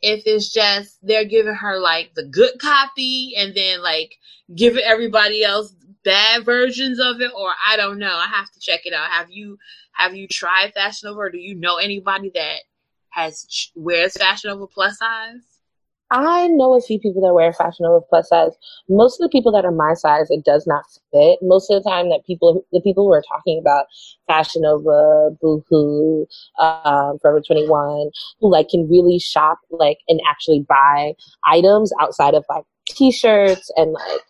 if 0.00 0.22
it's 0.26 0.52
just 0.52 0.98
they're 1.02 1.24
giving 1.24 1.54
her 1.54 1.78
like 1.80 2.14
the 2.14 2.24
good 2.24 2.58
copy 2.60 3.34
and 3.36 3.54
then 3.54 3.82
like 3.82 4.14
giving 4.54 4.82
everybody 4.84 5.42
else 5.42 5.74
bad 6.04 6.44
versions 6.44 7.00
of 7.00 7.20
it 7.20 7.32
or 7.36 7.50
I 7.68 7.76
don't 7.76 7.98
know. 7.98 8.14
I 8.16 8.26
have 8.26 8.50
to 8.52 8.60
check 8.60 8.86
it 8.86 8.92
out. 8.92 9.10
Have 9.10 9.30
you 9.30 9.58
have 9.92 10.14
you 10.14 10.28
tried 10.28 10.72
Fashion 10.74 11.08
Nova 11.08 11.20
or 11.20 11.30
do 11.30 11.38
you 11.38 11.54
know 11.54 11.76
anybody 11.76 12.30
that 12.34 12.60
has 13.10 13.70
wears 13.74 14.16
Fashion 14.16 14.50
Nova 14.50 14.66
plus 14.66 14.98
size? 14.98 15.40
I 16.10 16.48
know 16.48 16.74
a 16.74 16.80
few 16.80 16.98
people 16.98 17.20
that 17.22 17.34
wear 17.34 17.52
Fashion 17.52 17.84
Nova 17.84 18.00
plus 18.08 18.30
size. 18.30 18.52
Most 18.88 19.20
of 19.20 19.24
the 19.24 19.28
people 19.28 19.52
that 19.52 19.64
are 19.64 19.70
my 19.70 19.92
size, 19.94 20.30
it 20.30 20.44
does 20.44 20.66
not 20.66 20.84
fit. 21.12 21.38
Most 21.42 21.70
of 21.70 21.82
the 21.82 21.88
time, 21.88 22.08
that 22.08 22.24
people, 22.26 22.64
the 22.72 22.80
people 22.80 23.04
who 23.04 23.12
are 23.12 23.22
talking 23.28 23.58
about 23.58 23.86
Fashion 24.26 24.62
Nova, 24.62 25.36
Boohoo, 25.40 26.24
um, 26.58 27.18
Forever 27.20 27.42
Twenty 27.46 27.68
One, 27.68 28.10
who 28.40 28.50
like 28.50 28.68
can 28.70 28.88
really 28.88 29.18
shop 29.18 29.58
like 29.70 29.98
and 30.08 30.20
actually 30.28 30.64
buy 30.66 31.12
items 31.44 31.92
outside 32.00 32.34
of 32.34 32.44
like 32.48 32.64
T-shirts 32.88 33.70
and 33.76 33.92
like 33.92 34.20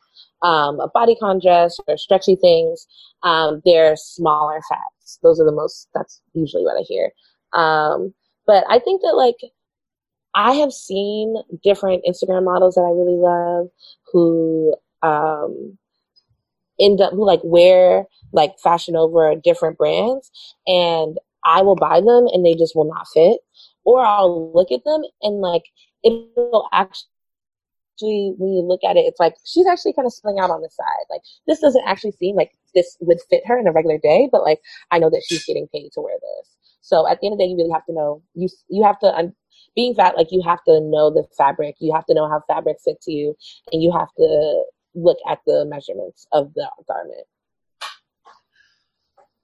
um, 0.43 0.81
a 0.81 0.89
bodycon 0.91 1.41
dress 1.41 1.77
or 1.87 1.97
stretchy 1.97 2.35
things. 2.37 2.87
Um, 3.23 3.63
they're 3.65 3.95
smaller 3.97 4.61
fats. 4.69 5.19
Those 5.23 5.41
are 5.41 5.45
the 5.45 5.53
most. 5.53 5.89
That's 5.95 6.21
usually 6.35 6.65
what 6.65 6.79
I 6.79 6.83
hear. 6.83 7.13
Um, 7.53 8.15
but 8.47 8.65
I 8.69 8.81
think 8.81 9.03
that 9.03 9.15
like 9.15 9.37
I 10.35 10.53
have 10.55 10.73
seen 10.73 11.37
different 11.63 12.05
Instagram 12.09 12.45
models 12.45 12.75
that 12.75 12.83
I 12.83 12.91
really 12.91 13.17
love 13.17 13.69
who 14.13 14.75
um, 15.03 15.79
end 16.81 17.01
up 17.01 17.13
who 17.13 17.27
like 17.27 17.41
wear 17.43 18.07
like 18.33 18.59
Fashion 18.63 18.95
Nova 18.95 19.41
different 19.43 19.79
brands, 19.79 20.31
and 20.67 21.19
I 21.45 21.63
will 21.63 21.77
buy 21.77 22.01
them 22.01 22.27
and 22.33 22.45
they 22.45 22.55
just 22.55 22.77
will 22.77 22.85
not 22.89 23.07
fit, 23.13 23.41
or 23.85 24.05
I'll 24.05 24.53
look 24.53 24.71
at 24.73 24.85
them 24.85 25.03
and 25.23 25.41
like 25.41 25.65
it'll 26.05 26.69
actually 26.73 27.07
when 28.01 28.53
you 28.53 28.63
look 28.63 28.85
at 28.85 28.97
it, 28.97 29.01
it's 29.01 29.19
like 29.19 29.35
she's 29.45 29.67
actually 29.67 29.93
kind 29.93 30.07
of 30.07 30.13
spilling 30.13 30.39
out 30.39 30.51
on 30.51 30.61
the 30.61 30.71
side. 30.71 31.07
Like 31.11 31.23
this 31.47 31.61
doesn't 31.61 31.87
actually 31.87 32.13
seem 32.13 32.37
like 32.37 32.53
this 32.75 32.97
would 33.01 33.19
fit 33.29 33.43
her 33.47 33.59
in 33.59 33.67
a 33.67 33.73
regular 33.73 33.99
day, 33.99 34.29
but 34.31 34.43
like 34.43 34.61
I 34.91 34.99
know 34.99 35.11
that 35.11 35.25
she's 35.27 35.45
getting 35.45 35.69
paid 35.69 35.91
to 35.95 36.01
wear 36.01 36.15
this. 36.21 36.57
So 36.81 37.09
at 37.09 37.21
the 37.21 37.27
end 37.27 37.35
of 37.35 37.39
the 37.39 37.45
day, 37.45 37.51
you 37.51 37.57
really 37.57 37.73
have 37.73 37.85
to 37.87 37.93
know 37.93 38.23
you 38.35 38.49
you 38.69 38.85
have 38.85 38.99
to 39.01 39.15
un- 39.15 39.35
being 39.75 39.95
fat 39.95 40.17
like 40.17 40.29
you 40.31 40.43
have 40.43 40.63
to 40.65 40.81
know 40.81 41.11
the 41.11 41.25
fabric, 41.37 41.77
you 41.79 41.95
have 41.95 42.07
to 42.07 42.15
know 42.15 42.29
how 42.29 42.43
fabric 42.49 42.79
fits 42.85 43.07
you, 43.07 43.37
and 43.73 43.83
you 43.83 43.93
have 43.93 44.09
to 44.17 44.65
look 44.95 45.19
at 45.29 45.39
the 45.47 45.65
measurements 45.67 46.27
of 46.33 46.53
the 46.55 46.69
garment. 46.87 47.27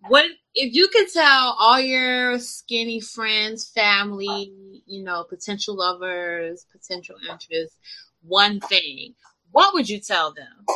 What 0.08 0.26
if 0.54 0.74
you 0.74 0.88
could 0.88 1.08
tell 1.12 1.56
all 1.58 1.80
your 1.80 2.38
skinny 2.38 3.00
friends, 3.00 3.70
family, 3.70 4.52
you 4.86 5.02
know, 5.02 5.24
potential 5.24 5.76
lovers, 5.76 6.66
potential 6.70 7.16
interests, 7.30 7.78
one 8.22 8.60
thing? 8.60 9.14
What 9.50 9.72
would 9.72 9.88
you 9.88 10.00
tell 10.00 10.34
them? 10.34 10.66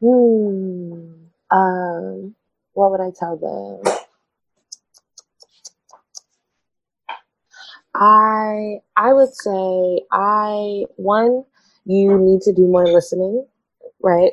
Hmm. 0.00 1.56
Um. 1.56 2.34
What 2.74 2.90
would 2.90 3.00
I 3.00 3.10
tell 3.18 3.36
them? 3.36 4.01
I 7.94 8.78
I 8.96 9.12
would 9.12 9.34
say 9.34 10.02
I 10.12 10.84
one 10.96 11.44
you 11.84 12.18
need 12.18 12.40
to 12.42 12.52
do 12.52 12.66
more 12.66 12.86
listening, 12.86 13.46
right? 14.02 14.32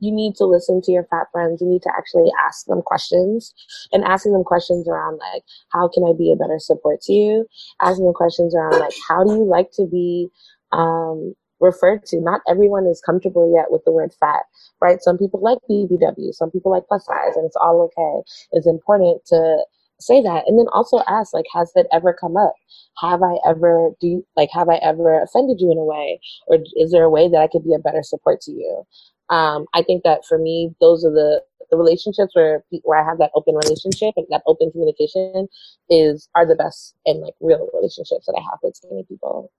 You 0.00 0.12
need 0.12 0.34
to 0.36 0.46
listen 0.46 0.80
to 0.82 0.92
your 0.92 1.04
fat 1.04 1.26
friends. 1.30 1.60
You 1.60 1.68
need 1.68 1.82
to 1.82 1.92
actually 1.96 2.30
ask 2.46 2.66
them 2.66 2.82
questions 2.82 3.54
and 3.92 4.02
asking 4.04 4.32
them 4.32 4.44
questions 4.44 4.88
around 4.88 5.18
like 5.18 5.42
how 5.70 5.88
can 5.88 6.04
I 6.04 6.12
be 6.16 6.32
a 6.32 6.36
better 6.36 6.58
support 6.58 7.02
to 7.02 7.12
you? 7.12 7.46
Asking 7.82 8.06
them 8.06 8.14
questions 8.14 8.54
around 8.54 8.80
like 8.80 8.94
how 9.08 9.24
do 9.24 9.34
you 9.34 9.44
like 9.44 9.70
to 9.72 9.86
be 9.86 10.28
um, 10.72 11.34
referred 11.60 12.06
to? 12.06 12.20
Not 12.20 12.40
everyone 12.48 12.86
is 12.86 13.02
comfortable 13.04 13.52
yet 13.54 13.70
with 13.70 13.84
the 13.84 13.92
word 13.92 14.12
fat, 14.18 14.44
right? 14.80 15.02
Some 15.02 15.18
people 15.18 15.40
like 15.40 15.58
BBW, 15.68 16.32
some 16.32 16.50
people 16.50 16.72
like 16.72 16.86
plus 16.88 17.04
size, 17.04 17.36
and 17.36 17.44
it's 17.44 17.56
all 17.56 17.82
okay. 17.82 18.28
It's 18.52 18.66
important 18.66 19.24
to 19.26 19.64
say 20.00 20.20
that. 20.22 20.44
And 20.46 20.58
then 20.58 20.66
also 20.72 21.00
ask 21.08 21.32
like 21.34 21.46
has 21.54 21.72
that 21.74 21.86
ever 21.92 22.12
come 22.12 22.36
up? 22.36 22.54
Have 22.98 23.22
i 23.22 23.36
ever 23.46 23.90
do 24.00 24.06
you, 24.06 24.26
like 24.36 24.50
have 24.52 24.68
i 24.68 24.76
ever 24.76 25.22
offended 25.22 25.60
you 25.60 25.70
in 25.70 25.78
a 25.78 25.84
way? 25.84 26.20
Or 26.48 26.58
is 26.76 26.92
there 26.92 27.04
a 27.04 27.10
way 27.10 27.28
that 27.28 27.40
i 27.40 27.48
could 27.48 27.64
be 27.64 27.74
a 27.74 27.78
better 27.78 28.02
support 28.02 28.40
to 28.42 28.52
you? 28.52 28.84
Um, 29.28 29.66
i 29.74 29.82
think 29.82 30.02
that 30.04 30.24
for 30.28 30.38
me 30.38 30.74
those 30.80 31.04
are 31.04 31.12
the 31.12 31.42
the 31.70 31.76
relationships 31.76 32.34
where 32.34 32.64
where 32.82 32.98
i 32.98 33.04
have 33.08 33.18
that 33.18 33.30
open 33.36 33.54
relationship 33.54 34.12
and 34.16 34.26
that 34.30 34.42
open 34.46 34.72
communication 34.72 35.46
is 35.88 36.28
are 36.34 36.44
the 36.44 36.56
best 36.56 36.96
and 37.06 37.20
like 37.20 37.34
real 37.40 37.68
relationships 37.72 38.26
that 38.26 38.34
i 38.36 38.42
have 38.42 38.58
with 38.62 38.74
skinny 38.74 39.04
people. 39.08 39.52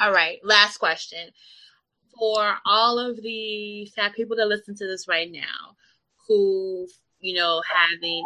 All 0.00 0.12
right, 0.12 0.38
last 0.44 0.78
question. 0.78 1.30
For 2.18 2.56
all 2.64 2.98
of 2.98 3.20
the 3.22 3.90
fat 3.94 4.14
people 4.14 4.36
that 4.36 4.48
listen 4.48 4.76
to 4.76 4.86
this 4.86 5.08
right 5.08 5.30
now 5.30 5.76
who, 6.28 6.86
you 7.20 7.34
know, 7.34 7.62
having 7.74 8.22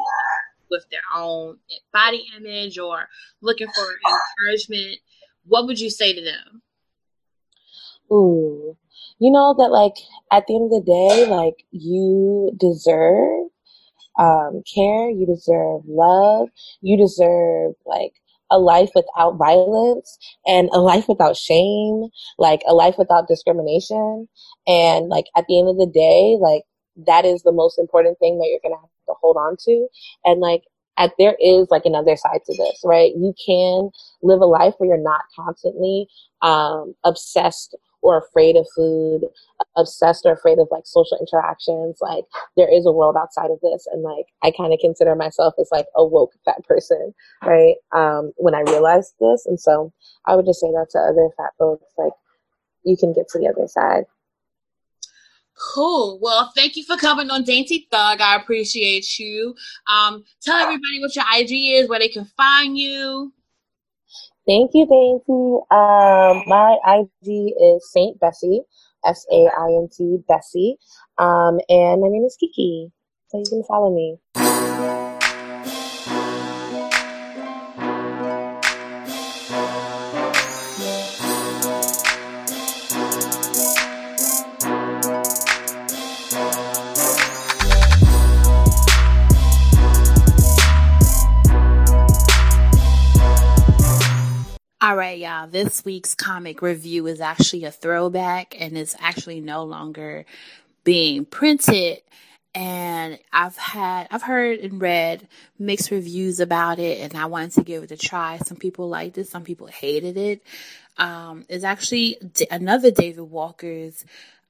with 0.72 0.84
their 0.90 1.02
own 1.14 1.58
body 1.92 2.24
image 2.36 2.78
or 2.78 3.08
looking 3.40 3.68
for 3.68 3.84
encouragement, 3.84 4.98
what 5.44 5.66
would 5.66 5.78
you 5.78 5.90
say 5.90 6.12
to 6.12 6.24
them? 6.24 6.62
Ooh, 8.10 8.76
you 9.18 9.30
know 9.30 9.54
that 9.56 9.70
like 9.70 9.94
at 10.32 10.46
the 10.48 10.56
end 10.56 10.72
of 10.72 10.84
the 10.84 10.90
day, 10.90 11.26
like 11.26 11.64
you 11.70 12.50
deserve 12.58 13.48
um, 14.18 14.62
care, 14.74 15.08
you 15.10 15.26
deserve 15.26 15.82
love, 15.86 16.48
you 16.80 16.96
deserve 16.96 17.74
like 17.86 18.12
a 18.50 18.58
life 18.58 18.90
without 18.94 19.38
violence 19.38 20.18
and 20.46 20.68
a 20.72 20.80
life 20.80 21.08
without 21.08 21.36
shame, 21.36 22.08
like 22.38 22.60
a 22.66 22.74
life 22.74 22.96
without 22.98 23.28
discrimination. 23.28 24.28
And 24.66 25.08
like 25.08 25.26
at 25.36 25.46
the 25.48 25.58
end 25.58 25.68
of 25.68 25.78
the 25.78 25.86
day, 25.86 26.36
like 26.40 26.62
that 27.06 27.24
is 27.24 27.42
the 27.42 27.52
most 27.52 27.78
important 27.78 28.18
thing 28.18 28.38
that 28.38 28.48
you're 28.50 28.60
going 28.62 28.76
to 28.76 28.80
have 28.80 28.91
to 29.12 29.18
hold 29.20 29.36
on 29.36 29.56
to. 29.64 29.86
And 30.24 30.40
like 30.40 30.62
at 30.98 31.12
there 31.18 31.36
is 31.40 31.68
like 31.70 31.84
another 31.84 32.16
side 32.16 32.40
to 32.46 32.56
this, 32.56 32.80
right? 32.84 33.12
You 33.16 33.34
can 33.44 33.90
live 34.22 34.40
a 34.40 34.46
life 34.46 34.74
where 34.78 34.88
you're 34.88 34.98
not 34.98 35.22
constantly 35.34 36.06
um, 36.42 36.94
obsessed 37.04 37.74
or 38.02 38.18
afraid 38.18 38.56
of 38.56 38.66
food, 38.74 39.22
obsessed 39.76 40.26
or 40.26 40.32
afraid 40.32 40.58
of 40.58 40.68
like 40.70 40.82
social 40.84 41.16
interactions. 41.18 41.98
Like 42.00 42.24
there 42.56 42.72
is 42.72 42.84
a 42.84 42.92
world 42.92 43.16
outside 43.16 43.50
of 43.50 43.60
this. 43.62 43.86
And 43.90 44.02
like 44.02 44.26
I 44.42 44.50
kind 44.50 44.72
of 44.72 44.80
consider 44.80 45.14
myself 45.14 45.54
as 45.58 45.68
like 45.72 45.86
a 45.96 46.04
woke 46.04 46.32
fat 46.44 46.62
person, 46.64 47.14
right? 47.44 47.76
Um, 47.92 48.32
when 48.36 48.54
I 48.54 48.60
realized 48.60 49.14
this. 49.20 49.46
And 49.46 49.58
so 49.58 49.92
I 50.26 50.34
would 50.36 50.46
just 50.46 50.60
say 50.60 50.70
that 50.72 50.88
to 50.90 50.98
other 50.98 51.28
fat 51.36 51.52
folks, 51.58 51.86
like 51.96 52.12
you 52.84 52.96
can 52.96 53.12
get 53.12 53.28
to 53.28 53.38
the 53.38 53.48
other 53.48 53.68
side. 53.68 54.04
Cool. 55.74 56.18
Well, 56.20 56.50
thank 56.54 56.76
you 56.76 56.84
for 56.84 56.96
coming 56.96 57.30
on 57.30 57.44
Dainty 57.44 57.86
Thug. 57.90 58.20
I 58.20 58.36
appreciate 58.36 59.18
you. 59.18 59.54
Um, 59.86 60.24
tell 60.40 60.56
everybody 60.56 61.00
what 61.00 61.14
your 61.14 61.24
IG 61.34 61.50
is, 61.80 61.88
where 61.88 61.98
they 61.98 62.08
can 62.08 62.24
find 62.36 62.76
you. 62.76 63.32
Thank 64.46 64.72
you, 64.74 64.86
Dainty. 64.86 65.60
Um, 65.70 66.42
my 66.46 66.76
IG 66.84 67.52
is 67.60 67.92
Saint 67.92 68.18
Bessie, 68.18 68.62
S 69.04 69.24
A 69.30 69.48
I 69.56 69.66
N 69.68 69.88
T 69.96 70.18
Bessie, 70.26 70.76
um, 71.18 71.60
and 71.68 72.00
my 72.00 72.08
name 72.08 72.24
is 72.24 72.36
Kiki, 72.40 72.90
so 73.28 73.38
you 73.38 73.44
can 73.48 73.62
follow 73.64 73.94
me. 73.94 74.18
Y'all. 95.22 95.46
This 95.46 95.84
week's 95.84 96.16
comic 96.16 96.62
review 96.62 97.06
is 97.06 97.20
actually 97.20 97.62
a 97.62 97.70
throwback 97.70 98.56
and 98.60 98.76
it's 98.76 98.96
actually 98.98 99.40
no 99.40 99.62
longer 99.62 100.24
being 100.82 101.24
printed. 101.24 101.98
And 102.56 103.20
I've 103.32 103.56
had, 103.56 104.08
I've 104.10 104.22
heard 104.22 104.58
and 104.58 104.82
read 104.82 105.28
mixed 105.60 105.92
reviews 105.92 106.40
about 106.40 106.80
it 106.80 107.00
and 107.00 107.14
I 107.14 107.26
wanted 107.26 107.52
to 107.52 107.62
give 107.62 107.84
it 107.84 107.92
a 107.92 107.96
try. 107.96 108.38
Some 108.38 108.56
people 108.56 108.88
liked 108.88 109.16
it, 109.16 109.28
some 109.28 109.44
people 109.44 109.68
hated 109.68 110.16
it. 110.16 110.42
Um, 110.98 111.44
it's 111.48 111.62
actually 111.62 112.18
another 112.50 112.90
David 112.90 113.22
Walker's, 113.22 114.04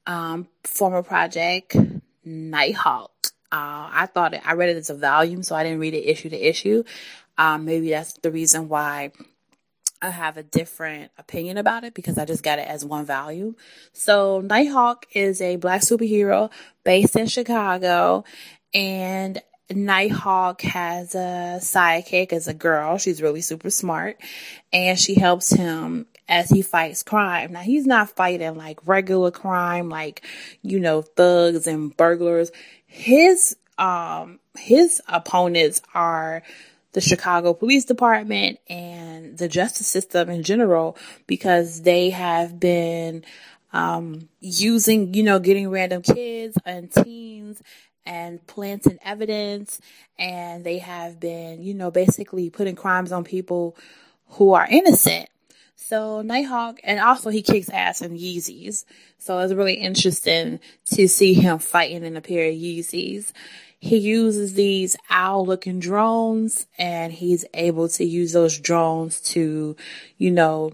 um, 0.06 0.48
former 0.64 1.02
project, 1.02 1.76
Nighthawk. 2.24 3.10
Uh, 3.52 3.92
I 3.92 4.06
thought 4.06 4.32
it, 4.32 4.40
I 4.42 4.54
read 4.54 4.70
it 4.70 4.78
as 4.78 4.88
a 4.88 4.94
volume, 4.94 5.42
so 5.42 5.54
I 5.54 5.64
didn't 5.64 5.80
read 5.80 5.92
it 5.92 6.08
issue 6.08 6.30
to 6.30 6.48
issue. 6.48 6.82
Um, 7.36 7.66
maybe 7.66 7.90
that's 7.90 8.14
the 8.14 8.30
reason 8.30 8.70
why 8.70 9.12
I 10.02 10.10
have 10.10 10.36
a 10.36 10.42
different 10.42 11.12
opinion 11.16 11.58
about 11.58 11.84
it 11.84 11.94
because 11.94 12.18
I 12.18 12.24
just 12.24 12.42
got 12.42 12.58
it 12.58 12.66
as 12.66 12.84
one 12.84 13.06
value. 13.06 13.54
So 13.92 14.40
Nighthawk 14.40 15.06
is 15.12 15.40
a 15.40 15.56
black 15.56 15.82
superhero 15.82 16.50
based 16.82 17.14
in 17.14 17.28
Chicago 17.28 18.24
and 18.74 19.40
Nighthawk 19.70 20.60
has 20.62 21.14
a 21.14 21.60
sidekick 21.60 22.32
as 22.32 22.48
a 22.48 22.54
girl. 22.54 22.98
She's 22.98 23.22
really 23.22 23.42
super 23.42 23.70
smart 23.70 24.20
and 24.72 24.98
she 24.98 25.14
helps 25.14 25.50
him 25.50 26.06
as 26.28 26.50
he 26.50 26.62
fights 26.62 27.04
crime. 27.04 27.52
Now 27.52 27.60
he's 27.60 27.86
not 27.86 28.10
fighting 28.10 28.56
like 28.56 28.80
regular 28.84 29.30
crime, 29.30 29.88
like, 29.88 30.22
you 30.62 30.80
know, 30.80 31.02
thugs 31.02 31.68
and 31.68 31.96
burglars. 31.96 32.50
His, 32.86 33.56
um, 33.78 34.40
his 34.58 35.00
opponents 35.08 35.80
are 35.94 36.42
the 36.92 37.00
Chicago 37.00 37.54
Police 37.54 37.84
Department 37.84 38.58
and 38.68 39.38
the 39.38 39.48
justice 39.48 39.86
system 39.86 40.28
in 40.28 40.42
general 40.42 40.96
because 41.26 41.82
they 41.82 42.10
have 42.10 42.60
been 42.60 43.24
um, 43.72 44.28
using, 44.40 45.14
you 45.14 45.22
know, 45.22 45.38
getting 45.38 45.70
random 45.70 46.02
kids 46.02 46.56
and 46.64 46.92
teens 46.92 47.62
and 48.04 48.46
planting 48.46 48.98
evidence 49.04 49.80
and 50.18 50.64
they 50.64 50.78
have 50.78 51.18
been, 51.18 51.62
you 51.62 51.72
know, 51.72 51.90
basically 51.90 52.50
putting 52.50 52.76
crimes 52.76 53.12
on 53.12 53.24
people 53.24 53.76
who 54.28 54.52
are 54.52 54.66
innocent. 54.70 55.28
So 55.76 56.22
Nighthawk, 56.22 56.78
and 56.84 57.00
also 57.00 57.30
he 57.30 57.42
kicks 57.42 57.68
ass 57.68 58.02
in 58.02 58.16
Yeezys. 58.16 58.84
So 59.18 59.38
it's 59.40 59.52
really 59.52 59.74
interesting 59.74 60.60
to 60.92 61.08
see 61.08 61.34
him 61.34 61.58
fighting 61.58 62.04
in 62.04 62.16
a 62.16 62.20
pair 62.20 62.48
of 62.48 62.54
Yeezys 62.54 63.32
he 63.84 63.98
uses 63.98 64.54
these 64.54 64.96
owl 65.10 65.44
looking 65.44 65.80
drones 65.80 66.68
and 66.78 67.12
he's 67.12 67.44
able 67.52 67.88
to 67.88 68.04
use 68.04 68.32
those 68.32 68.56
drones 68.56 69.20
to, 69.20 69.74
you 70.16 70.30
know, 70.30 70.70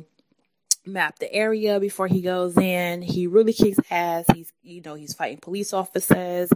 map 0.84 1.18
the 1.18 1.32
area 1.32 1.80
before 1.80 2.06
he 2.06 2.20
goes 2.20 2.54
in. 2.58 3.00
He 3.00 3.26
really 3.26 3.54
kicks 3.54 3.78
ass. 3.90 4.26
He's, 4.34 4.52
you 4.62 4.82
know, 4.84 4.94
he's 4.94 5.14
fighting 5.14 5.38
police 5.38 5.72
officers. 5.72 6.50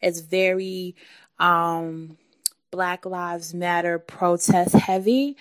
It's 0.00 0.20
very, 0.20 0.96
um, 1.38 2.16
Black 2.70 3.04
Lives 3.04 3.52
Matter 3.52 3.98
protest 3.98 4.74
heavy. 4.74 5.36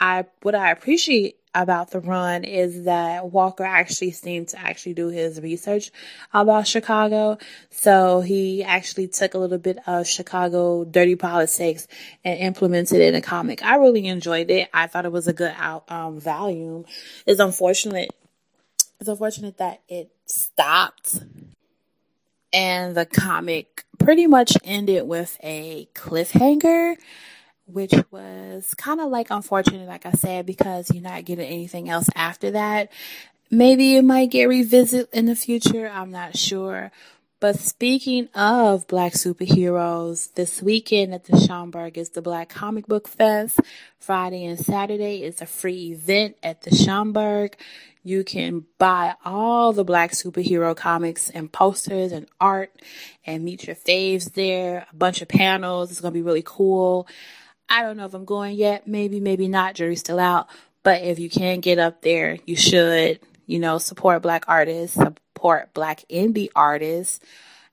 I, 0.00 0.24
what 0.42 0.56
I 0.56 0.72
appreciate 0.72 1.36
about 1.54 1.90
the 1.90 2.00
run 2.00 2.44
is 2.44 2.84
that 2.84 3.30
Walker 3.30 3.64
actually 3.64 4.12
seemed 4.12 4.48
to 4.48 4.60
actually 4.60 4.94
do 4.94 5.08
his 5.08 5.40
research 5.40 5.90
about 6.32 6.66
Chicago. 6.66 7.38
So 7.70 8.20
he 8.20 8.62
actually 8.62 9.08
took 9.08 9.34
a 9.34 9.38
little 9.38 9.58
bit 9.58 9.78
of 9.86 10.06
Chicago 10.06 10.84
dirty 10.84 11.16
politics 11.16 11.88
and 12.24 12.38
implemented 12.38 13.00
it 13.00 13.08
in 13.08 13.14
a 13.14 13.22
comic. 13.22 13.64
I 13.64 13.76
really 13.76 14.06
enjoyed 14.06 14.50
it. 14.50 14.68
I 14.72 14.86
thought 14.86 15.04
it 15.04 15.12
was 15.12 15.28
a 15.28 15.32
good 15.32 15.54
um, 15.88 16.20
volume. 16.20 16.84
It's 17.26 17.40
unfortunate. 17.40 18.10
It's 19.00 19.08
unfortunate 19.08 19.58
that 19.58 19.80
it 19.88 20.10
stopped 20.26 21.20
and 22.52 22.96
the 22.96 23.06
comic 23.06 23.84
pretty 23.98 24.26
much 24.26 24.56
ended 24.64 25.06
with 25.06 25.38
a 25.42 25.88
cliffhanger 25.94 26.96
which 27.72 27.94
was 28.10 28.74
kind 28.74 29.00
of 29.00 29.10
like 29.10 29.30
unfortunate, 29.30 29.88
like 29.88 30.06
I 30.06 30.12
said, 30.12 30.46
because 30.46 30.90
you're 30.92 31.02
not 31.02 31.24
getting 31.24 31.46
anything 31.46 31.88
else 31.88 32.08
after 32.14 32.50
that. 32.52 32.90
Maybe 33.50 33.96
it 33.96 34.02
might 34.02 34.30
get 34.30 34.48
revisited 34.48 35.08
in 35.12 35.26
the 35.26 35.34
future. 35.34 35.88
I'm 35.88 36.10
not 36.10 36.36
sure. 36.36 36.92
But 37.40 37.58
speaking 37.58 38.28
of 38.34 38.86
black 38.86 39.14
superheroes, 39.14 40.34
this 40.34 40.62
weekend 40.62 41.14
at 41.14 41.24
the 41.24 41.38
Schomburg 41.38 41.96
is 41.96 42.10
the 42.10 42.20
Black 42.20 42.50
Comic 42.50 42.86
Book 42.86 43.08
Fest. 43.08 43.58
Friday 43.98 44.44
and 44.44 44.58
Saturday 44.58 45.22
is 45.22 45.40
a 45.40 45.46
free 45.46 45.92
event 45.92 46.36
at 46.42 46.60
the 46.62 46.70
Schomburg. 46.70 47.54
You 48.02 48.24
can 48.24 48.66
buy 48.76 49.14
all 49.24 49.72
the 49.72 49.84
black 49.84 50.12
superhero 50.12 50.76
comics 50.76 51.30
and 51.30 51.50
posters 51.50 52.12
and 52.12 52.26
art 52.38 52.72
and 53.24 53.42
meet 53.42 53.66
your 53.66 53.76
faves 53.76 54.34
there. 54.34 54.86
A 54.92 54.94
bunch 54.94 55.22
of 55.22 55.28
panels. 55.28 55.90
It's 55.90 56.00
going 56.00 56.12
to 56.12 56.18
be 56.18 56.22
really 56.22 56.42
cool. 56.44 57.08
I 57.70 57.82
don't 57.82 57.96
know 57.96 58.04
if 58.04 58.14
I'm 58.14 58.24
going 58.24 58.56
yet. 58.56 58.86
Maybe, 58.86 59.20
maybe 59.20 59.46
not. 59.48 59.74
Jury's 59.74 60.00
still 60.00 60.18
out. 60.18 60.48
But 60.82 61.02
if 61.02 61.18
you 61.18 61.30
can 61.30 61.60
get 61.60 61.78
up 61.78 62.02
there, 62.02 62.38
you 62.46 62.56
should, 62.56 63.20
you 63.46 63.58
know, 63.58 63.78
support 63.78 64.22
black 64.22 64.44
artists, 64.48 64.96
support 64.96 65.72
black 65.72 66.04
indie 66.10 66.48
artists 66.56 67.20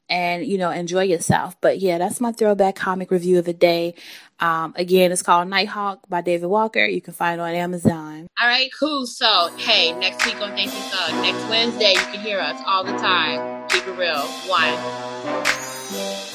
and, 0.10 0.46
you 0.46 0.58
know, 0.58 0.70
enjoy 0.72 1.04
yourself. 1.04 1.60
But 1.62 1.80
yeah, 1.80 1.98
that's 1.98 2.22
my 2.22 2.32
throwback 2.32 2.76
comic 2.76 3.12
review 3.12 3.40
of 3.40 3.46
the 3.46 3.54
day. 3.54 3.96
Um, 4.40 4.74
again, 4.78 5.12
it's 5.12 5.24
called 5.24 5.48
Nighthawk 5.48 6.08
by 6.08 6.22
David 6.22 6.48
Walker. 6.48 6.86
You 6.86 7.02
can 7.02 7.14
find 7.14 7.40
it 7.40 7.44
on 7.44 7.56
Amazon. 7.56 8.28
All 8.40 8.48
right, 8.48 8.70
cool. 8.80 9.08
So, 9.08 9.50
hey, 9.58 9.94
next 9.94 10.26
week 10.26 10.40
on 10.40 10.56
Dainty 10.56 10.78
Thug, 10.78 11.14
next 11.24 11.50
Wednesday, 11.50 11.92
you 11.92 12.06
can 12.14 12.20
hear 12.20 12.40
us 12.40 12.62
all 12.66 12.84
the 12.84 12.96
time. 12.98 13.68
Keep 13.70 13.88
it 13.88 13.98
real. 13.98 14.22
One. 14.48 16.27